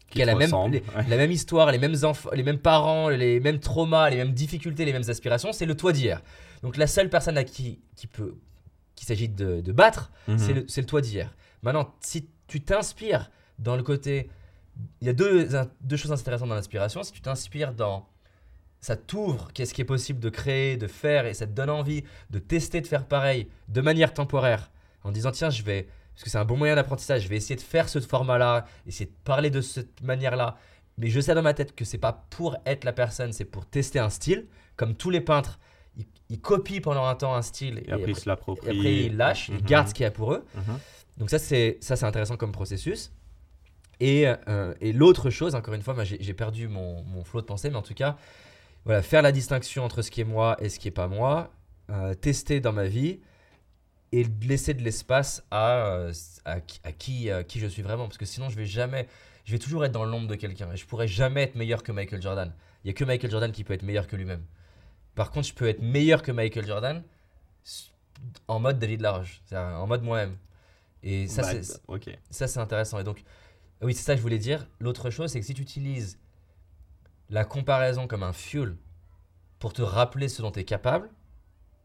Qui 0.07 0.15
qui 0.17 0.21
a 0.21 0.25
la 0.25 0.35
même, 0.35 0.43
ressemble, 0.43 0.75
les- 0.75 0.79
ouais. 0.95 1.05
la 1.09 1.17
même 1.17 1.31
histoire, 1.31 1.71
les 1.71 1.79
mêmes, 1.79 1.95
enfants, 2.03 2.29
les 2.33 2.43
mêmes 2.43 2.59
parents, 2.59 3.09
les 3.09 3.39
mêmes 3.39 3.59
traumas, 3.59 4.09
les 4.11 4.17
mêmes 4.17 4.33
difficultés, 4.33 4.85
les 4.85 4.93
mêmes 4.93 5.09
aspirations, 5.09 5.51
c'est 5.53 5.65
le 5.65 5.75
toi 5.75 5.91
d'hier. 5.91 6.21
Donc 6.61 6.77
la 6.77 6.85
seule 6.87 7.09
personne 7.09 7.37
à 7.37 7.43
qui, 7.43 7.79
qui 7.95 8.05
peut, 8.07 8.35
qu'il 8.95 9.07
s'agit 9.07 9.27
de, 9.29 9.61
de 9.61 9.71
battre, 9.71 10.11
Mhm. 10.27 10.37
c'est 10.37 10.53
le, 10.53 10.65
c'est 10.67 10.81
le 10.81 10.87
toi 10.87 11.01
d'hier. 11.01 11.33
Maintenant, 11.63 11.93
si 11.99 12.27
tu 12.53 12.61
t'inspires 12.61 13.31
dans 13.57 13.75
le 13.75 13.81
côté... 13.81 14.29
Il 15.01 15.07
y 15.07 15.09
a 15.09 15.13
deux, 15.13 15.49
deux 15.81 15.97
choses 15.97 16.11
intéressantes 16.11 16.49
dans 16.49 16.55
l'inspiration. 16.55 17.01
Si 17.01 17.11
tu 17.11 17.19
t'inspires 17.21 17.73
dans... 17.73 18.07
Ça 18.79 18.95
t'ouvre 18.95 19.51
qu'est-ce 19.53 19.73
qui 19.73 19.81
est 19.81 19.85
possible 19.85 20.19
de 20.19 20.29
créer, 20.29 20.77
de 20.77 20.85
faire, 20.87 21.25
et 21.25 21.33
ça 21.33 21.47
te 21.47 21.51
donne 21.51 21.71
envie 21.71 22.03
de 22.29 22.37
tester, 22.37 22.79
de 22.81 22.85
faire 22.85 23.07
pareil, 23.07 23.47
de 23.69 23.81
manière 23.81 24.13
temporaire, 24.13 24.69
en 25.03 25.11
disant, 25.11 25.31
tiens, 25.31 25.49
je 25.49 25.63
vais... 25.63 25.87
Parce 26.13 26.25
que 26.25 26.29
c'est 26.29 26.37
un 26.37 26.45
bon 26.45 26.57
moyen 26.57 26.75
d'apprentissage, 26.75 27.23
je 27.23 27.27
vais 27.27 27.37
essayer 27.37 27.55
de 27.55 27.61
faire 27.61 27.89
ce 27.89 27.99
format-là, 27.99 28.65
essayer 28.85 29.07
de 29.07 29.15
parler 29.23 29.49
de 29.49 29.61
cette 29.61 30.03
manière-là. 30.03 30.57
Mais 30.99 31.09
je 31.09 31.19
sais 31.19 31.33
dans 31.33 31.41
ma 31.41 31.55
tête 31.55 31.73
que 31.75 31.85
c'est 31.85 31.97
pas 31.97 32.27
pour 32.29 32.55
être 32.67 32.83
la 32.83 32.93
personne, 32.93 33.33
c'est 33.33 33.45
pour 33.45 33.65
tester 33.65 33.97
un 33.97 34.11
style. 34.11 34.45
Comme 34.75 34.93
tous 34.93 35.09
les 35.09 35.21
peintres, 35.21 35.59
ils, 36.29 36.39
copient 36.39 36.81
pendant 36.81 37.05
un 37.05 37.15
temps 37.15 37.33
un 37.33 37.41
style 37.41 37.81
Et 37.87 37.91
après, 37.91 38.11
ils 38.11 38.15
se 38.15 38.21
et 38.21 38.29
l'approprient. 38.29 38.69
après, 38.69 38.95
ils 39.05 39.17
lâchent, 39.17 39.49
ils 39.49 39.55
Mhm. 39.55 39.61
gardent 39.61 39.87
ce 39.87 39.93
qu'il 39.95 40.03
y 40.03 40.07
a 40.07 40.11
pour 40.11 40.33
eux. 40.33 40.45
Mhm. 40.55 40.79
Donc 41.17 41.29
ça, 41.29 41.39
c'est 41.39 41.77
ça, 41.81 41.95
c'est 41.95 42.05
intéressant 42.05 42.37
comme 42.37 42.51
processus. 42.51 43.11
Et, 43.99 44.25
euh, 44.27 44.73
et 44.81 44.91
l'autre 44.91 45.29
chose, 45.29 45.55
encore 45.55 45.73
une 45.73 45.81
fois, 45.81 45.95
j'ai 46.03 46.33
perdu 46.33 46.67
mon, 46.67 47.03
mon 47.03 47.23
flot 47.23 47.41
de 47.41 47.45
pensée, 47.45 47.69
mais 47.69 47.75
en 47.75 47.83
tout 47.83 47.93
cas, 47.93 48.17
voilà, 48.85 49.01
faire 49.01 49.21
la 49.21 49.31
distinction 49.31 49.83
entre 49.85 50.01
ce 50.01 50.11
qui 50.11 50.21
est 50.21 50.25
moi 50.25 50.57
et 50.59 50.69
ce 50.69 50.79
qui 50.79 50.87
est 50.87 50.91
pas 50.91 51.07
moi, 51.07 51.51
euh, 51.89 52.13
tester 52.13 52.59
dans 52.59 52.73
ma 52.73 52.85
vie 52.85 53.19
et 54.11 54.25
laisser 54.41 54.73
de 54.73 54.83
l'espace 54.83 55.43
à, 55.51 55.85
euh, 55.85 56.13
à, 56.45 56.59
qui, 56.59 57.29
qui, 57.47 57.59
je 57.59 57.67
suis 57.67 57.81
vraiment. 57.81 58.05
Parce 58.05 58.17
que 58.17 58.25
sinon, 58.25 58.49
je 58.49 58.55
vais 58.55 58.65
jamais, 58.65 59.07
je 59.45 59.51
vais 59.51 59.59
toujours 59.59 59.85
être 59.85 59.91
dans 59.91 60.05
l'ombre 60.05 60.27
de 60.27 60.35
quelqu'un 60.35 60.71
et 60.73 60.77
je 60.77 60.85
pourrais 60.85 61.07
jamais 61.07 61.43
être 61.43 61.55
meilleur 61.55 61.83
que 61.83 61.91
Michael 61.91 62.21
Jordan. 62.21 62.51
Il 62.83 62.87
y 62.87 62.91
a 62.91 62.93
que 62.93 63.05
Michael 63.05 63.31
Jordan 63.31 63.51
qui 63.51 63.63
peut 63.63 63.73
être 63.73 63.83
meilleur 63.83 64.07
que 64.07 64.15
lui-même. 64.15 64.43
Par 65.15 65.31
contre, 65.31 65.47
je 65.47 65.53
peux 65.53 65.67
être 65.67 65.81
meilleur 65.81 66.23
que 66.23 66.31
Michael 66.31 66.65
Jordan 66.65 67.03
en 68.47 68.59
mode 68.59 68.79
David 68.79 69.01
Laroche, 69.01 69.41
en 69.51 69.87
mode 69.87 70.03
moi-même. 70.03 70.35
Et 71.03 71.27
ça, 71.27 71.41
Bah, 71.41 71.59
c'est 72.29 72.57
intéressant. 72.57 72.99
Et 72.99 73.03
donc, 73.03 73.23
oui, 73.81 73.93
c'est 73.93 74.03
ça 74.03 74.13
que 74.13 74.17
je 74.17 74.21
voulais 74.23 74.37
dire. 74.39 74.67
L'autre 74.79 75.09
chose, 75.09 75.31
c'est 75.31 75.39
que 75.39 75.45
si 75.45 75.53
tu 75.53 75.61
utilises 75.61 76.17
la 77.29 77.45
comparaison 77.45 78.07
comme 78.07 78.23
un 78.23 78.33
fuel 78.33 78.77
pour 79.59 79.73
te 79.73 79.81
rappeler 79.81 80.27
ce 80.29 80.41
dont 80.41 80.51
tu 80.51 80.59
es 80.59 80.63
capable, 80.65 81.09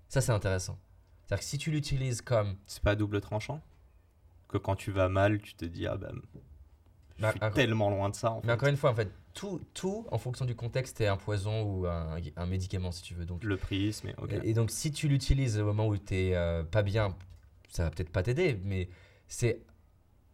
ça, 0.09 0.20
c'est 0.20 0.33
intéressant. 0.33 0.78
C'est-à-dire 1.26 1.40
que 1.40 1.48
si 1.50 1.59
tu 1.59 1.70
l'utilises 1.70 2.22
comme. 2.22 2.57
C'est 2.66 2.83
pas 2.83 2.94
double 2.96 3.20
tranchant 3.20 3.61
Que 4.48 4.57
quand 4.59 4.76
tu 4.76 4.90
vas 4.92 5.09
mal, 5.09 5.40
tu 5.42 5.54
te 5.54 5.64
dis, 5.64 5.87
ah 5.87 5.96
ben, 5.96 6.12
je 7.16 7.22
Bah, 7.22 7.31
suis 7.33 7.38
encore- 7.38 7.52
tellement 7.54 7.90
loin 7.90 8.09
de 8.09 8.14
ça. 8.14 8.31
En 8.31 8.40
Mais 8.40 8.46
fait. 8.46 8.52
encore 8.52 8.68
une 8.68 8.76
fois, 8.76 8.90
en 8.90 8.94
fait, 8.94 9.11
tout, 9.35 9.61
tout 9.74 10.07
en 10.11 10.18
fonction 10.18 10.44
du 10.46 10.54
contexte, 10.54 11.00
est 11.00 11.07
un 11.07 11.16
poison 11.18 11.62
ou 11.62 11.87
un, 11.87 12.16
un 12.37 12.46
médicament, 12.46 12.90
si 12.92 13.02
tu 13.02 13.14
veux. 13.14 13.26
Donc, 13.26 13.42
Le 13.44 13.57
prisme, 13.57 14.12
ok. 14.18 14.33
Et, 14.44 14.50
et 14.50 14.54
donc, 14.54 14.70
si 14.70 14.90
tu 14.92 15.09
l'utilises 15.09 15.59
au 15.59 15.64
moment 15.64 15.87
où 15.88 15.96
tu 15.98 16.14
n'es 16.14 16.62
pas 16.70 16.83
bien, 16.83 17.14
ça 17.68 17.85
va 17.85 17.90
peut-être 17.90 18.11
pas 18.11 18.22
t'aider, 18.22 18.59
mais 18.64 18.88
c'est 19.29 19.61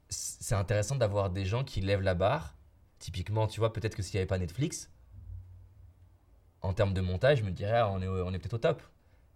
c'est 0.08 0.54
intéressant 0.54 0.94
d'avoir 0.96 1.30
des 1.30 1.44
gens 1.44 1.64
qui 1.64 1.80
lèvent 1.80 2.00
la 2.02 2.14
barre. 2.14 2.54
Typiquement, 3.00 3.46
tu 3.48 3.58
vois, 3.60 3.72
peut-être 3.72 3.96
que 3.96 4.02
s'il 4.02 4.14
n'y 4.14 4.18
avait 4.20 4.26
pas 4.26 4.38
Netflix, 4.38 4.90
en 6.62 6.72
termes 6.72 6.94
de 6.94 7.00
montage, 7.00 7.38
je 7.38 7.42
me 7.44 7.50
dirais, 7.50 7.78
ah, 7.78 7.90
on 7.90 8.00
est, 8.00 8.06
on 8.08 8.32
est 8.32 8.38
peut-être 8.38 8.54
au 8.54 8.58
top. 8.58 8.82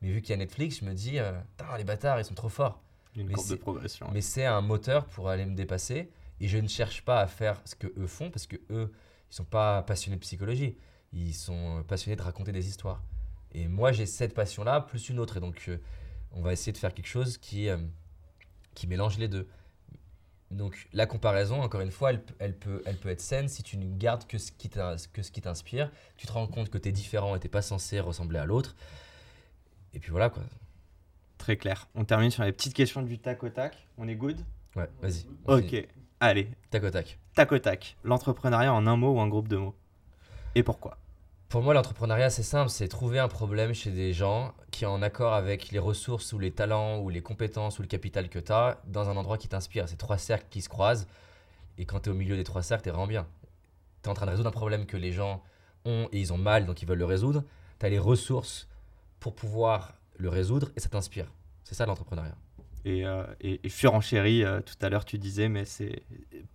Mais 0.00 0.10
vu 0.10 0.22
qu'il 0.22 0.30
y 0.30 0.34
a 0.34 0.36
Netflix, 0.36 0.78
je 0.80 0.84
me 0.84 0.94
dis, 0.94 1.18
euh, 1.18 1.32
les 1.76 1.84
bâtards, 1.84 2.18
ils 2.20 2.24
sont 2.24 2.34
trop 2.34 2.48
forts. 2.48 2.80
Une 3.16 3.26
mais 3.26 3.34
courbe 3.34 3.46
de 3.48 3.52
c'est- 3.54 3.58
progression. 3.58 4.08
Mais 4.12 4.20
c'est 4.20 4.44
un 4.46 4.60
moteur 4.60 5.04
pour 5.06 5.28
aller 5.28 5.44
me 5.44 5.54
dépasser. 5.56 6.10
Et 6.40 6.46
je 6.46 6.56
ne 6.58 6.68
cherche 6.68 7.04
pas 7.04 7.20
à 7.20 7.26
faire 7.26 7.60
ce 7.64 7.74
que 7.74 7.88
eux 7.98 8.06
font 8.06 8.30
parce 8.30 8.46
que 8.46 8.56
eux, 8.70 8.92
ils 9.30 9.34
sont 9.34 9.44
pas 9.44 9.82
passionnés 9.82 10.16
de 10.16 10.20
psychologie. 10.22 10.76
Ils 11.12 11.34
sont 11.34 11.82
passionnés 11.88 12.14
de 12.16 12.22
raconter 12.22 12.52
des 12.52 12.68
histoires. 12.68 13.02
Et 13.52 13.66
moi, 13.66 13.90
j'ai 13.90 14.06
cette 14.06 14.34
passion-là 14.34 14.82
plus 14.82 15.08
une 15.08 15.18
autre. 15.18 15.38
Et 15.38 15.40
donc, 15.40 15.64
euh, 15.68 15.78
on 16.32 16.42
va 16.42 16.52
essayer 16.52 16.72
de 16.72 16.78
faire 16.78 16.94
quelque 16.94 17.08
chose 17.08 17.36
qui, 17.38 17.68
euh, 17.68 17.78
qui 18.78 18.86
mélange 18.86 19.18
les 19.18 19.26
deux. 19.28 19.48
Donc, 20.50 20.88
la 20.92 21.04
comparaison, 21.06 21.60
encore 21.60 21.80
une 21.82 21.90
fois, 21.90 22.10
elle, 22.10 22.22
peut- 22.22 22.34
elle, 22.38 22.56
peut, 22.56 22.82
elle 22.86 22.96
peut 22.96 23.08
être 23.10 23.20
saine 23.20 23.48
si 23.48 23.62
tu 23.62 23.76
ne 23.76 23.84
gardes 23.98 24.24
que 24.26 24.38
ce 24.38 24.50
qui 24.52 24.70
t'inspire. 25.40 25.90
Tu 26.16 26.26
te 26.26 26.32
rends 26.32 26.46
compte 26.46 26.70
que 26.70 26.78
tu 26.78 26.88
es 26.88 26.92
différent 26.92 27.34
et 27.36 27.40
tu 27.40 27.48
pas 27.48 27.60
censé 27.60 28.00
ressembler 28.00 28.38
à 28.38 28.46
l'autre. 28.46 28.74
Et 29.92 29.98
puis 29.98 30.10
voilà, 30.10 30.30
quoi. 30.30 30.42
Très 31.38 31.56
clair. 31.56 31.88
On 31.94 32.04
termine 32.04 32.30
sur 32.30 32.44
les 32.44 32.52
petites 32.52 32.72
questions 32.74 33.02
du 33.02 33.18
tac 33.18 33.42
au 33.42 33.48
tac. 33.50 33.76
On 33.98 34.08
est 34.08 34.14
good? 34.16 34.38
Ouais, 34.76 34.88
vas-y. 35.02 35.12
finit. 35.20 35.82
Ok. 35.82 35.88
Allez, 36.20 36.48
Tac 36.70 36.82
au 36.82 36.90
tac. 36.90 37.18
tac 37.34 37.52
au 37.52 37.58
tac. 37.58 37.96
L'entrepreneuriat 38.04 38.72
en 38.72 38.86
un 38.86 38.96
mot 38.96 39.14
ou 39.16 39.20
un 39.20 39.28
groupe 39.28 39.48
de 39.48 39.56
mots? 39.56 39.74
Et 40.54 40.62
pourquoi? 40.62 40.98
Pour 41.48 41.62
moi, 41.62 41.72
l'entrepreneuriat, 41.72 42.28
c'est 42.28 42.42
simple, 42.42 42.68
c'est 42.68 42.88
trouver 42.88 43.18
un 43.18 43.28
problème 43.28 43.72
chez 43.72 43.90
des 43.90 44.12
gens 44.12 44.52
qui 44.70 44.84
est 44.84 44.86
en 44.86 45.00
accord 45.00 45.32
avec 45.32 45.70
les 45.70 45.78
ressources 45.78 46.34
ou 46.34 46.38
les 46.38 46.50
talents 46.50 46.98
ou 46.98 47.08
les 47.08 47.22
compétences 47.22 47.78
ou 47.78 47.82
le 47.82 47.88
capital 47.88 48.28
que 48.28 48.38
tu 48.38 48.52
as 48.52 48.82
dans 48.86 49.08
un 49.08 49.16
endroit 49.16 49.38
qui 49.38 49.48
t'inspire. 49.48 49.88
C'est 49.88 49.96
trois 49.96 50.18
cercles 50.18 50.46
qui 50.50 50.60
se 50.60 50.68
croisent. 50.68 51.06
Et 51.78 51.86
quand 51.86 52.00
tu 52.00 52.10
es 52.10 52.12
au 52.12 52.14
milieu 52.14 52.36
des 52.36 52.44
trois 52.44 52.62
cercles, 52.62 52.82
tu 52.82 52.88
es 52.90 52.92
vraiment 52.92 53.06
bien. 53.06 53.26
Tu 54.02 54.08
es 54.08 54.10
en 54.10 54.14
train 54.14 54.26
de 54.26 54.30
résoudre 54.32 54.50
un 54.50 54.52
problème 54.52 54.84
que 54.84 54.98
les 54.98 55.12
gens 55.12 55.42
ont 55.86 56.06
et 56.12 56.20
ils 56.20 56.34
ont 56.34 56.38
mal, 56.38 56.66
donc 56.66 56.82
ils 56.82 56.86
veulent 56.86 56.98
le 56.98 57.06
résoudre. 57.06 57.42
Tu 57.80 57.86
as 57.86 57.88
les 57.88 57.98
ressources 57.98 58.68
pour 59.18 59.34
pouvoir 59.34 59.94
le 60.18 60.28
résoudre 60.28 60.70
et 60.76 60.80
ça 60.80 60.90
t'inspire. 60.90 61.32
C'est 61.64 61.74
ça 61.74 61.86
l'entrepreneuriat. 61.86 62.36
Et, 62.84 63.04
euh, 63.06 63.24
et, 63.40 63.60
et 63.64 63.70
euh, 64.44 64.60
tout 64.60 64.74
à 64.80 64.88
l'heure 64.88 65.04
tu 65.04 65.18
disais, 65.18 65.48
mais 65.48 65.64
c'est 65.64 66.02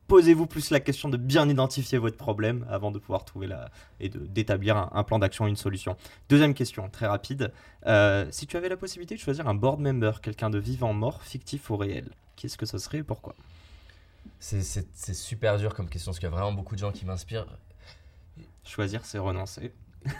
posez-vous 0.08 0.46
plus 0.48 0.70
la 0.70 0.80
question 0.80 1.10
de 1.10 1.18
bien 1.18 1.48
identifier 1.50 1.98
votre 1.98 2.18
problème 2.18 2.66
avant 2.70 2.92
de 2.92 3.00
pouvoir 3.00 3.26
trouver 3.26 3.48
la 3.48 3.70
et 4.00 4.10
d'établir 4.10 4.78
un, 4.78 4.90
un 4.94 5.04
plan 5.04 5.20
d'action, 5.20 5.48
une 5.48 5.56
solution. 5.56 5.96
Deuxième 6.30 6.54
question, 6.54 6.90
très 6.90 7.08
rapide. 7.08 7.52
Euh, 7.88 8.26
si 8.32 8.48
tu 8.48 8.58
avais 8.58 8.70
la 8.70 8.78
possibilité 8.78 9.16
de 9.16 9.20
choisir 9.20 9.48
un 9.48 9.56
board 9.56 9.80
member, 9.80 10.22
quelqu'un 10.22 10.50
de 10.50 10.60
vivant, 10.60 10.94
mort, 10.94 11.24
fictif 11.24 11.70
ou 11.70 11.78
réel, 11.78 12.10
qu'est-ce 12.36 12.58
que 12.58 12.66
ce 12.66 12.78
serait 12.78 13.00
et 13.00 13.04
pourquoi? 13.04 13.36
C'est- 14.40 14.62
super 15.14 15.58
dur 15.58 15.74
comme 15.74 15.90
question 15.90 16.12
parce 16.12 16.20
qu'il 16.20 16.28
y 16.30 16.32
a 16.32 16.36
vraiment 16.36 16.54
beaucoup 16.54 16.76
de 16.76 16.80
gens 16.80 16.92
qui 16.92 17.06
m'inspirent. 17.06 17.46
Choisir, 18.66 19.06
c'est 19.06 19.18
renoncer. 19.20 19.72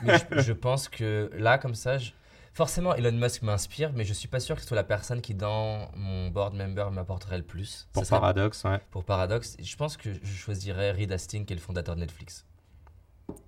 Mais 0.02 0.18
je, 0.18 0.40
je 0.42 0.52
pense 0.52 0.88
que 0.88 1.30
là, 1.36 1.58
comme 1.58 1.74
ça, 1.74 1.98
je- 1.98 2.10
forcément, 2.54 2.94
Elon 2.94 3.12
Musk 3.12 3.42
m'inspire, 3.42 3.92
mais 3.92 4.04
je 4.04 4.14
suis 4.14 4.28
pas 4.28 4.40
sûr 4.40 4.54
que 4.56 4.62
ce 4.62 4.68
soit 4.68 4.76
la 4.76 4.84
personne 4.84 5.20
qui, 5.20 5.34
dans 5.34 5.90
mon 5.96 6.28
board 6.30 6.54
member, 6.54 6.90
m'apporterait 6.90 7.36
le 7.38 7.44
plus. 7.44 7.86
Pour 7.92 8.06
serait- 8.06 8.18
paradoxe, 8.18 8.64
ouais, 8.64 8.80
pour 8.90 9.04
Paradox, 9.04 9.56
je 9.60 9.76
pense 9.76 9.96
que 9.98 10.12
je 10.12 10.32
choisirais 10.34 10.92
Reed 10.92 11.12
Hastings, 11.12 11.44
qui 11.44 11.52
est 11.52 11.56
le 11.56 11.62
fondateur 11.62 11.94
de 11.96 12.00
Netflix. 12.00 12.46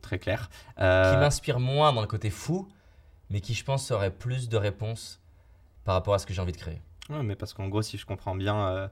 très 0.02 0.18
clair. 0.18 0.48
Qui 0.76 0.82
Euh, 0.82 1.20
m'inspire 1.20 1.58
moins 1.60 1.92
dans 1.92 2.00
le 2.00 2.06
côté 2.06 2.30
fou, 2.30 2.68
mais 3.30 3.40
qui, 3.40 3.54
je 3.54 3.64
pense, 3.64 3.90
aurait 3.90 4.10
plus 4.12 4.48
de 4.48 4.56
réponses 4.56 5.20
par 5.84 5.94
rapport 5.94 6.14
à 6.14 6.18
ce 6.18 6.26
que 6.26 6.32
j'ai 6.34 6.40
envie 6.40 6.52
de 6.52 6.56
créer. 6.56 6.80
ouais, 7.10 7.22
mais 7.22 7.36
parce 7.36 7.52
qu'en 7.54 7.68
gros, 7.68 7.82
si 7.82 7.98
je 7.98 8.06
comprends 8.06 8.34
bien, 8.34 8.68
euh, 8.68 8.88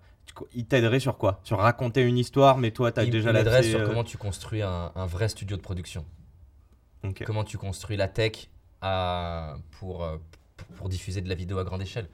il 0.54 0.66
t'aiderait 0.66 1.00
sur 1.00 1.16
quoi? 1.18 1.40
Sur 1.42 1.58
raconter 1.58 2.02
une 2.02 2.18
histoire, 2.18 2.58
mais 2.58 2.70
toi, 2.70 2.92
tu 2.92 3.00
as 3.00 3.04
Il 3.04 3.10
déjà 3.10 3.30
il 3.30 3.32
la 3.32 3.38
m'aiderait 3.40 3.62
tête, 3.62 3.70
sur 3.70 3.80
euh, 3.80 3.86
comment 3.86 4.04
tu 4.04 4.18
construis 4.18 4.62
un, 4.62 4.92
un 4.94 5.06
vrai 5.06 5.28
studio 5.28 5.56
de 5.56 5.62
production. 5.62 6.04
Comment 7.24 7.44
tu 7.44 7.58
construis 7.58 7.96
la 7.96 8.08
tech 8.08 8.48
à- 8.84 9.56
pour, 9.78 10.04
euh, 10.04 10.18
pour, 10.76 10.88
diffuser 10.88 11.20
de 11.22 11.28
la 11.28 11.34
vidéo 11.34 11.58
à 11.58 11.64
grande 11.64 11.82
échelle. 11.82 12.08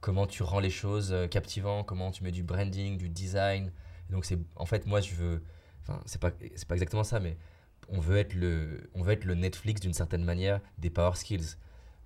Comment 0.00 0.26
tu 0.26 0.42
rends 0.42 0.60
les 0.60 0.70
choses 0.70 1.12
euh, 1.12 1.26
captivantes, 1.26 1.86
comment 1.86 2.10
tu 2.10 2.22
mets 2.22 2.32
du 2.32 2.42
branding, 2.42 2.96
du 2.98 3.08
design. 3.08 3.72
Et 4.08 4.12
donc 4.12 4.24
c'est 4.24 4.38
en 4.54 4.66
fait 4.66 4.86
moi 4.86 5.00
je 5.00 5.14
veux 5.14 5.42
enfin 5.82 6.00
c'est 6.06 6.20
pas 6.20 6.30
c'est 6.54 6.68
pas 6.68 6.74
exactement 6.74 7.02
ça 7.04 7.18
mais 7.18 7.36
on 7.88 7.98
veut 8.00 8.18
être 8.18 8.34
le 8.34 8.88
on 8.94 9.02
veut 9.02 9.12
être 9.14 9.24
le 9.24 9.34
Netflix 9.34 9.80
d'une 9.80 9.94
certaine 9.94 10.24
manière 10.24 10.60
des 10.78 10.90
power 10.90 11.14
skills. 11.16 11.56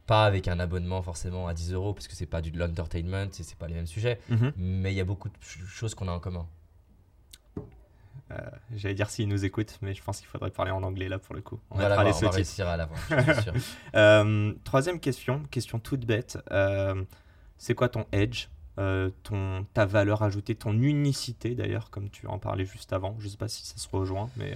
Pas 0.06 0.24
avec 0.24 0.48
un 0.48 0.58
abonnement 0.60 1.02
forcément 1.02 1.46
à 1.46 1.54
10 1.54 1.72
euros 1.72 1.92
parce 1.94 2.08
que 2.08 2.14
c'est 2.14 2.26
pas 2.26 2.40
du 2.40 2.50
de 2.50 2.58
l'entertainment 2.58 3.28
c'est 3.32 3.54
pas 3.56 3.68
les 3.68 3.74
mêmes 3.74 3.86
sujets, 3.86 4.18
Mhm. 4.28 4.52
mais 4.56 4.92
il 4.92 4.96
y 4.96 5.00
a 5.00 5.04
beaucoup 5.04 5.28
de 5.28 5.34
ch- 5.40 5.64
choses 5.66 5.94
qu'on 5.94 6.08
a 6.08 6.12
en 6.12 6.20
commun. 6.20 6.46
Euh, 8.30 8.36
J'allais 8.76 8.94
dire 8.94 9.10
s'il 9.10 9.28
nous 9.28 9.44
écoute, 9.44 9.78
mais 9.82 9.94
je 9.94 10.02
pense 10.02 10.18
qu'il 10.18 10.28
faudrait 10.28 10.50
parler 10.50 10.70
en 10.70 10.82
anglais 10.82 11.08
là 11.08 11.18
pour 11.18 11.34
le 11.34 11.40
coup. 11.40 11.58
On, 11.70 11.78
va, 11.78 11.88
les 12.04 12.12
on 12.12 12.20
va 12.20 12.30
réussir 12.30 12.68
à 12.68 12.76
l'avoir. 12.76 12.98
Euh, 13.94 14.52
troisième 14.64 15.00
question, 15.00 15.42
question 15.50 15.78
toute 15.78 16.06
bête. 16.06 16.38
Euh, 16.50 17.02
c'est 17.58 17.74
quoi 17.74 17.88
ton 17.88 18.06
edge 18.12 18.46
Euh, 18.78 19.10
ton, 19.22 19.66
Ta 19.74 19.84
valeur 19.84 20.22
ajoutée, 20.22 20.54
ton 20.54 20.72
unicité 20.72 21.54
d'ailleurs, 21.54 21.90
comme 21.90 22.08
tu 22.08 22.26
en 22.26 22.38
parlais 22.38 22.64
juste 22.64 22.92
avant? 22.92 23.16
Je 23.18 23.28
sais 23.28 23.36
pas 23.36 23.48
si 23.48 23.66
ça 23.66 23.76
se 23.76 23.88
rejoint, 23.88 24.30
mais 24.36 24.54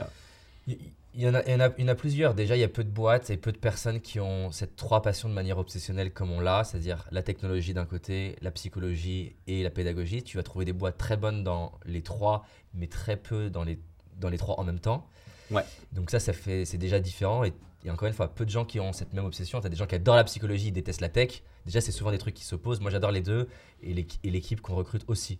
Il 0.66 0.78
il 1.14 1.22
y, 1.22 1.28
en 1.28 1.34
a, 1.34 1.42
il, 1.44 1.52
y 1.52 1.54
en 1.54 1.60
a, 1.60 1.70
il 1.78 1.82
y 1.82 1.84
en 1.84 1.88
a 1.88 1.94
plusieurs. 1.94 2.34
Déjà, 2.34 2.56
il 2.56 2.60
y 2.60 2.64
a 2.64 2.68
peu 2.68 2.82
de 2.82 2.90
boîtes 2.90 3.30
et 3.30 3.36
peu 3.36 3.52
de 3.52 3.56
personnes 3.56 4.00
qui 4.00 4.18
ont 4.18 4.50
cette 4.50 4.74
trois 4.76 5.00
passions 5.00 5.28
de 5.28 5.34
manière 5.34 5.58
obsessionnelle 5.58 6.12
comme 6.12 6.32
on 6.32 6.40
l'a, 6.40 6.64
c'est-à-dire 6.64 7.06
la 7.12 7.22
technologie 7.22 7.72
d'un 7.72 7.86
côté, 7.86 8.36
la 8.42 8.50
psychologie 8.50 9.36
et 9.46 9.62
la 9.62 9.70
pédagogie. 9.70 10.22
Tu 10.22 10.36
vas 10.36 10.42
trouver 10.42 10.64
des 10.64 10.72
boîtes 10.72 10.98
très 10.98 11.16
bonnes 11.16 11.44
dans 11.44 11.72
les 11.86 12.02
trois, 12.02 12.44
mais 12.74 12.88
très 12.88 13.16
peu 13.16 13.48
dans 13.48 13.62
les, 13.62 13.78
dans 14.18 14.28
les 14.28 14.38
trois 14.38 14.58
en 14.58 14.64
même 14.64 14.80
temps. 14.80 15.06
Ouais. 15.50 15.62
Donc 15.92 16.10
ça, 16.10 16.18
ça 16.18 16.32
fait, 16.32 16.64
c'est 16.64 16.78
déjà 16.78 16.98
différent. 16.98 17.44
Et 17.44 17.52
il 17.82 17.86
y 17.86 17.90
a 17.90 17.92
encore 17.92 18.08
une 18.08 18.14
fois 18.14 18.34
peu 18.34 18.44
de 18.44 18.50
gens 18.50 18.64
qui 18.64 18.80
ont 18.80 18.92
cette 18.92 19.12
même 19.12 19.24
obsession. 19.24 19.60
Tu 19.60 19.66
as 19.66 19.70
des 19.70 19.76
gens 19.76 19.86
qui 19.86 19.94
adorent 19.94 20.16
la 20.16 20.24
psychologie, 20.24 20.68
ils 20.68 20.72
détestent 20.72 21.00
la 21.00 21.08
tech. 21.10 21.42
Déjà, 21.64 21.80
c'est 21.80 21.92
souvent 21.92 22.10
des 22.10 22.18
trucs 22.18 22.34
qui 22.34 22.44
s'opposent. 22.44 22.80
Moi, 22.80 22.90
j'adore 22.90 23.12
les 23.12 23.22
deux 23.22 23.48
et 23.82 23.92
et 23.92 24.30
l'équipe 24.30 24.60
qu'on 24.60 24.74
recrute 24.74 25.04
aussi. 25.06 25.38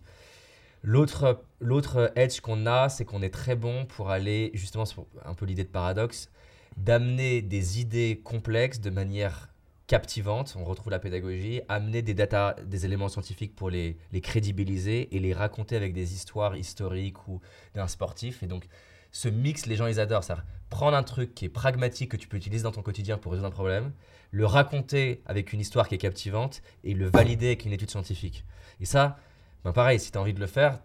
L'autre, 0.85 2.13
edge 2.15 2.41
qu'on 2.41 2.67
a, 2.67 2.89
c'est 2.89 3.05
qu'on 3.05 3.23
est 3.23 3.33
très 3.33 3.55
bon 3.55 3.85
pour 3.85 4.11
aller, 4.11 4.51
justement, 4.53 4.85
c'est 4.85 4.97
un 5.25 5.33
peu 5.33 5.47
l'idée 5.47 5.63
de 5.63 5.69
paradoxe, 5.69 6.29
d'amener 6.77 7.41
des 7.41 7.81
idées 7.81 8.21
complexes 8.23 8.79
de 8.79 8.91
manière 8.91 9.49
captivante, 9.87 10.55
on 10.59 10.63
retrouve 10.63 10.91
la 10.91 10.99
pédagogie, 10.99 11.61
amener 11.69 12.01
des 12.01 12.13
data, 12.13 12.55
des 12.63 12.85
éléments 12.85 13.07
scientifiques 13.07 13.55
pour 13.55 13.69
les, 13.69 13.97
les 14.11 14.21
crédibiliser 14.21 15.15
et 15.15 15.19
les 15.19 15.33
raconter 15.33 15.75
avec 15.75 15.93
des 15.93 16.13
histoires 16.13 16.55
historiques 16.55 17.27
ou 17.27 17.41
d'un 17.73 17.87
sportif. 17.87 18.43
Et 18.43 18.47
donc, 18.47 18.67
ce 19.11 19.27
mix, 19.27 19.65
les 19.65 19.75
gens, 19.75 19.87
ils 19.87 19.99
adorent 19.99 20.23
ça. 20.23 20.43
Prendre 20.69 20.97
un 20.97 21.03
truc 21.03 21.33
qui 21.33 21.45
est 21.45 21.49
pragmatique, 21.49 22.11
que 22.11 22.17
tu 22.17 22.27
peux 22.27 22.37
utiliser 22.37 22.63
dans 22.63 22.71
ton 22.71 22.81
quotidien 22.81 23.17
pour 23.17 23.31
résoudre 23.31 23.47
un 23.47 23.51
problème, 23.51 23.91
le 24.31 24.45
raconter 24.45 25.21
avec 25.25 25.53
une 25.53 25.61
histoire 25.61 25.87
qui 25.87 25.95
est 25.95 25.99
captivante 25.99 26.61
et 26.83 26.93
le 26.93 27.07
valider 27.07 27.47
avec 27.47 27.65
une 27.65 27.71
étude 27.71 27.89
scientifique. 27.89 28.43
Et 28.79 28.85
ça, 28.85 29.17
ben 29.65 29.73
pareil, 29.73 29.99
si 29.99 30.11
tu 30.11 30.17
as 30.17 30.21
envie 30.21 30.33
de 30.33 30.39
le 30.39 30.47
faire, 30.47 30.79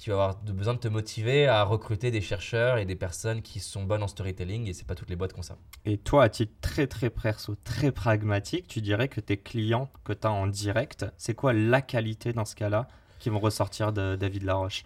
tu 0.00 0.10
vas 0.10 0.16
avoir 0.16 0.36
besoin 0.44 0.74
de 0.74 0.78
te 0.78 0.86
motiver 0.88 1.48
à 1.48 1.64
recruter 1.64 2.10
des 2.12 2.20
chercheurs 2.20 2.78
et 2.78 2.84
des 2.84 2.94
personnes 2.94 3.42
qui 3.42 3.58
sont 3.58 3.82
bonnes 3.84 4.02
en 4.04 4.08
storytelling 4.08 4.68
et 4.68 4.72
c'est 4.72 4.86
pas 4.86 4.94
toutes 4.94 5.10
les 5.10 5.16
boîtes 5.16 5.32
qui 5.32 5.38
ont 5.40 5.42
ça. 5.42 5.56
Et 5.84 5.98
toi, 5.98 6.24
à 6.24 6.28
titre 6.28 6.52
très 6.60 6.86
très 6.86 7.10
perso, 7.10 7.56
très 7.64 7.90
pragmatique, 7.90 8.68
tu 8.68 8.80
dirais 8.80 9.08
que 9.08 9.20
tes 9.20 9.36
clients 9.36 9.90
que 10.04 10.12
tu 10.12 10.26
as 10.26 10.30
en 10.30 10.46
direct, 10.46 11.06
c'est 11.16 11.34
quoi 11.34 11.52
la 11.52 11.82
qualité 11.82 12.32
dans 12.32 12.44
ce 12.44 12.54
cas-là 12.54 12.86
qui 13.18 13.30
vont 13.30 13.40
ressortir 13.40 13.92
de 13.92 14.14
David 14.16 14.42
Laroche? 14.44 14.84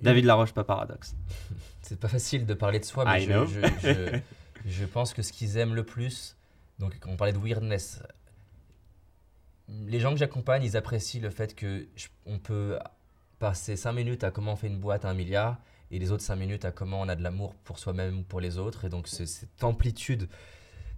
David 0.00 0.24
Laroche, 0.24 0.52
pas 0.52 0.64
paradoxe. 0.64 1.14
C'est 1.82 1.98
pas 1.98 2.08
facile 2.08 2.46
de 2.46 2.54
parler 2.54 2.78
de 2.78 2.84
soi, 2.84 3.04
mais 3.04 3.20
je, 3.20 3.26
je, 3.82 3.88
je- 3.92 4.18
je 4.70 4.84
pense 4.84 5.12
que 5.14 5.22
ce 5.22 5.32
qu'ils 5.32 5.56
aiment 5.56 5.74
le 5.74 5.84
plus, 5.84 6.36
donc 6.78 6.96
quand 7.00 7.10
on 7.10 7.16
parlait 7.16 7.32
de 7.32 7.38
weirdness, 7.38 8.02
les 9.86 10.00
gens 10.00 10.10
que 10.12 10.18
j'accompagne, 10.18 10.62
ils 10.64 10.76
apprécient 10.76 11.20
le 11.20 11.30
fait 11.30 11.54
que 11.54 11.86
je- 11.96 12.08
on 12.26 12.38
peut 12.38 12.78
passer 13.38 13.76
5 13.76 13.92
minutes 13.92 14.24
à 14.24 14.30
comment 14.30 14.52
on 14.52 14.56
fait 14.56 14.66
une 14.66 14.78
boîte 14.78 15.04
à 15.04 15.10
un 15.10 15.14
milliard 15.14 15.58
et 15.90 15.98
les 15.98 16.12
autres 16.12 16.22
5 16.22 16.36
minutes 16.36 16.64
à 16.64 16.70
comment 16.72 17.00
on 17.00 17.08
a 17.08 17.16
de 17.16 17.22
l'amour 17.22 17.54
pour 17.64 17.78
soi-même 17.78 18.18
ou 18.20 18.22
pour 18.22 18.40
les 18.40 18.58
autres. 18.58 18.84
Et 18.84 18.88
donc 18.88 19.08
cette 19.08 19.62
amplitude 19.64 20.28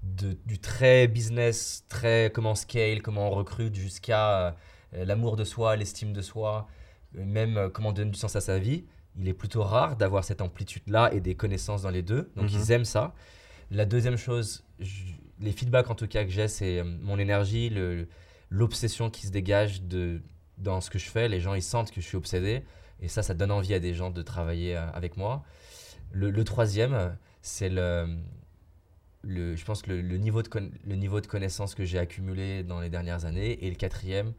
de, 0.02 0.36
du 0.46 0.58
très 0.58 1.06
business, 1.06 1.84
très 1.88 2.30
comment 2.34 2.52
on 2.52 2.54
scale, 2.56 3.02
comment 3.02 3.28
on 3.28 3.30
recrute, 3.30 3.74
jusqu'à 3.76 4.56
euh, 4.94 5.04
l'amour 5.04 5.36
de 5.36 5.44
soi, 5.44 5.76
l'estime 5.76 6.12
de 6.12 6.22
soi, 6.22 6.66
euh, 7.16 7.24
même 7.24 7.56
euh, 7.56 7.68
comment 7.70 7.92
donner 7.92 8.10
du 8.10 8.18
sens 8.18 8.34
à 8.36 8.40
sa 8.40 8.58
vie. 8.58 8.84
Il 9.16 9.28
est 9.28 9.34
plutôt 9.34 9.62
rare 9.62 9.96
d'avoir 9.96 10.24
cette 10.24 10.40
amplitude-là 10.40 11.12
et 11.12 11.20
des 11.20 11.34
connaissances 11.36 11.82
dans 11.82 11.90
les 11.90 12.02
deux. 12.02 12.32
Donc 12.36 12.50
Mhm. 12.50 12.58
ils 12.60 12.70
aiment 12.72 12.84
ça. 12.84 13.14
La 13.70 13.84
deuxième 13.84 14.16
chose, 14.16 14.64
je- 14.80 15.12
les 15.40 15.52
feedbacks 15.52 15.90
en 15.90 15.94
tout 15.94 16.08
cas 16.08 16.24
que 16.24 16.30
j'ai, 16.30 16.48
c'est 16.48 16.78
euh, 16.80 16.84
mon 16.84 17.18
énergie, 17.18 17.68
le- 17.70 18.08
l'obsession 18.52 19.08
qui 19.10 19.26
se 19.26 19.32
dégage 19.32 19.82
de, 19.82 20.20
dans 20.58 20.80
ce 20.80 20.90
que 20.90 20.98
je 20.98 21.08
fais. 21.08 21.28
Les 21.28 21.40
gens, 21.40 21.54
ils 21.54 21.62
sentent 21.62 21.90
que 21.90 22.00
je 22.00 22.06
suis 22.06 22.16
obsédé. 22.18 22.62
Et 23.00 23.08
ça, 23.08 23.22
ça 23.22 23.34
donne 23.34 23.50
envie 23.50 23.74
à 23.74 23.80
des 23.80 23.94
gens 23.94 24.10
de 24.10 24.22
travailler 24.22 24.76
euh, 24.76 24.86
avec 24.92 25.16
moi. 25.16 25.42
Le, 26.12 26.30
le 26.30 26.44
troisième, 26.44 27.16
c'est 27.40 27.70
le, 27.70 28.18
le, 29.22 29.56
je 29.56 29.64
pense, 29.64 29.86
le, 29.86 30.02
le 30.02 30.16
niveau 30.18 30.42
de 30.42 30.48
con- 30.48 30.70
le 30.84 30.94
niveau 30.96 31.20
de 31.20 31.26
connaissance 31.26 31.74
que 31.74 31.84
j'ai 31.84 31.98
accumulé 31.98 32.62
dans 32.62 32.80
les 32.80 32.90
dernières 32.90 33.24
années. 33.24 33.64
Et 33.64 33.70
le 33.70 33.76
quatrième, 33.76 34.34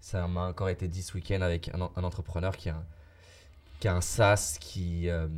ça 0.00 0.26
m'a 0.26 0.48
encore 0.48 0.70
été 0.70 0.88
dit 0.88 1.02
ce 1.02 1.12
week-end 1.14 1.42
avec 1.42 1.68
un, 1.74 1.90
un 1.94 2.04
entrepreneur 2.04 2.56
qui 2.56 2.70
a, 2.70 2.76
un- 2.76 2.86
qui 3.80 3.88
a 3.88 3.94
un 3.94 4.00
SaaS 4.00 4.56
qui, 4.58 5.08
euh, 5.08 5.28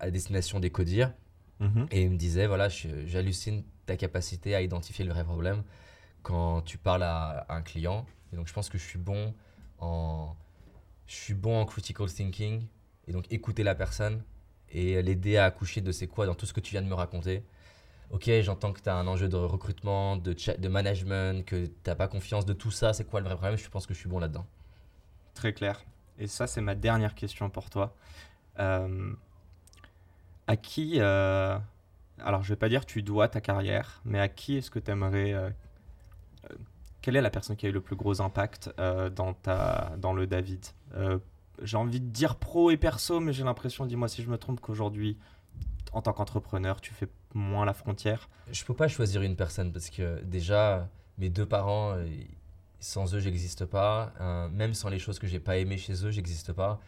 à 0.00 0.10
destination 0.10 0.60
des 0.60 0.70
codir. 0.70 1.12
Mhm. 1.60 1.86
Et 1.90 2.02
il 2.02 2.10
me 2.10 2.16
disait, 2.16 2.46
voilà, 2.46 2.68
j'hallucine 2.68 3.62
ta 3.86 3.96
capacité 3.96 4.54
à 4.54 4.62
identifier 4.62 5.04
le 5.04 5.12
vrai 5.12 5.24
problème 5.24 5.62
quand 6.22 6.62
tu 6.62 6.78
parles 6.78 7.02
à, 7.02 7.46
un 7.48 7.62
client. 7.62 8.06
Et 8.32 8.36
donc, 8.36 8.46
je 8.46 8.52
pense 8.52 8.68
que 8.68 8.78
je 8.78 8.84
suis 8.84 8.98
bon 8.98 9.34
en, 9.78 10.34
je 11.06 11.14
suis 11.14 11.34
bon 11.34 11.60
en 11.60 11.66
critical 11.66 12.12
thinking. 12.12 12.66
Et 13.06 13.12
donc, 13.12 13.30
écouter 13.32 13.62
la 13.62 13.74
personne 13.74 14.22
et 14.70 15.02
l'aider 15.02 15.36
à 15.36 15.44
accoucher 15.46 15.80
de 15.80 15.92
ses 15.92 16.06
quoi 16.06 16.26
dans 16.26 16.34
tout 16.34 16.46
ce 16.46 16.52
que 16.52 16.60
tu 16.60 16.72
viens 16.72 16.82
de 16.82 16.86
me 16.86 16.94
raconter. 16.94 17.42
Ok, 18.10 18.28
j'entends 18.42 18.72
que 18.72 18.80
tu 18.80 18.88
as 18.88 18.96
un 18.96 19.06
enjeu 19.06 19.28
de 19.28 19.36
recrutement, 19.36 20.16
de, 20.16 20.68
management, 20.68 21.44
que 21.44 21.66
tu 21.66 21.72
n'as 21.86 21.94
pas 21.94 22.08
confiance 22.08 22.44
de 22.44 22.52
tout 22.52 22.70
ça. 22.70 22.92
C'est 22.92 23.04
quoi 23.04 23.20
le 23.20 23.26
vrai 23.26 23.36
problème? 23.36 23.56
Je 23.56 23.68
pense 23.68 23.86
que 23.86 23.94
je 23.94 24.00
suis 24.00 24.08
bon 24.08 24.18
là-dedans. 24.18 24.46
Très 25.34 25.52
clair. 25.52 25.84
Et 26.18 26.26
ça, 26.26 26.46
c'est 26.46 26.60
ma 26.60 26.74
dernière 26.74 27.14
question 27.14 27.50
pour 27.50 27.70
toi. 27.70 27.94
Euh, 28.58 29.12
à 30.48 30.56
qui, 30.56 30.94
euh, 30.96 31.56
alors 32.18 32.42
je 32.42 32.48
vais 32.48 32.56
pas 32.56 32.68
dire 32.68 32.84
tu 32.84 33.02
dois 33.02 33.28
ta 33.28 33.40
carrière, 33.40 34.00
mais 34.04 34.18
à 34.18 34.28
qui 34.28 34.56
est-ce 34.56 34.70
que 34.70 34.80
tu 34.80 34.90
aimerais... 34.90 35.52
quelle 37.02 37.16
est 37.16 37.22
la 37.22 37.30
personne 37.30 37.56
qui 37.56 37.66
a 37.66 37.68
eu 37.68 37.72
le 37.72 37.80
plus 37.80 37.96
gros 37.96 38.20
impact 38.20 38.70
euh, 38.78 39.10
dans, 39.10 39.34
ta, 39.34 39.92
dans 39.98 40.12
le 40.12 40.26
David? 40.26 40.64
Euh, 40.94 41.18
J'ai 41.62 41.76
envie 41.76 42.00
de 42.00 42.08
dire 42.10 42.36
pro 42.36 42.70
et 42.70 42.76
perso, 42.76 43.20
mais 43.20 43.32
j'ai 43.32 43.44
l'impression, 43.44 43.86
dis-moi 43.86 44.08
si 44.08 44.22
je 44.22 44.30
me 44.30 44.38
trompe, 44.38 44.60
qu'aujourd'hui, 44.60 45.18
en 45.92 46.02
tant 46.02 46.12
qu'entrepreneur, 46.12 46.80
tu 46.80 46.92
fais 46.92 47.08
moins 47.34 47.64
la 47.64 47.74
frontière. 47.74 48.28
Je 48.50 48.64
peux 48.64 48.74
pas 48.74 48.88
choisir 48.88 49.22
une 49.22 49.36
personne 49.36 49.72
parce 49.72 49.90
que 49.90 50.22
déjà, 50.22 50.88
mes 51.18 51.30
deux 51.30 51.46
parents, 51.46 51.92
euh, 51.92 52.06
sans 52.80 53.14
eux, 53.14 53.20
j'existe 53.20 53.64
pas. 53.64 54.12
Même 54.52 54.74
sans 54.74 54.88
les 54.88 54.98
choses 54.98 55.18
que 55.18 55.26
j'ai 55.26 55.40
pas 55.40 55.58
aimées 55.58 55.78
chez 55.78 56.04
eux, 56.06 56.10
j'existe 56.10 56.52
pas. 56.52 56.80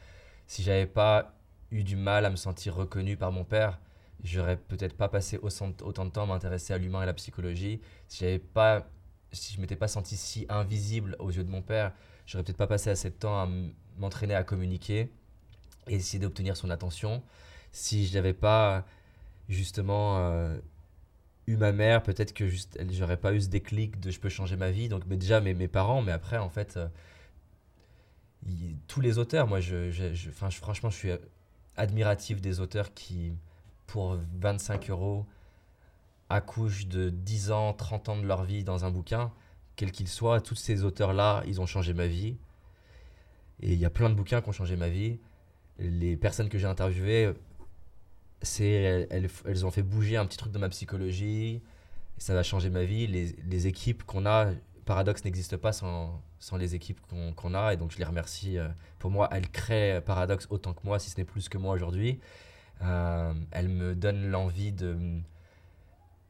Si 0.46 0.62
j'avais 0.62 0.86
pas 0.86 1.34
eu 1.70 1.84
du 1.84 1.96
mal 1.96 2.24
à 2.24 2.30
me 2.30 2.36
sentir 2.36 2.74
reconnu 2.74 3.16
par 3.16 3.32
mon 3.32 3.44
père, 3.44 3.78
j'aurais 4.24 4.56
peut-être 4.56 4.96
pas 4.96 5.08
passé 5.08 5.38
autant 5.42 5.72
autant 5.82 6.04
de 6.04 6.10
temps 6.10 6.22
à 6.22 6.26
m'intéresser 6.26 6.72
à 6.72 6.78
l'humain 6.78 7.00
et 7.00 7.02
à 7.02 7.06
la 7.06 7.14
psychologie. 7.14 7.80
Si 8.08 8.20
j'avais 8.20 8.38
pas, 8.38 8.86
si 9.32 9.54
je 9.54 9.60
m'étais 9.60 9.76
pas 9.76 9.88
senti 9.88 10.16
si 10.16 10.46
invisible 10.48 11.16
aux 11.18 11.30
yeux 11.30 11.44
de 11.44 11.50
mon 11.50 11.62
père, 11.62 11.92
j'aurais 12.26 12.44
peut-être 12.44 12.56
pas 12.56 12.66
passé 12.66 12.90
assez 12.90 13.10
de 13.10 13.14
temps 13.14 13.40
à 13.40 13.48
m'entraîner 13.98 14.34
à 14.34 14.44
communiquer 14.44 15.10
et 15.88 15.94
essayer 15.94 16.18
d'obtenir 16.18 16.56
son 16.56 16.70
attention. 16.70 17.22
Si 17.72 18.06
je 18.06 18.14
n'avais 18.14 18.34
pas 18.34 18.84
justement 19.48 20.18
euh, 20.18 20.58
eu 21.46 21.56
ma 21.56 21.72
mère, 21.72 22.02
peut-être 22.02 22.34
que 22.34 22.46
juste, 22.46 22.78
j'aurais 22.90 23.16
pas 23.16 23.32
eu 23.32 23.40
ce 23.40 23.48
déclic 23.48 23.98
de 24.00 24.10
je 24.10 24.20
peux 24.20 24.28
changer 24.28 24.56
ma 24.56 24.70
vie. 24.70 24.88
Donc 24.88 25.04
mais 25.06 25.16
déjà 25.16 25.40
mes, 25.40 25.54
mes 25.54 25.68
parents, 25.68 26.02
mais 26.02 26.12
après 26.12 26.38
en 26.38 26.50
fait, 26.50 26.76
euh, 26.76 26.88
tous 28.88 29.00
les 29.00 29.18
auteurs, 29.18 29.46
moi 29.46 29.60
je, 29.60 29.90
franchement 30.32 30.90
je 30.90 30.96
suis 30.96 31.10
admiratif 31.76 32.40
des 32.40 32.60
auteurs 32.60 32.92
qui, 32.94 33.32
pour 33.86 34.18
25 34.40 34.90
euros, 34.90 35.26
accouchent 36.32 36.86
de 36.86 37.10
10 37.10 37.50
ans, 37.52 37.72
30 37.72 38.08
ans 38.08 38.16
de 38.16 38.26
leur 38.26 38.44
vie 38.44 38.64
dans 38.64 38.84
un 38.84 38.90
bouquin, 38.90 39.32
quel 39.76 39.92
qu'il 39.92 40.08
soit. 40.08 40.40
Tous 40.40 40.54
ces 40.56 40.84
auteurs-là, 40.84 41.42
ils 41.46 41.60
ont 41.60 41.66
changé 41.66 41.94
ma 41.94 42.06
vie. 42.06 42.36
Et 43.60 43.72
il 43.72 43.78
y 43.78 43.84
a 43.84 43.90
plein 43.90 44.10
de 44.10 44.14
bouquins 44.14 44.40
qui 44.42 44.48
ont 44.48 44.52
changé 44.52 44.76
ma 44.76 44.88
vie. 44.88 45.18
Les 45.78 46.16
personnes 46.16 46.48
que 46.48 46.58
j'ai 46.58 46.66
interviewées, 46.66 47.32
c'est, 48.42 49.06
elles, 49.10 49.28
elles- 49.46 49.66
ont 49.66 49.70
fait 49.70 49.82
bouger 49.82 50.16
un 50.16 50.26
petit 50.26 50.36
truc 50.38 50.52
dans 50.52 50.60
ma 50.60 50.68
psychologie. 50.68 51.62
Ça 52.18 52.34
va 52.34 52.42
changer 52.42 52.70
ma 52.70 52.84
vie. 52.84 53.06
Les, 53.06 53.36
les 53.48 53.66
équipes 53.66 54.02
qu'on 54.04 54.26
a, 54.26 54.50
Paradox 54.84 55.24
n'existe 55.24 55.56
pas 55.56 55.72
sans, 55.72 56.20
sans 56.40 56.56
les 56.56 56.74
équipes 56.74 57.00
qu'on 57.08 57.32
qu'on 57.34 57.54
a. 57.54 57.72
Et 57.72 57.76
donc 57.76 57.92
je 57.92 57.98
les 57.98 58.04
remercie. 58.04 58.58
euh, 58.58 58.68
Pour 58.98 59.10
moi, 59.10 59.28
elles 59.32 59.48
créent 59.50 60.00
Paradox 60.00 60.46
autant 60.50 60.72
que 60.74 60.80
moi, 60.84 60.98
si 60.98 61.10
ce 61.10 61.18
n'est 61.18 61.24
plus 61.24 61.48
que 61.48 61.58
moi 61.58 61.74
aujourd'hui. 61.74 62.18
Euh, 62.82 63.32
elles 63.52 63.68
me 63.68 63.94
donnent 63.94 64.28
l'envie 64.30 64.72
de... 64.72 64.96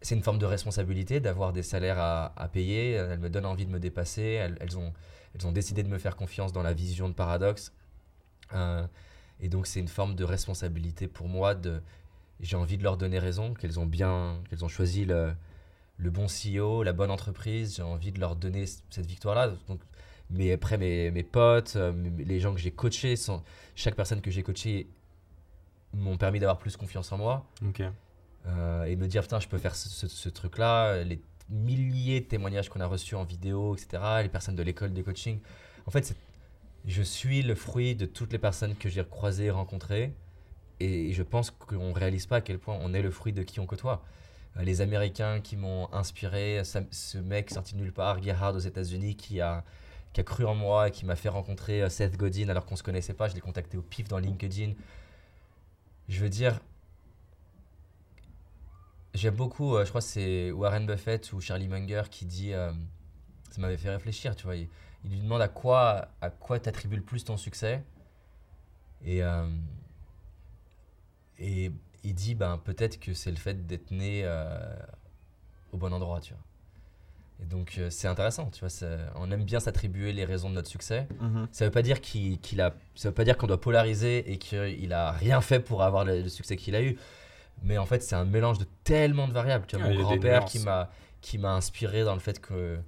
C'est 0.03 0.15
une 0.15 0.23
forme 0.23 0.39
de 0.39 0.47
responsabilité 0.47 1.21
d'avoir 1.21 1.53
des 1.53 1.63
salaires 1.63 1.99
à, 1.99 2.49
payer. 2.53 2.93
Elles 2.93 3.21
me 3.21 3.31
donnent 3.31 3.47
envie 3.47 3.67
de 3.67 3.71
me 3.71 3.79
dépasser. 3.79 4.23
Elles, 4.61 4.79
ont, 4.79 5.53
décidé 5.53 5.83
de 5.83 5.89
me 5.89 5.99
faire 5.99 6.17
confiance 6.17 6.53
dans 6.53 6.63
la 6.63 6.73
vision 6.73 7.09
de 7.09 7.15
Paradox. 7.15 7.73
Euh, 8.53 8.87
et 9.41 9.49
donc 9.49 9.67
c'est 9.67 9.81
une 9.81 9.89
forme 9.89 10.15
de 10.15 10.25
responsabilité 10.25 11.07
pour 11.07 11.29
moi. 11.29 11.55
De, 11.55 11.81
j'ai 12.41 12.57
envie 12.57 12.77
de 12.77 12.83
leur 12.83 12.97
donner 12.97 13.19
raison, 13.19 13.55
qu'elles 13.55 13.79
ont 13.79 13.87
bien, 13.87 14.41
qu'elles 14.51 14.65
ont 14.65 14.69
choisi 14.69 15.05
le, 15.05 15.35
bon 15.99 16.27
CEO, 16.27 16.83
la 16.83 16.93
bonne 16.93 17.11
entreprise. 17.11 17.77
J'ai 17.77 17.83
envie 17.83 18.11
de 18.13 18.19
leur 18.19 18.35
donner 18.35 18.67
cette 18.67 19.07
victoire-là. 19.07 19.53
Mais 20.31 20.53
après 20.53 20.79
mes, 20.79 21.23
potes, 21.23 21.75
euh, 21.77 21.93
les 22.19 22.41
gens 22.41 22.55
que 22.55 22.61
j'ai 22.61 22.73
coachés, 22.73 23.17
sont, 23.17 23.43
chaque 23.77 23.95
personne 23.95 24.21
que 24.21 24.31
j'ai 24.31 24.43
coachée 24.43 24.89
m'ont 25.95 26.17
permis 26.17 26.41
d'avoir 26.41 26.59
plus 26.59 26.77
confiance 26.77 27.13
en 27.13 27.19
moi. 27.19 27.47
Euh, 28.47 28.85
et 28.85 28.97
me 28.97 29.07
dire 29.07 29.23
putain 29.23 29.41
je 29.41 29.49
peux 29.49 29.59
faire 29.59 29.75
ce, 29.75 30.09
ce 30.09 30.29
truc-là, 30.29 31.05
les 31.05 31.21
milliers 31.49 32.21
de 32.21 32.27
témoignages 32.27 32.69
qu'on 32.69 32.81
a 32.81 32.87
reçus 32.87 33.15
en 33.15 33.25
vidéo, 33.25 33.75
etc., 33.75 34.03
les 34.23 34.29
personnes 34.29 34.57
de 34.57 34.63
l'école 34.63 34.93
de 34.93 35.03
coaching. 35.03 35.39
En 35.87 35.91
fait, 35.91 36.15
je 36.87 37.03
suis 37.03 37.43
le 37.43 37.55
fruit 37.55 37.95
de 37.95 38.07
toutes 38.07 38.33
les 38.33 38.39
personnes 38.39 38.75
que 38.75 38.89
j'ai 38.89 39.05
croisées, 39.05 39.51
rencontrées, 39.51 40.15
et 40.81 41.13
je 41.13 41.23
pense 41.23 41.51
qu'on 41.51 41.93
réalise 41.93 42.27
pas 42.27 42.37
à 42.37 42.41
quel 42.41 42.59
point 42.59 42.77
on 42.81 42.93
est 42.95 43.03
le 43.03 43.11
fruit 43.11 43.33
de 43.33 43.43
qui 43.43 43.61
on 43.61 43.67
côtoie. 43.67 44.03
Euh, 44.57 44.63
les 44.63 44.81
Américains 44.81 45.41
qui 45.41 45.57
m'ont 45.57 45.93
inspiré, 45.93 46.63
ce 46.65 47.19
mec 47.19 47.51
sorti 47.51 47.75
de 47.75 47.81
nulle 47.81 47.93
part, 47.93 48.23
Gerhard 48.23 48.57
aux 48.57 48.61
États-Unis, 48.61 49.17
qui 49.17 49.41
a, 49.41 49.65
qui 50.13 50.21
a 50.21 50.25
cru 50.25 50.45
en 50.45 50.55
moi 50.55 50.89
et 50.89 50.91
qui 50.91 51.07
m'a 51.07 51.17
fait 51.17 51.29
rencontrer 51.29 51.83
euh, 51.83 51.89
Seth 51.89 52.17
Godin 52.17 52.49
alors 52.49 52.67
qu'on 52.67 52.77
se 52.77 52.83
connaissait 52.83 53.15
pas. 53.15 53.29
Je 53.29 53.35
l'ai 53.35 53.41
contacté 53.41 53.77
au 53.77 53.83
pif 53.83 54.09
dans 54.09 54.19
LinkedIn. 54.19 54.73
Je 56.09 56.21
veux 56.21 56.29
dire, 56.29 56.61
j'aime 59.15 59.35
beaucoup, 59.35 59.77
euh, 59.77 59.85
je 59.85 59.89
crois 59.91 60.01
que 60.01 60.07
c'est 60.07 60.51
Warren 60.51 60.87
Buffett 60.87 61.33
ou 61.33 61.41
Charlie 61.41 61.69
Munger 61.69 62.03
qui 62.11 62.25
dit, 62.25 62.53
euh, 62.53 62.73
ça 63.51 63.61
m'avait 63.61 63.77
fait 63.77 63.91
réfléchir, 63.91 64.35
tu 64.37 64.45
vois. 64.45 64.57
Il, 64.57 64.69
il 65.05 65.11
lui 65.11 65.21
demande 65.21 65.43
à 65.43 65.49
quoi, 65.49 66.09
à 66.21 66.31
quoi 66.31 66.59
t'attribues 66.59 66.97
le 66.97 67.03
plus 67.03 67.25
ton 67.25 67.37
succès. 67.37 67.83
Et, 69.05 69.23
euh, 69.23 69.49
et 71.39 71.73
il 72.05 72.15
dit, 72.15 72.35
ben, 72.35 72.59
peut-être 72.59 73.01
que 73.01 73.15
c'est 73.15 73.31
le 73.31 73.37
fait 73.37 73.67
d'être 73.67 73.91
né 73.91 74.25
au 75.73 75.77
bon 75.77 75.93
endroit, 75.93 76.21
tu 76.21 76.35
vois. 76.35 76.43
Et 77.43 77.47
donc, 77.47 77.81
c'est 77.91 78.07
intéressant, 78.07 78.51
tu 78.51 78.65
vois. 78.65 78.89
On 79.17 79.29
aime 79.33 79.43
bien 79.43 79.59
s'attribuer 79.59 80.13
les 80.13 80.25
raisons 80.25 80.49
de 80.51 80.55
notre 80.55 80.69
succès. 80.69 81.09
Mhm. 81.21 81.49
Ça 81.51 81.65
veut 81.65 81.73
pas 81.73 81.83
dire 81.83 82.01
qu'il 82.01 82.61
a, 82.61 82.77
ça 82.95 83.09
veut 83.09 83.15
pas 83.15 83.25
dire 83.25 83.37
qu'on 83.37 83.49
doit 83.49 83.61
polariser 83.61 84.31
et 84.31 84.39
qu'il 84.39 84.93
a 84.93 85.11
rien 85.11 85.41
fait 85.41 85.59
pour 85.59 85.83
avoir 85.83 86.05
le, 86.05 86.23
le 86.23 86.29
succès 86.29 86.55
qu'il 86.55 86.77
a 86.77 86.83
eu. 86.83 86.97
Mais 87.65 87.79
en 87.79 87.87
fait, 87.87 88.03
c'est 88.03 88.15
un 88.17 88.25
mélange 88.25 88.59
de 88.59 88.67
tellement 88.85 89.29
de 89.29 89.33
variables. 89.33 89.67
Tu 89.67 89.77
vois, 89.77 89.87
Ah, 89.87 89.89
mon 89.89 89.95
grand-père 90.03 90.45
qui 90.47 90.59
m'a, 90.59 90.91
qui 91.21 91.39
m'a 91.39 91.53
inspiré 91.55 92.05
dans 92.05 92.15
le 92.15 92.21
fait 92.21 92.41
que 92.41 92.79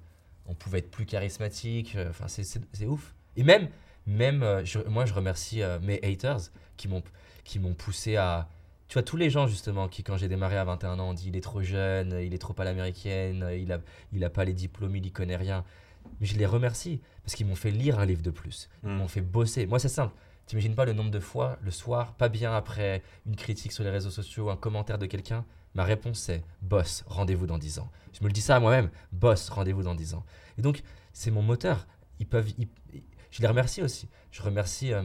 on 0.47 0.53
pouvait 0.53 0.79
être 0.79 0.91
plus 0.91 1.05
charismatique. 1.05 1.95
euh, 1.95 2.09
Enfin, 2.09 2.27
c'est, 2.27 2.85
ouf. 2.85 3.15
Et 3.37 3.43
même, 3.43 3.69
même, 4.05 4.43
euh, 4.43 4.63
je- 4.65 4.79
moi, 4.79 5.05
je 5.05 5.13
remercie 5.13 5.61
euh, 5.63 5.79
mes 5.81 5.99
haters 6.03 6.39
qui 6.77 6.87
m'ont, 6.87 7.01
qui 7.43 7.59
m'ont 7.59 7.73
poussé 7.73 8.15
à, 8.17 8.47
tu 8.87 8.93
vois, 8.93 9.03
tous 9.03 9.17
les 9.17 9.29
gens 9.29 9.47
justement 9.47 9.87
qui, 9.87 10.03
quand 10.03 10.17
j'ai 10.17 10.27
démarré 10.27 10.57
à 10.57 10.63
21 10.63 10.99
ans, 10.99 11.09
ont 11.09 11.13
dit 11.13 11.29
il 11.29 11.35
est 11.35 11.41
trop 11.41 11.61
jeune, 11.63 12.19
il 12.21 12.33
est 12.33 12.37
trop 12.37 12.53
à 12.59 12.63
l'américaine, 12.63 13.47
il 13.57 13.71
a, 13.71 13.79
il 14.13 14.23
a 14.23 14.29
pas 14.29 14.45
les 14.45 14.53
diplômes, 14.53 14.95
il 14.95 15.05
y 15.05 15.11
connaît 15.11 15.35
rien. 15.37 15.63
Mais 16.19 16.27
je 16.27 16.37
les 16.37 16.45
remercie 16.45 17.01
parce 17.23 17.33
qu'ils 17.33 17.47
m'ont 17.47 17.55
fait 17.55 17.71
lire 17.71 17.99
un 17.99 18.05
livre 18.05 18.21
de 18.21 18.29
plus. 18.29 18.69
Ils 18.83 18.89
Mm. 18.89 18.97
m'ont 18.97 19.07
fait 19.07 19.21
bosser. 19.21 19.65
Moi, 19.65 19.79
c'est 19.79 19.89
simple. 19.89 20.13
T'imagines 20.45 20.75
pas 20.75 20.85
le 20.85 20.93
nombre 20.93 21.09
de 21.11 21.19
fois, 21.19 21.57
le 21.63 21.71
soir, 21.71 22.13
pas 22.13 22.29
bien 22.29 22.53
après 22.55 23.01
une 23.25 23.35
critique 23.35 23.71
sur 23.71 23.83
les 23.83 23.89
réseaux 23.89 24.11
sociaux, 24.11 24.49
un 24.49 24.55
commentaire 24.57 24.97
de 24.97 25.05
quelqu'un? 25.07 25.43
Ma 25.73 25.83
réponse 25.83 26.19
c'est 26.19 26.43
boss, 26.61 27.03
rendez-vous 27.07 27.47
dans 27.47 27.57
10 27.57 27.79
ans. 27.79 27.89
Je 28.13 28.21
me 28.23 28.27
le 28.27 28.33
dis 28.33 28.41
ça 28.41 28.55
à 28.55 28.59
moi-même 28.59 28.89
boss, 29.11 29.49
rendez-vous 29.49 29.83
dans 29.83 29.95
10 29.95 30.13
ans. 30.13 30.23
Et 30.57 30.61
donc, 30.61 30.83
c'est 31.13 31.31
mon 31.31 31.41
moteur. 31.41 31.87
Ils 32.19 32.27
peuvent, 32.27 32.53
ils- 32.57 32.67
je 33.31 33.41
les 33.41 33.47
remercie 33.47 33.81
aussi. 33.81 34.07
Je 34.31 34.41
remercie 34.41 34.93
euh, 34.93 35.01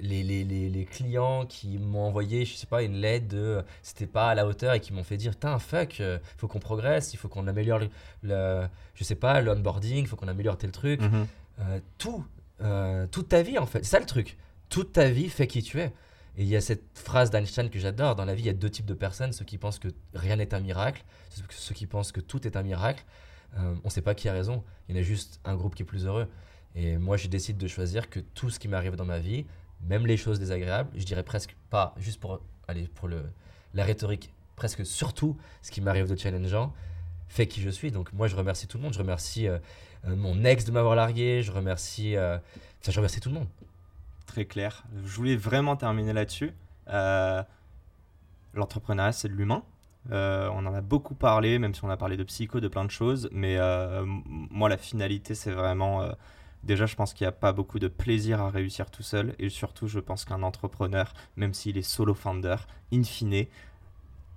les, 0.00 0.22
les, 0.22 0.44
les, 0.44 0.68
les 0.70 0.84
clients 0.86 1.44
qui 1.46 1.78
m'ont 1.78 2.04
envoyé, 2.06 2.44
je 2.46 2.56
sais 2.56 2.66
pas, 2.66 2.82
une 2.82 2.94
lettre 2.96 3.28
de 3.28 3.38
euh, 3.38 3.62
c'était 3.82 4.06
pas 4.06 4.30
à 4.30 4.34
la 4.34 4.46
hauteur 4.46 4.72
et 4.74 4.80
qui 4.80 4.92
m'ont 4.92 5.04
fait 5.04 5.16
dire 5.18 5.38
Tain, 5.38 5.58
fuck, 5.58 6.00
euh, 6.00 6.18
faut 6.38 6.48
qu'on 6.48 6.58
progresse, 6.58 7.12
il 7.12 7.18
faut 7.18 7.28
qu'on 7.28 7.46
améliore 7.46 7.78
le, 7.78 7.88
le- 8.22 8.66
je 8.94 9.04
sais 9.04 9.14
pas, 9.14 9.40
l'onboarding, 9.42 9.98
il 9.98 10.06
faut 10.06 10.16
qu'on 10.16 10.28
améliore 10.28 10.56
tel 10.58 10.72
truc. 10.72 11.00
Mhm. 11.02 11.26
Euh, 11.60 11.80
tout, 11.98 12.24
euh, 12.62 13.06
toute 13.06 13.28
ta 13.28 13.42
vie 13.42 13.58
en 13.58 13.66
fait. 13.66 13.84
C'est 13.84 13.90
ça 13.92 14.00
le 14.00 14.06
truc. 14.06 14.36
Toute 14.68 14.92
ta 14.92 15.08
vie 15.10 15.28
fait 15.28 15.46
qui 15.46 15.62
tu 15.62 15.80
es. 15.80 15.92
Et 16.36 16.42
il 16.44 16.48
y 16.48 16.56
a 16.56 16.60
cette 16.60 16.84
phrase 16.94 17.30
d'Einstein 17.30 17.70
que 17.70 17.78
j'adore. 17.78 18.14
Dans 18.14 18.24
la 18.24 18.34
vie, 18.34 18.42
il 18.42 18.46
y 18.46 18.50
a 18.50 18.54
deux 18.54 18.70
types 18.70 18.86
de 18.86 18.94
personnes 18.94 19.32
ceux 19.32 19.44
qui 19.44 19.58
pensent 19.58 19.78
que 19.78 19.88
rien 20.14 20.36
n'est 20.36 20.54
un 20.54 20.60
miracle, 20.60 21.04
ceux- 21.50 21.74
qui 21.74 21.86
pensent 21.86 22.12
que 22.12 22.20
tout 22.20 22.46
est 22.46 22.56
un 22.56 22.62
miracle. 22.62 23.04
Euh, 23.58 23.74
on 23.82 23.88
ne 23.88 23.90
sait 23.90 24.00
pas 24.02 24.14
qui 24.14 24.28
a 24.28 24.32
raison. 24.32 24.62
Il 24.88 24.94
y 24.94 24.98
en 24.98 25.00
a 25.00 25.04
juste 25.04 25.40
un 25.44 25.56
groupe 25.56 25.74
qui 25.74 25.82
est 25.82 25.86
plus 25.86 26.06
heureux. 26.06 26.28
Et 26.76 26.98
moi, 26.98 27.16
je 27.16 27.26
décide 27.26 27.58
de 27.58 27.66
choisir 27.66 28.08
que 28.08 28.20
tout 28.20 28.48
ce 28.48 28.60
qui 28.60 28.68
m'arrive 28.68 28.94
dans 28.94 29.04
ma 29.04 29.18
vie, 29.18 29.44
même 29.88 30.06
les 30.06 30.16
choses 30.16 30.38
désagréables, 30.38 30.90
je 30.96 31.04
dirais 31.04 31.24
presque 31.24 31.56
pas, 31.68 31.94
juste 31.98 32.20
pour, 32.20 32.40
aller 32.68 32.86
pour 32.94 33.08
le, 33.08 33.22
la 33.74 33.84
rhétorique, 33.84 34.32
presque 34.54 34.86
surtout 34.86 35.36
ce 35.62 35.72
qui 35.72 35.80
m'arrive 35.80 36.08
de 36.08 36.14
challengeant, 36.16 36.72
fait 37.28 37.48
qui 37.48 37.60
je 37.60 37.70
suis. 37.70 37.90
Donc 37.90 38.12
moi, 38.12 38.28
je 38.28 38.36
remercie 38.36 38.68
tout 38.68 38.78
le 38.78 38.84
monde. 38.84 38.92
Je 38.92 38.98
remercie 39.00 39.48
euh, 39.48 39.58
mon 40.04 40.44
ex 40.44 40.64
de 40.64 40.72
m'avoir 40.72 40.94
largué. 40.94 41.42
Je 41.42 41.52
remercie, 41.52 42.16
euh, 42.16 42.38
enfin, 42.80 42.92
je 42.92 42.96
remercie 42.96 43.20
tout 43.20 43.28
le 43.28 43.36
monde. 43.36 43.48
Très 44.26 44.44
clair. 44.44 44.84
Je 45.04 45.14
voulais 45.16 45.36
vraiment 45.36 45.76
terminer 45.76 46.12
là-dessus. 46.12 46.52
Euh, 46.88 47.42
L'entrepreneuriat, 48.54 49.12
c'est 49.12 49.28
de 49.28 49.34
l'humain. 49.34 49.62
Euh, 50.10 50.48
on 50.54 50.64
en 50.66 50.74
a 50.74 50.80
beaucoup 50.80 51.14
parlé, 51.14 51.58
même 51.58 51.74
si 51.74 51.84
on 51.84 51.90
a 51.90 51.96
parlé 51.96 52.16
de 52.16 52.24
psycho, 52.24 52.58
de 52.58 52.68
plein 52.68 52.84
de 52.84 52.90
choses. 52.90 53.28
Mais 53.32 53.58
euh, 53.58 54.02
moi, 54.06 54.68
la 54.68 54.76
finalité, 54.76 55.34
c'est 55.34 55.52
vraiment. 55.52 56.02
euh, 56.02 56.12
déjà, 56.64 56.86
je 56.86 56.96
pense 56.96 57.12
qu'il 57.14 57.24
n'y 57.24 57.28
a 57.28 57.32
pas 57.32 57.52
beaucoup 57.52 57.78
de 57.78 57.88
plaisir 57.88 58.40
à 58.40 58.50
réussir 58.50 58.90
tout 58.90 59.02
seul. 59.02 59.34
Et 59.38 59.48
surtout, 59.50 59.86
je 59.86 60.00
pense 60.00 60.24
qu'un 60.24 60.42
entrepreneur, 60.42 61.12
même 61.36 61.54
s'il 61.54 61.76
est 61.78 61.82
solo 61.82 62.14
founder, 62.14 62.56
in 62.92 63.02
fine, 63.02 63.46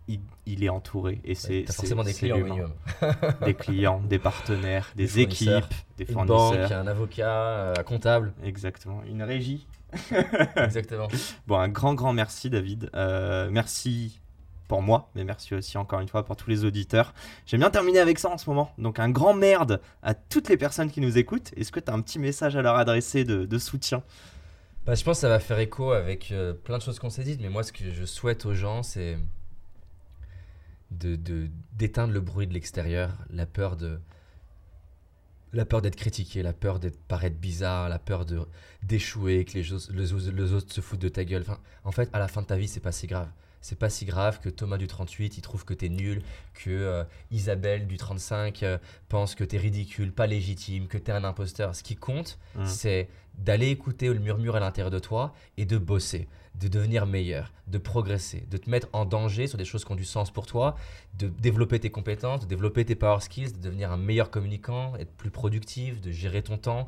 il, 0.08 0.20
il 0.46 0.64
est 0.64 0.70
entouré. 0.70 1.22
Et 1.24 1.36
c'est 1.36 1.66
forcément 1.72 2.04
des 2.04 2.14
clients 2.14 2.38
minimum. 2.38 2.72
Des 3.46 3.54
clients, 3.54 4.02
des 4.08 4.20
partenaires, 4.20 4.92
des, 4.96 5.20
équipes, 5.20 5.64
des 5.98 6.06
Une 6.06 6.14
fournisseurs. 6.14 6.52
banque, 6.52 6.72
un 6.72 6.88
avocat, 6.88 7.32
euh, 7.32 7.74
un 7.78 7.84
comptable. 7.84 8.34
Exactement. 8.44 9.02
Une 9.08 9.24
régie. 9.24 9.68
Exactement. 10.56 11.08
Bon, 11.48 11.58
un 11.58 11.70
grand, 11.70 11.94
grand 11.94 12.14
merci, 12.14 12.50
David. 12.50 12.90
Euh, 12.96 13.50
merci 13.52 14.20
pour 14.68 14.82
moi, 14.82 15.10
mais 15.14 15.24
merci 15.24 15.54
aussi 15.54 15.78
encore 15.78 16.00
une 16.00 16.08
fois 16.08 16.26
pour 16.26 16.36
tous 16.36 16.50
les 16.50 16.66
auditeurs. 16.66 17.14
J'aime 17.46 17.60
bien 17.60 17.70
terminer 17.70 18.00
avec 18.00 18.18
ça 18.18 18.30
en 18.30 18.38
ce 18.38 18.50
moment. 18.50 18.72
Donc, 18.78 18.98
un 19.00 19.10
grand 19.10 19.34
merde 19.34 19.82
à 20.02 20.14
toutes 20.14 20.50
les 20.50 20.58
personnes 20.58 20.90
qui 20.90 21.00
nous 21.02 21.18
écoutent. 21.18 21.52
Est-ce 21.56 21.72
que 21.72 21.80
tu 21.80 21.92
as 21.92 21.94
un 21.94 22.02
petit 22.02 22.18
message 22.20 22.56
à 22.56 22.62
leur 22.62 22.76
adresser 22.76 23.24
de, 23.24 23.46
de 23.46 23.58
soutien? 23.60 24.04
Bah, 24.86 24.96
je 24.96 25.04
pense 25.04 25.18
que 25.18 25.22
ça 25.22 25.30
va 25.30 25.40
faire 25.40 25.60
écho 25.60 25.92
avec 25.92 26.32
euh, 26.32 26.54
plein 26.54 26.78
de 26.78 26.84
choses 26.84 27.00
qu'on 27.00 27.10
s'est 27.10 27.24
dites, 27.24 27.40
mais 27.42 27.50
moi, 27.50 27.64
ce 27.64 27.72
que 27.72 27.92
je 27.92 28.04
souhaite 28.06 28.46
aux 28.46 28.54
gens, 28.54 28.84
c'est 28.84 29.18
de, 31.00 31.16
de- 31.16 31.50
d'éteindre 31.74 32.14
le 32.14 32.22
bruit 32.22 32.48
de 32.48 32.54
l'extérieur, 32.54 33.12
la 33.30 33.46
peur 33.46 33.76
de 33.78 34.00
la 35.54 35.66
peur 35.66 35.82
d'être 35.84 35.96
critiqué, 35.96 36.42
la 36.42 36.54
peur 36.54 36.80
d'être 36.80 37.00
paraître 37.04 37.38
bizarre, 37.38 37.88
la 37.90 38.00
peur 38.00 38.26
de 38.26 38.42
d'échouer, 38.82 39.46
que 39.46 39.54
les, 39.54 39.64
choses- 39.64 39.92
les, 39.94 40.12
autres- 40.14 40.32
les 40.32 40.52
autres 40.54 40.74
se 40.74 40.82
foutent 40.82 41.00
de 41.02 41.10
ta 41.10 41.24
gueule. 41.26 41.44
Enfin, 41.44 41.60
en 41.84 41.92
fait, 41.92 42.10
à 42.12 42.20
la 42.20 42.28
fin 42.28 42.42
de 42.42 42.48
ta 42.48 42.56
vie, 42.58 42.68
c'est 42.68 42.80
pas 42.80 42.92
si 42.92 43.06
grave. 43.08 43.30
C'est 43.62 43.78
pas 43.78 43.90
si 43.90 44.04
grave 44.06 44.40
que 44.42 44.50
Thomas 44.50 44.78
du 44.78 44.88
38, 44.88 45.38
il 45.38 45.42
trouve 45.42 45.64
que 45.64 45.74
t'es 45.74 45.88
nul, 45.90 46.22
que 46.54 46.70
euh, 46.72 47.04
Isabelle 47.32 47.88
du 47.88 47.96
35 47.98 48.64
euh, 48.64 48.78
pense 49.08 49.36
que 49.36 49.44
t'es 49.46 49.58
ridicule, 49.58 50.12
pas 50.12 50.28
légitime, 50.28 50.88
que 50.88 50.98
t'es 50.98 51.12
un 51.14 51.24
imposteur. 51.24 51.74
Ce 51.76 51.84
qui 51.84 51.96
compte, 51.96 52.40
Mhm. 52.56 52.66
c'est 52.66 53.10
d'aller 53.38 53.70
écouter 53.70 54.08
le 54.10 54.20
murmure 54.20 54.56
à 54.56 54.60
l'intérieur 54.60 54.92
de 54.92 55.00
toi 55.00 55.34
et 55.58 55.66
de 55.66 55.78
bosser, 55.78 56.28
de 56.56 56.68
devenir 56.68 57.06
meilleur, 57.06 57.52
de 57.68 57.78
progresser, 57.78 58.46
de 58.50 58.58
te 58.58 58.70
mettre 58.70 58.88
en 58.94 59.06
danger 59.06 59.48
sur 59.48 59.58
des 59.58 59.66
choses 59.66 59.86
qui 59.86 59.92
ont 59.92 59.96
du 59.96 60.06
sens 60.06 60.32
pour 60.32 60.46
toi, 60.46 60.76
de 61.18 61.28
développer 61.28 61.80
tes 61.80 61.90
compétences, 61.90 62.42
de 62.42 62.46
développer 62.46 62.86
tes 62.86 62.96
power 62.96 63.20
skills, 63.22 63.54
de 63.54 63.62
devenir 63.62 63.92
un 63.92 63.98
meilleur 63.98 64.30
communicant, 64.30 64.96
être 64.98 65.12
plus 65.14 65.32
productif, 65.32 66.02
de 66.02 66.12
gérer 66.12 66.44
ton 66.44 66.58
temps. 66.58 66.88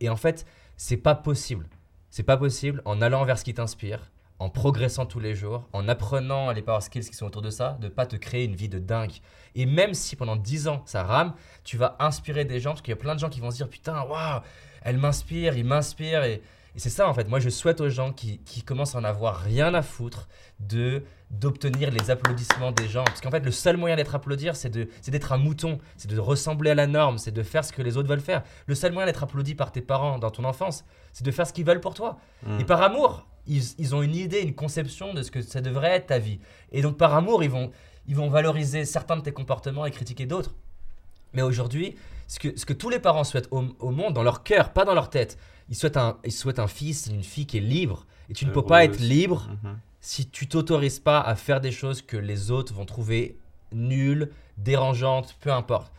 Et 0.00 0.08
en 0.08 0.16
fait, 0.16 0.46
c'est 0.76 0.96
pas 0.96 1.14
possible. 1.14 1.68
C'est 2.10 2.24
pas 2.24 2.36
possible 2.36 2.82
en 2.84 3.00
allant 3.00 3.24
vers 3.24 3.38
ce 3.38 3.44
qui 3.44 3.54
t'inspire, 3.54 4.10
en 4.38 4.50
progressant 4.50 5.06
tous 5.06 5.20
les 5.20 5.34
jours, 5.34 5.68
en 5.72 5.88
apprenant 5.88 6.50
les 6.50 6.62
power 6.62 6.80
skills 6.80 7.08
qui 7.08 7.14
sont 7.14 7.26
autour 7.26 7.42
de 7.42 7.50
ça, 7.50 7.78
de 7.80 7.88
pas 7.88 8.06
te 8.06 8.16
créer 8.16 8.44
une 8.44 8.56
vie 8.56 8.68
de 8.68 8.78
dingue. 8.78 9.12
Et 9.54 9.66
même 9.66 9.94
si 9.94 10.16
pendant 10.16 10.36
10 10.36 10.68
ans 10.68 10.82
ça 10.84 11.02
rame, 11.04 11.34
tu 11.64 11.76
vas 11.76 11.96
inspirer 11.98 12.44
des 12.44 12.60
gens 12.60 12.70
parce 12.70 12.82
qu'il 12.82 12.92
y 12.92 12.98
a 12.98 13.00
plein 13.00 13.14
de 13.14 13.20
gens 13.20 13.30
qui 13.30 13.40
vont 13.40 13.50
se 13.50 13.56
dire 13.56 13.68
putain, 13.68 14.02
waouh, 14.02 14.40
elle 14.82 14.98
m'inspire, 14.98 15.56
il 15.56 15.64
m'inspire. 15.64 16.24
Et, 16.24 16.42
et 16.76 16.78
c'est 16.78 16.90
ça 16.90 17.08
en 17.08 17.14
fait. 17.14 17.26
Moi 17.26 17.40
je 17.40 17.48
souhaite 17.48 17.80
aux 17.80 17.88
gens 17.88 18.12
qui, 18.12 18.38
qui 18.40 18.62
commencent 18.62 18.94
à 18.94 18.98
en 18.98 19.04
avoir 19.04 19.40
rien 19.40 19.72
à 19.72 19.80
foutre 19.80 20.28
de 20.60 21.02
d'obtenir 21.30 21.90
les 21.90 22.10
applaudissements 22.10 22.70
des 22.70 22.86
gens. 22.86 23.02
Parce 23.02 23.20
qu'en 23.22 23.30
fait 23.30 23.44
le 23.44 23.50
seul 23.50 23.78
moyen 23.78 23.96
d'être 23.96 24.14
applaudi, 24.14 24.48
c'est 24.52 24.70
d'être 25.10 25.32
un 25.32 25.38
mouton, 25.38 25.78
c'est 25.96 26.08
de 26.08 26.18
ressembler 26.18 26.70
à 26.70 26.74
la 26.74 26.86
norme, 26.86 27.16
c'est 27.16 27.32
de 27.32 27.42
faire 27.42 27.64
ce 27.64 27.72
que 27.72 27.80
les 27.80 27.96
autres 27.96 28.08
veulent 28.08 28.20
faire. 28.20 28.44
Le 28.66 28.74
seul 28.74 28.92
moyen 28.92 29.06
d'être 29.06 29.22
applaudi 29.22 29.54
par 29.54 29.72
tes 29.72 29.80
parents 29.80 30.18
dans 30.18 30.30
ton 30.30 30.44
enfance, 30.44 30.84
c'est 31.14 31.24
de 31.24 31.30
faire 31.30 31.46
ce 31.46 31.54
qu'ils 31.54 31.64
veulent 31.64 31.80
pour 31.80 31.94
toi. 31.94 32.18
Mm. 32.46 32.60
Et 32.60 32.64
par 32.64 32.82
amour, 32.82 33.26
ils, 33.46 33.62
ils 33.78 33.94
ont 33.94 34.02
une 34.02 34.14
idée, 34.14 34.40
une 34.40 34.54
conception 34.54 35.14
de 35.14 35.22
ce 35.22 35.30
que 35.30 35.40
ça 35.40 35.62
devrait 35.62 35.92
être 35.92 36.08
ta 36.08 36.18
vie. 36.18 36.38
Et 36.72 36.82
donc 36.82 36.98
par 36.98 37.14
amour, 37.14 37.42
ils 37.42 37.50
vont, 37.50 37.70
ils 38.06 38.14
vont 38.14 38.28
valoriser 38.28 38.84
certains 38.84 39.16
de 39.16 39.22
tes 39.22 39.32
comportements 39.32 39.86
et 39.86 39.90
critiquer 39.90 40.26
d'autres. 40.26 40.54
Mais 41.32 41.42
aujourd'hui, 41.42 41.96
ce 42.28 42.38
que, 42.38 42.56
ce 42.58 42.66
que 42.66 42.72
tous 42.74 42.90
les 42.90 42.98
parents 42.98 43.24
souhaitent 43.24 43.48
au, 43.50 43.64
au 43.78 43.90
monde, 43.90 44.12
dans 44.12 44.22
leur 44.22 44.42
cœur, 44.42 44.72
pas 44.72 44.84
dans 44.84 44.94
leur 44.94 45.10
tête, 45.10 45.38
ils 45.68 45.74
souhaitent 45.76 45.96
un, 45.96 46.18
ils 46.24 46.32
souhaitent 46.32 46.58
un 46.58 46.66
fils, 46.68 47.06
une 47.08 47.22
fille 47.24 47.46
qui 47.46 47.58
est 47.58 47.60
libre. 47.60 48.06
Et 48.28 48.32
tu 48.34 48.44
ne 48.46 48.50
peux 48.50 48.64
pas 48.64 48.84
être 48.84 48.98
libre 49.00 49.48
Mhm. 49.62 49.78
si 50.00 50.28
tu 50.28 50.46
t'autorises 50.48 51.00
pas 51.00 51.20
à 51.20 51.34
faire 51.36 51.60
des 51.60 51.72
choses 51.72 52.02
que 52.02 52.16
les 52.16 52.50
autres 52.50 52.72
vont 52.74 52.84
trouver 52.84 53.38
nulles, 53.72 54.30
dérangeantes, 54.58 55.36
peu 55.40 55.52
importe. 55.52 55.92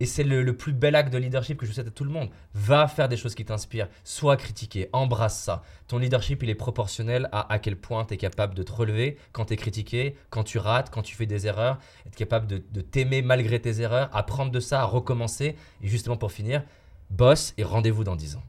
Et 0.00 0.06
c'est 0.06 0.24
le, 0.24 0.42
le 0.42 0.56
plus 0.56 0.72
bel 0.72 0.96
acte 0.96 1.12
de 1.12 1.18
leadership 1.18 1.56
que 1.56 1.66
je 1.66 1.72
souhaite 1.72 1.86
à 1.86 1.90
tout 1.90 2.02
le 2.04 2.10
monde. 2.10 2.28
Va 2.52 2.88
faire 2.88 3.08
des 3.08 3.16
choses 3.16 3.34
qui 3.36 3.44
t'inspirent, 3.44 3.88
sois 4.02 4.36
critiqué, 4.36 4.88
embrasse 4.92 5.38
ça. 5.40 5.62
Ton 5.86 5.98
leadership, 5.98 6.42
il 6.42 6.50
est 6.50 6.54
proportionnel 6.56 7.28
à 7.30 7.52
à 7.52 7.58
quel 7.60 7.76
point 7.76 8.04
tu 8.04 8.14
es 8.14 8.16
capable 8.16 8.54
de 8.54 8.62
te 8.64 8.72
relever 8.72 9.16
quand 9.32 9.46
tu 9.46 9.54
es 9.54 9.56
critiqué, 9.56 10.16
quand 10.30 10.42
tu 10.42 10.58
rates, 10.58 10.90
quand 10.90 11.02
tu 11.02 11.14
fais 11.14 11.26
des 11.26 11.46
erreurs, 11.46 11.78
être 12.06 12.16
capable 12.16 12.46
de, 12.48 12.60
de 12.72 12.80
t'aimer 12.80 13.22
malgré 13.22 13.60
tes 13.60 13.80
erreurs, 13.80 14.10
apprendre 14.12 14.50
de 14.50 14.60
ça, 14.60 14.80
à 14.80 14.84
recommencer. 14.84 15.54
Et 15.80 15.86
justement 15.88 16.16
pour 16.16 16.32
finir, 16.32 16.64
boss 17.10 17.54
et 17.56 17.62
rendez-vous 17.62 18.02
dans 18.04 18.16
10 18.16 18.34
ans. 18.36 18.42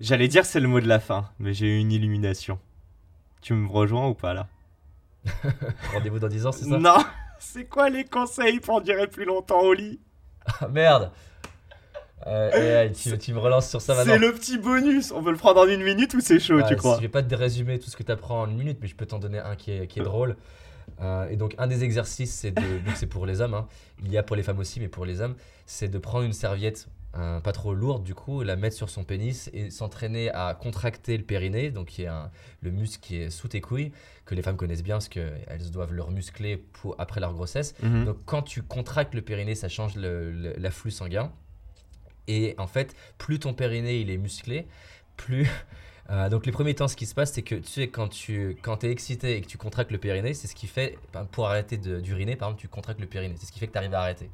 J'allais 0.00 0.28
dire 0.28 0.44
c'est 0.46 0.60
le 0.60 0.68
mot 0.68 0.80
de 0.80 0.86
la 0.88 1.00
fin, 1.00 1.28
mais 1.38 1.52
j'ai 1.54 1.66
eu 1.66 1.78
une 1.78 1.90
illumination. 1.92 2.58
Tu 3.42 3.54
me 3.54 3.68
rejoins 3.68 4.06
ou 4.08 4.14
pas 4.14 4.34
là 4.34 4.46
Rendez-vous 5.92 6.18
dans 6.18 6.28
10 6.28 6.46
ans, 6.46 6.52
c'est 6.52 6.64
ça 6.64 6.78
Non 6.78 6.96
C'est 7.40 7.66
quoi 7.66 7.88
les 7.88 8.04
conseils 8.04 8.60
pour 8.60 8.80
durer 8.80 9.06
plus 9.06 9.24
longtemps 9.24 9.60
au 9.60 9.72
lit? 9.72 10.00
Ah, 10.60 10.68
Merde 10.68 11.10
Euh, 12.26 12.86
eh, 12.88 12.92
tu, 12.92 13.16
tu 13.18 13.32
me 13.32 13.38
relances 13.38 13.68
sur 13.68 13.80
ça 13.80 13.94
maintenant. 13.94 14.14
C'est 14.14 14.18
le 14.18 14.32
petit 14.32 14.58
bonus 14.58 15.12
On 15.12 15.20
veut 15.20 15.30
le 15.30 15.36
prendre 15.38 15.60
en 15.60 15.68
une 15.68 15.82
minute 15.82 16.14
ou 16.14 16.20
c'est 16.20 16.40
chaud, 16.40 16.60
tu 16.66 16.74
crois? 16.76 16.96
Je 16.96 17.02
vais 17.02 17.08
pas 17.08 17.22
te 17.22 17.34
résumer 17.34 17.78
tout 17.78 17.90
ce 17.90 17.96
que 17.96 18.02
tu 18.02 18.10
apprends 18.10 18.42
en 18.42 18.50
une 18.50 18.56
minute, 18.56 18.78
mais 18.80 18.88
je 18.88 18.96
peux 18.96 19.06
t'en 19.06 19.18
donner 19.18 19.38
un 19.38 19.54
qui 19.56 19.70
est, 19.72 19.86
qui 19.86 20.00
est 20.00 20.04
drôle. 20.04 20.36
Euh, 21.00 21.28
et 21.28 21.36
donc, 21.36 21.54
un 21.58 21.66
des 21.66 21.84
exercices, 21.84 22.34
c'est 22.34 22.50
de. 22.50 22.62
c'est 22.96 23.06
pour 23.06 23.26
les 23.26 23.40
hommes, 23.40 23.54
hein. 23.54 23.68
il 24.02 24.10
y 24.10 24.18
a 24.18 24.22
pour 24.22 24.36
les 24.36 24.42
femmes 24.42 24.58
aussi, 24.58 24.80
mais 24.80 24.88
pour 24.88 25.04
les 25.04 25.20
hommes, 25.20 25.36
c'est 25.66 25.88
de 25.88 25.98
prendre 25.98 26.24
une 26.24 26.32
serviette 26.32 26.88
euh, 27.16 27.40
pas 27.40 27.52
trop 27.52 27.72
lourde, 27.74 28.04
du 28.04 28.14
coup, 28.14 28.42
la 28.42 28.56
mettre 28.56 28.76
sur 28.76 28.90
son 28.90 29.02
pénis 29.02 29.48
et 29.54 29.70
s'entraîner 29.70 30.30
à 30.30 30.54
contracter 30.54 31.16
le 31.16 31.24
périnée, 31.24 31.70
donc 31.70 31.86
qui 31.88 32.02
est 32.02 32.06
un- 32.06 32.30
le 32.60 32.70
muscle 32.70 33.00
qui 33.00 33.16
est 33.16 33.30
sous 33.30 33.48
tes 33.48 33.60
couilles, 33.62 33.92
que 34.26 34.34
les 34.34 34.42
femmes 34.42 34.56
connaissent 34.58 34.82
bien 34.82 34.96
parce 34.96 35.08
qu'elles 35.08 35.70
doivent 35.72 35.92
le 35.94 36.04
muscler 36.06 36.58
pour, 36.58 36.94
après 36.98 37.20
leur 37.20 37.32
grossesse. 37.32 37.74
Mhm. 37.82 38.04
Donc 38.04 38.18
quand 38.26 38.42
tu 38.42 38.62
contractes 38.62 39.14
le 39.14 39.22
périnée, 39.22 39.54
ça 39.54 39.68
change 39.70 39.96
l'afflux 39.96 40.90
sanguin. 40.90 41.32
Et 42.26 42.54
en 42.58 42.66
fait, 42.66 42.94
plus 43.16 43.38
ton 43.38 43.54
périnée 43.54 44.00
il 44.00 44.10
est 44.10 44.18
musclé, 44.18 44.66
plus... 45.16 45.48
euh, 46.10 46.28
donc 46.28 46.44
les 46.44 46.52
premiers 46.52 46.74
temps, 46.74 46.88
ce 46.88 46.96
qui 46.96 47.06
se 47.06 47.14
passe, 47.14 47.32
c'est 47.32 47.42
que 47.42 47.54
tu 47.54 47.68
sais, 47.68 47.88
quand 47.88 48.08
tu 48.08 48.58
quand 48.60 48.84
es 48.84 48.90
excité 48.90 49.36
et 49.36 49.40
que 49.40 49.46
tu 49.46 49.56
contractes 49.56 49.90
le 49.90 49.98
périnée, 49.98 50.34
c'est 50.34 50.46
ce 50.46 50.54
qui 50.54 50.66
fait, 50.66 50.98
ben, 51.14 51.24
pour 51.24 51.46
arrêter 51.48 51.78
d'uriner, 51.78 52.36
par 52.36 52.48
exemple, 52.48 52.60
tu 52.60 52.68
contractes 52.68 53.00
le 53.00 53.06
périnée. 53.06 53.34
C'est 53.38 53.46
ce 53.46 53.52
qui 53.52 53.58
fait 53.60 53.66
que 53.66 53.72
tu 53.72 53.78
arrives 53.78 53.94
à 53.94 54.00
arrêter. 54.00 54.28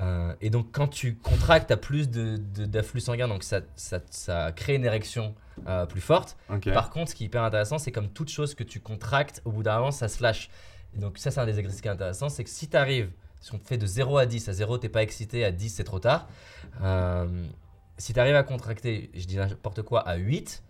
Euh, 0.00 0.34
et 0.40 0.50
donc 0.50 0.68
quand 0.72 0.88
tu 0.88 1.14
contractes, 1.16 1.68
tu 1.68 1.72
as 1.72 1.76
plus 1.76 2.08
d'afflux 2.08 3.00
sanguin, 3.00 3.28
donc 3.28 3.42
ça, 3.42 3.60
ça, 3.74 4.00
ça 4.10 4.52
crée 4.52 4.74
une 4.74 4.84
érection 4.84 5.34
euh, 5.66 5.86
plus 5.86 6.00
forte. 6.00 6.36
Par 6.72 6.90
contre, 6.90 7.10
ce 7.10 7.14
qui 7.14 7.24
est 7.24 7.26
hyper 7.26 7.42
intéressant, 7.42 7.78
c'est 7.78 7.92
comme 7.92 8.08
toute 8.08 8.30
chose 8.30 8.54
que 8.54 8.64
tu 8.64 8.80
contractes, 8.80 9.42
au 9.44 9.52
bout 9.52 9.62
d'un 9.62 9.76
moment, 9.78 9.90
ça 9.90 10.08
se 10.08 10.22
lâche. 10.22 10.48
Et 10.96 10.98
donc, 10.98 11.18
ça, 11.18 11.30
c'est 11.30 11.40
un 11.40 11.46
des 11.46 11.58
exercices 11.58 11.82
qui 11.82 11.88
est 11.88 11.92
intéressant 11.92 12.28
c'est 12.28 12.44
que 12.44 12.50
si 12.50 12.68
tu 12.68 12.76
arrives, 12.76 13.10
si 13.40 13.54
on 13.54 13.58
te 13.58 13.66
fait 13.66 13.78
de 13.78 13.86
0 13.86 14.18
à 14.18 14.26
10, 14.26 14.48
à 14.48 14.52
0, 14.52 14.78
t'es 14.78 14.88
pas 14.88 15.02
excité, 15.02 15.44
à 15.44 15.52
10, 15.52 15.68
c'est 15.68 15.84
trop 15.84 15.98
tard. 16.00 16.28
Euh, 16.82 17.46
si 17.98 18.12
tu 18.12 18.20
arrives 18.20 18.36
à 18.36 18.42
contracter, 18.42 19.10
je 19.14 19.26
dis 19.26 19.36
n'importe 19.36 19.82
quoi, 19.82 20.00
à 20.00 20.16
8 20.16 20.62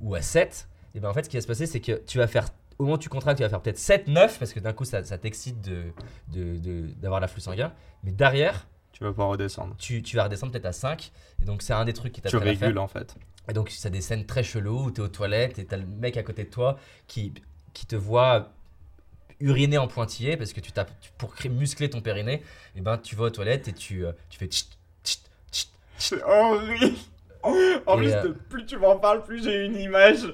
ou 0.00 0.14
à 0.14 0.22
7, 0.22 0.68
et 0.94 1.00
ben 1.00 1.08
en 1.08 1.14
fait, 1.14 1.24
ce 1.24 1.28
qui 1.30 1.36
va 1.36 1.40
se 1.40 1.46
passer, 1.46 1.66
c'est 1.66 1.80
que 1.80 2.00
tu 2.06 2.18
vas 2.18 2.26
faire, 2.26 2.48
au 2.82 2.86
moment 2.86 2.96
où 2.96 2.98
tu 2.98 3.08
contractes, 3.08 3.38
tu 3.38 3.42
vas 3.44 3.48
faire 3.48 3.60
peut-être 3.60 3.78
7, 3.78 4.08
9, 4.08 4.38
parce 4.38 4.52
que 4.52 4.60
d'un 4.60 4.72
coup, 4.72 4.84
ça, 4.84 5.02
ça 5.04 5.16
t'excite 5.18 5.60
de, 5.60 5.84
de, 6.28 6.58
de- 6.58 6.86
d'avoir 7.00 7.20
l'afflux 7.20 7.40
sanguin. 7.40 7.72
Mais 8.04 8.10
derrière, 8.12 8.66
Tu 8.92 9.04
vas 9.04 9.12
pas 9.12 9.24
redescendre. 9.24 9.74
tu, 9.78 10.02
tu 10.02 10.16
vas 10.16 10.24
redescendre 10.24 10.52
peut-être 10.52 10.66
à 10.66 10.72
5. 10.72 11.12
Et 11.40 11.44
donc, 11.44 11.62
c'est 11.62 11.72
un 11.72 11.84
des 11.84 11.92
trucs 11.92 12.12
qui 12.12 12.20
Tu 12.20 12.26
à 12.28 12.30
faire. 12.30 12.42
régules 12.42 12.78
en 12.78 12.88
fait. 12.88 13.14
Et 13.48 13.52
donc, 13.52 13.70
c'est 13.70 13.90
des 13.90 14.00
scènes 14.00 14.26
très 14.26 14.42
cheloues 14.42 14.84
où 14.86 14.90
tu 14.90 15.00
es 15.00 15.04
aux 15.04 15.08
toilettes 15.08 15.58
et 15.58 15.64
tu 15.64 15.74
as 15.74 15.78
le 15.78 15.86
mec 15.86 16.16
à 16.16 16.22
côté 16.22 16.44
de 16.44 16.50
toi 16.50 16.78
qui, 17.06 17.32
qui 17.72 17.86
te 17.86 17.96
voit 17.96 18.50
uriner 19.40 19.78
en 19.78 19.88
pointillé 19.88 20.36
parce 20.36 20.52
que 20.52 20.60
tu 20.60 20.70
tapes 20.72 20.92
tu- 21.00 21.10
pour 21.18 21.34
muscler 21.50 21.88
ton 21.90 22.00
périnée. 22.00 22.42
Et 22.76 22.80
ben, 22.80 22.98
tu 22.98 23.16
vas 23.16 23.24
aux 23.24 23.30
toilettes 23.30 23.68
et 23.68 23.72
tu, 23.72 24.04
euh, 24.06 24.12
tu 24.28 24.38
fais. 24.38 24.48
C'est 25.98 26.22
horrible. 26.24 26.96
En 27.86 27.96
plus, 27.96 28.12
euh, 28.12 28.22
de- 28.28 28.32
plus 28.32 28.66
tu 28.66 28.76
m'en 28.76 28.96
parles, 28.98 29.22
plus 29.24 29.42
j'ai 29.44 29.66
une 29.66 29.76
image. 29.76 30.32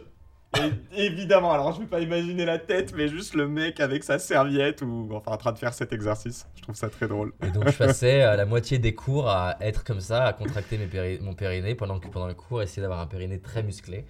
Évidemment, 0.93 1.53
alors 1.53 1.73
je 1.73 1.81
vais 1.81 1.87
pas 1.87 2.01
imaginer 2.01 2.45
la 2.45 2.59
tête, 2.59 2.95
mais 2.95 3.09
juste 3.09 3.35
le 3.35 3.47
mec 3.47 3.81
avec 3.81 4.03
sa 4.03 4.19
serviette 4.19 4.83
ou 4.83 5.11
enfin 5.13 5.33
en 5.33 5.37
train 5.37 5.53
de 5.53 5.59
faire 5.59 5.75
cet 5.75 5.93
exercice. 5.93 6.47
Je 6.57 6.63
trouve 6.63 6.75
ça 6.75 6.89
très 6.89 7.07
drôle. 7.07 7.33
Et 7.43 7.51
donc, 7.51 7.69
je 7.69 7.77
passais 7.77 8.23
euh, 8.23 8.35
la 8.35 8.47
moitié 8.47 8.79
des 8.79 8.95
cours 8.95 9.29
à 9.29 9.57
être 9.61 9.85
comme 9.85 10.01
ça, 10.01 10.25
à 10.25 10.33
contracter 10.33 10.79
mon 11.21 11.35
périnée 11.35 11.75
pendant 11.75 12.01
que 12.01 12.09
pendant 12.09 12.27
le 12.27 12.35
cours, 12.35 12.63
essayer 12.63 12.81
d'avoir 12.81 13.01
un 13.01 13.07
périnée 13.07 13.41
très 13.41 13.63
musclé. 13.63 14.05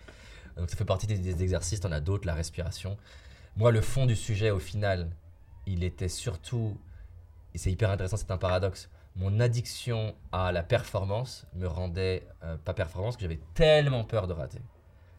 Donc, 0.57 0.71
ça 0.71 0.77
fait 0.77 0.85
partie 0.85 1.07
des, 1.07 1.19
des 1.19 1.43
exercices. 1.43 1.81
T'en 1.81 1.93
as 1.93 2.01
d'autres, 2.01 2.27
la 2.27 2.35
respiration. 2.35 2.97
Moi, 3.57 3.73
le 3.73 3.81
fond 3.81 4.07
du 4.07 4.17
sujet, 4.17 4.51
au 4.51 4.61
final, 4.61 5.11
il 5.67 5.83
était 5.83 6.09
surtout, 6.09 6.79
et 7.55 7.59
c'est 7.59 7.73
hyper 7.73 7.91
intéressant, 7.91 8.17
c'est 8.17 8.31
un 8.31 8.39
paradoxe. 8.39 8.89
Mon 9.17 9.41
addiction 9.41 10.15
à 10.31 10.53
la 10.53 10.63
performance 10.63 11.47
me 11.55 11.67
rendait 11.67 12.23
euh, 12.45 12.57
pas 12.65 12.73
performance, 12.73 13.17
que 13.17 13.23
j'avais 13.23 13.41
tellement 13.55 14.05
peur 14.05 14.29
de 14.29 14.33
rater. 14.33 14.61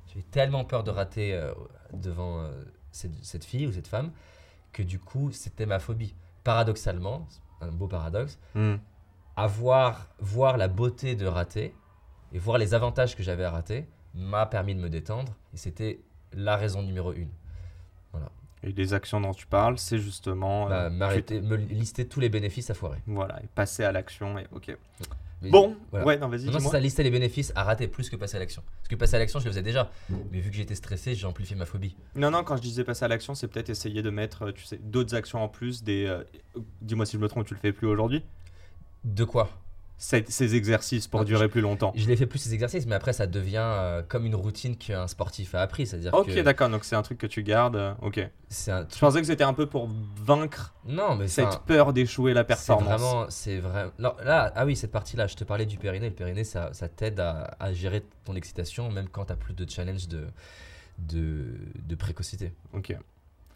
J'avais 0.10 0.24
tellement 0.24 0.66
peur 0.66 0.84
de 0.84 0.92
rater 0.92 1.34
euh, 1.34 1.54
devant 1.94 2.42
euh, 2.42 2.52
cette, 2.92 3.24
cette 3.24 3.46
fille 3.46 3.66
ou 3.68 3.72
cette 3.72 3.88
femme 3.88 4.12
que 4.74 4.84
du 4.84 5.00
coup, 5.00 5.32
c'était 5.32 5.66
ma 5.66 5.80
phobie. 5.80 6.14
Paradoxalement, 6.44 7.28
un 7.62 7.72
beau 7.72 7.88
paradoxe, 7.88 8.38
Hmm. 8.56 8.76
avoir 9.36 10.08
voir 10.20 10.58
la 10.58 10.68
beauté 10.68 11.16
de 11.16 11.26
rater 11.26 11.74
et 12.34 12.40
voir 12.40 12.58
les 12.58 12.74
avantages 12.74 13.16
que 13.16 13.24
j'avais 13.24 13.44
à 13.44 13.52
rater 13.52 13.88
m'a 14.16 14.46
permis 14.46 14.76
de 14.76 14.80
me 14.80 14.90
détendre 14.90 15.34
et 15.54 15.58
c'était 15.58 16.00
la 16.34 16.56
raison 16.58 16.82
numéro 16.82 17.14
une. 17.14 17.30
Et 18.62 18.74
les 18.74 18.94
actions 18.94 19.22
dont 19.22 19.34
tu 19.34 19.48
parles, 19.48 19.78
c'est 19.78 19.98
justement 20.00 20.66
euh, 20.66 20.68
Bah, 20.70 20.90
tu- 20.90 20.96
m'arrêter, 20.98 21.42
me 21.42 21.56
lister 21.56 22.06
tous 22.06 22.20
les 22.20 22.28
bénéfices 22.28 22.70
à 22.70 22.74
foirer. 22.74 23.02
Voilà, 23.08 23.42
et 23.42 23.48
passer 23.56 23.86
à 23.86 23.94
l'action. 23.94 24.38
Et 24.38 24.48
ok. 24.52 24.76
Mais- 25.42 25.50
Bon, 25.52 25.76
voilà. 25.92 26.06
ouais, 26.06 26.18
non, 26.18 26.28
vas-y, 26.28 26.46
Non, 26.46 26.60
c'est 26.60 26.68
ça, 26.68 26.80
lister 26.80 27.02
les 27.04 27.12
bénéfices 27.12 27.54
à 27.56 27.64
rater 27.64 27.88
plus 27.88 28.10
que 28.10 28.16
passer 28.18 28.36
à 28.36 28.40
l'action. 28.40 28.62
Parce 28.78 28.90
que 28.90 28.96
passer 28.96 29.16
à 29.16 29.20
l'action, 29.20 29.40
je 29.40 29.46
le 29.46 29.52
faisais 29.52 29.62
déjà. 29.62 29.90
Mais 30.32 30.40
vu 30.42 30.50
que 30.50 30.56
j'étais 30.56 30.76
stressé, 30.76 31.16
j'ai 31.16 31.26
amplifié 31.28 31.56
ma 31.56 31.66
phobie. 31.66 31.96
Non, 32.16 32.30
non, 32.32 32.44
quand 32.44 32.58
je 32.58 32.62
disais 32.62 32.84
passer 32.84 33.06
à 33.06 33.08
l'action, 33.08 33.36
c'est 33.36 33.48
peut-être 33.48 33.70
essayer 33.70 34.02
de 34.02 34.10
mettre, 34.10 34.48
euh, 34.48 34.52
tu 34.52 34.66
sais, 34.66 34.78
d'autres 34.78 35.16
actions 35.16 35.42
en 35.42 35.48
plus. 35.48 35.84
Des, 35.84 36.06
euh, 36.06 36.24
dis-moi 36.82 37.06
si 37.06 37.14
je 37.14 37.22
me 37.22 37.28
trompe, 37.30 37.46
tu 37.48 37.54
le 37.54 37.60
fais 37.60 37.72
plus 37.72 37.88
aujourd'hui? 37.88 38.22
De 39.06 39.24
quoi? 39.24 39.50
Ces, 40.02 40.24
ces 40.30 40.56
exercices 40.56 41.10
pour 41.10 41.20
Ah, 41.20 41.24
durer 41.26 41.50
plus 41.50 41.60
longtemps. 41.60 41.92
Je 41.94 42.08
l'ai 42.08 42.16
fait 42.16 42.26
plus 42.26 42.40
ces 42.40 42.54
exercices, 42.54 42.86
mais 42.86 42.96
après 42.96 43.12
ça 43.12 43.28
devient 43.28 43.58
euh, 43.62 44.02
comme 44.02 44.26
une 44.26 44.34
routine 44.34 44.78
qu'un 44.78 45.08
sportif 45.10 45.54
a 45.56 45.62
appris. 45.62 45.86
C'est-à-dire 45.86 46.14
Ok, 46.14 46.28
que 46.28 46.40
d'accord, 46.40 46.70
donc 46.70 46.86
c'est 46.86 46.96
un 46.96 47.02
truc 47.02 47.18
que 47.18 47.28
tu 47.28 47.44
gardes. 47.44 47.76
euh, 47.76 47.94
ok. 48.02 48.26
c'est 48.48 48.72
un 48.72 48.88
Je 48.92 48.98
pensais 48.98 49.20
que 49.20 49.28
c'était 49.28 49.44
un 49.44 49.54
peu 49.54 49.66
pour 49.68 49.90
vaincre 50.24 50.74
Non, 50.86 51.16
mais 51.18 51.28
c'est 51.28 51.44
cette 51.44 51.54
un- 51.56 51.64
peur 51.68 51.92
d'échouer 51.92 52.34
la 52.34 52.44
C'est 52.44 52.48
performance. 52.48 52.88
vraiment, 53.02 53.26
c'est 53.30 53.60
vrai. 53.60 53.92
Non, 54.00 54.14
là, 54.24 54.54
ah 54.56 54.66
oui, 54.66 54.78
cette 54.78 54.92
partie-là, 54.94 55.28
je 55.28 55.36
te 55.36 55.44
parlais 55.44 55.66
du 55.66 55.78
périnée. 55.78 56.08
Le 56.08 56.16
périnée, 56.16 56.46
ça, 56.46 56.70
ça 56.72 56.88
t'aide 56.88 57.20
à, 57.20 57.58
à 57.60 57.74
gérer 57.74 58.02
ton 58.24 58.36
excitation, 58.36 58.90
même 58.90 59.10
quand 59.10 59.26
tu 59.26 59.36
plus 59.36 59.54
de 59.54 59.70
challenge 59.70 60.08
de, 60.08 60.28
de, 60.98 61.46
de 61.86 61.96
précocité. 61.96 62.54
Ok. 62.74 62.96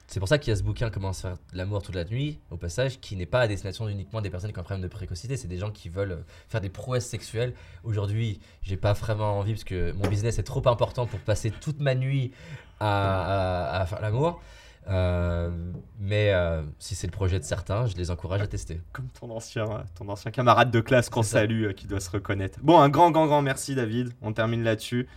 C'est 0.08 0.20
pour 0.20 0.28
ça 0.30 0.38
qu'il 0.38 0.52
y 0.52 0.54
a 0.54 0.56
ce 0.58 0.64
bouquin 0.64 0.90
Comment 0.90 1.12
se 1.14 1.22
faire 1.22 1.38
l'amour 1.54 1.82
toute 1.82 1.96
la 1.96 2.04
nuit, 2.06 2.40
au 2.52 2.58
passage, 2.58 3.00
qui 3.00 3.16
n'est 3.16 3.26
pas 3.26 3.42
à 3.42 3.48
destination 3.48 3.88
uniquement 3.88 4.22
des 4.22 4.30
personnes 4.30 4.52
qui 4.52 4.58
ont 4.60 4.62
un 4.62 4.64
problème 4.64 4.84
de 4.84 4.88
précocité. 4.94 5.38
C'est 5.38 5.48
des 5.48 5.58
gens 5.58 5.72
qui 5.72 5.90
veulent 5.90 6.24
faire 6.50 6.62
des 6.62 6.70
prouesses 6.70 7.06
sexuelles. 7.06 7.54
Aujourd'hui, 7.84 8.40
j'ai 8.62 8.78
pas 8.78 8.94
vraiment 8.94 9.40
envie 9.40 9.54
parce 9.54 9.64
que 9.64 9.92
mon 9.94 10.08
business 10.10 10.38
est 10.40 10.44
trop 10.44 10.68
important 10.68 11.06
pour 11.08 11.20
passer 11.20 11.52
toute 11.52 11.80
ma 11.80 11.96
nuit 11.96 12.32
à, 12.80 13.78
à- 13.78 13.82
à 13.82 13.86
faire 13.86 14.02
l'amour. 14.02 14.42
Euh, 14.90 15.50
mais 15.98 16.34
euh, 16.34 16.62
si 16.78 16.94
c'est 16.94 17.08
le 17.08 17.14
projet 17.14 17.40
de 17.40 17.46
certains, 17.46 17.86
je 17.88 17.96
les 17.96 18.12
encourage 18.12 18.42
à 18.42 18.48
tester. 18.48 18.82
Comme 18.92 19.08
ton 19.08 19.30
ancien, 19.32 19.64
euh, 19.72 19.78
ton 19.98 20.10
ancien 20.10 20.30
camarade 20.30 20.70
de 20.72 20.82
classe 20.82 21.10
qu'on 21.10 21.24
salue, 21.24 21.64
euh, 21.68 21.72
qui 21.74 21.88
doit 21.88 22.02
se 22.02 22.10
reconnaître. 22.10 22.60
Bon, 22.62 22.78
un 22.82 22.90
grand, 22.90 23.10
grand, 23.10 23.26
grand 23.28 23.42
merci, 23.42 23.76
David. 23.76 24.12
On 24.22 24.34
termine 24.34 24.62
là-dessus. 24.64 25.08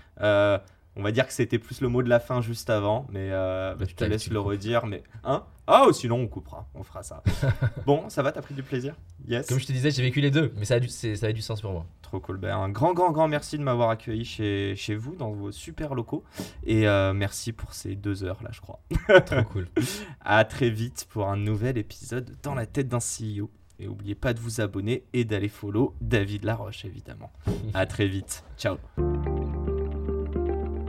On 0.96 1.02
va 1.02 1.12
dire 1.12 1.26
que 1.26 1.32
c'était 1.32 1.58
plus 1.58 1.82
le 1.82 1.88
mot 1.88 2.02
de 2.02 2.08
la 2.08 2.20
fin 2.20 2.40
juste 2.40 2.70
avant, 2.70 3.06
mais 3.10 3.28
euh, 3.30 3.74
bah, 3.74 3.84
je 3.88 3.94
te 3.94 4.04
laisse 4.04 4.30
le 4.30 4.40
redire. 4.40 4.86
Mais 4.86 5.02
hein? 5.24 5.44
Ah, 5.66 5.84
oh, 5.86 5.92
sinon 5.92 6.16
on 6.16 6.26
coupera. 6.26 6.66
On 6.74 6.82
fera 6.82 7.02
ça. 7.02 7.22
bon, 7.86 8.08
ça 8.08 8.22
va 8.22 8.32
T'as 8.32 8.40
pris 8.40 8.54
du 8.54 8.62
plaisir? 8.62 8.94
Yes. 9.28 9.46
Comme 9.46 9.58
je 9.58 9.66
te 9.66 9.72
disais, 9.72 9.90
j'ai 9.90 10.02
vécu 10.02 10.20
les 10.20 10.30
deux, 10.30 10.52
mais 10.56 10.64
ça 10.64 10.74
a 10.74 10.80
du, 10.80 10.88
ça 10.88 11.26
a 11.26 11.32
du 11.32 11.42
sens 11.42 11.60
pour 11.60 11.72
moi. 11.72 11.86
Trop 12.02 12.20
cool. 12.20 12.38
Ben, 12.38 12.56
un 12.56 12.70
grand, 12.70 12.94
grand, 12.94 13.10
grand 13.10 13.28
merci 13.28 13.58
de 13.58 13.62
m'avoir 13.62 13.90
accueilli 13.90 14.24
chez, 14.24 14.74
chez 14.76 14.94
vous, 14.94 15.16
dans 15.16 15.32
vos 15.32 15.52
super 15.52 15.94
locaux. 15.94 16.24
Et 16.64 16.88
euh, 16.88 17.12
merci 17.12 17.52
pour 17.52 17.74
ces 17.74 17.94
deux 17.94 18.24
heures 18.24 18.42
là, 18.42 18.50
je 18.52 18.60
crois. 18.60 18.80
Trop 19.26 19.42
cool. 19.42 19.68
À 20.20 20.44
très 20.44 20.70
vite 20.70 21.06
pour 21.10 21.28
un 21.28 21.36
nouvel 21.36 21.76
épisode 21.78 22.36
dans 22.42 22.54
la 22.54 22.64
tête 22.64 22.88
d'un 22.88 22.98
CEO. 22.98 23.50
Et 23.78 23.86
n'oubliez 23.86 24.14
pas 24.14 24.32
de 24.32 24.40
vous 24.40 24.62
abonner 24.62 25.04
et 25.12 25.24
d'aller 25.24 25.48
follow 25.48 25.94
David 26.00 26.44
Laroche, 26.44 26.86
évidemment. 26.86 27.30
À 27.74 27.84
très 27.84 28.06
vite. 28.06 28.42
Ciao. 28.56 28.78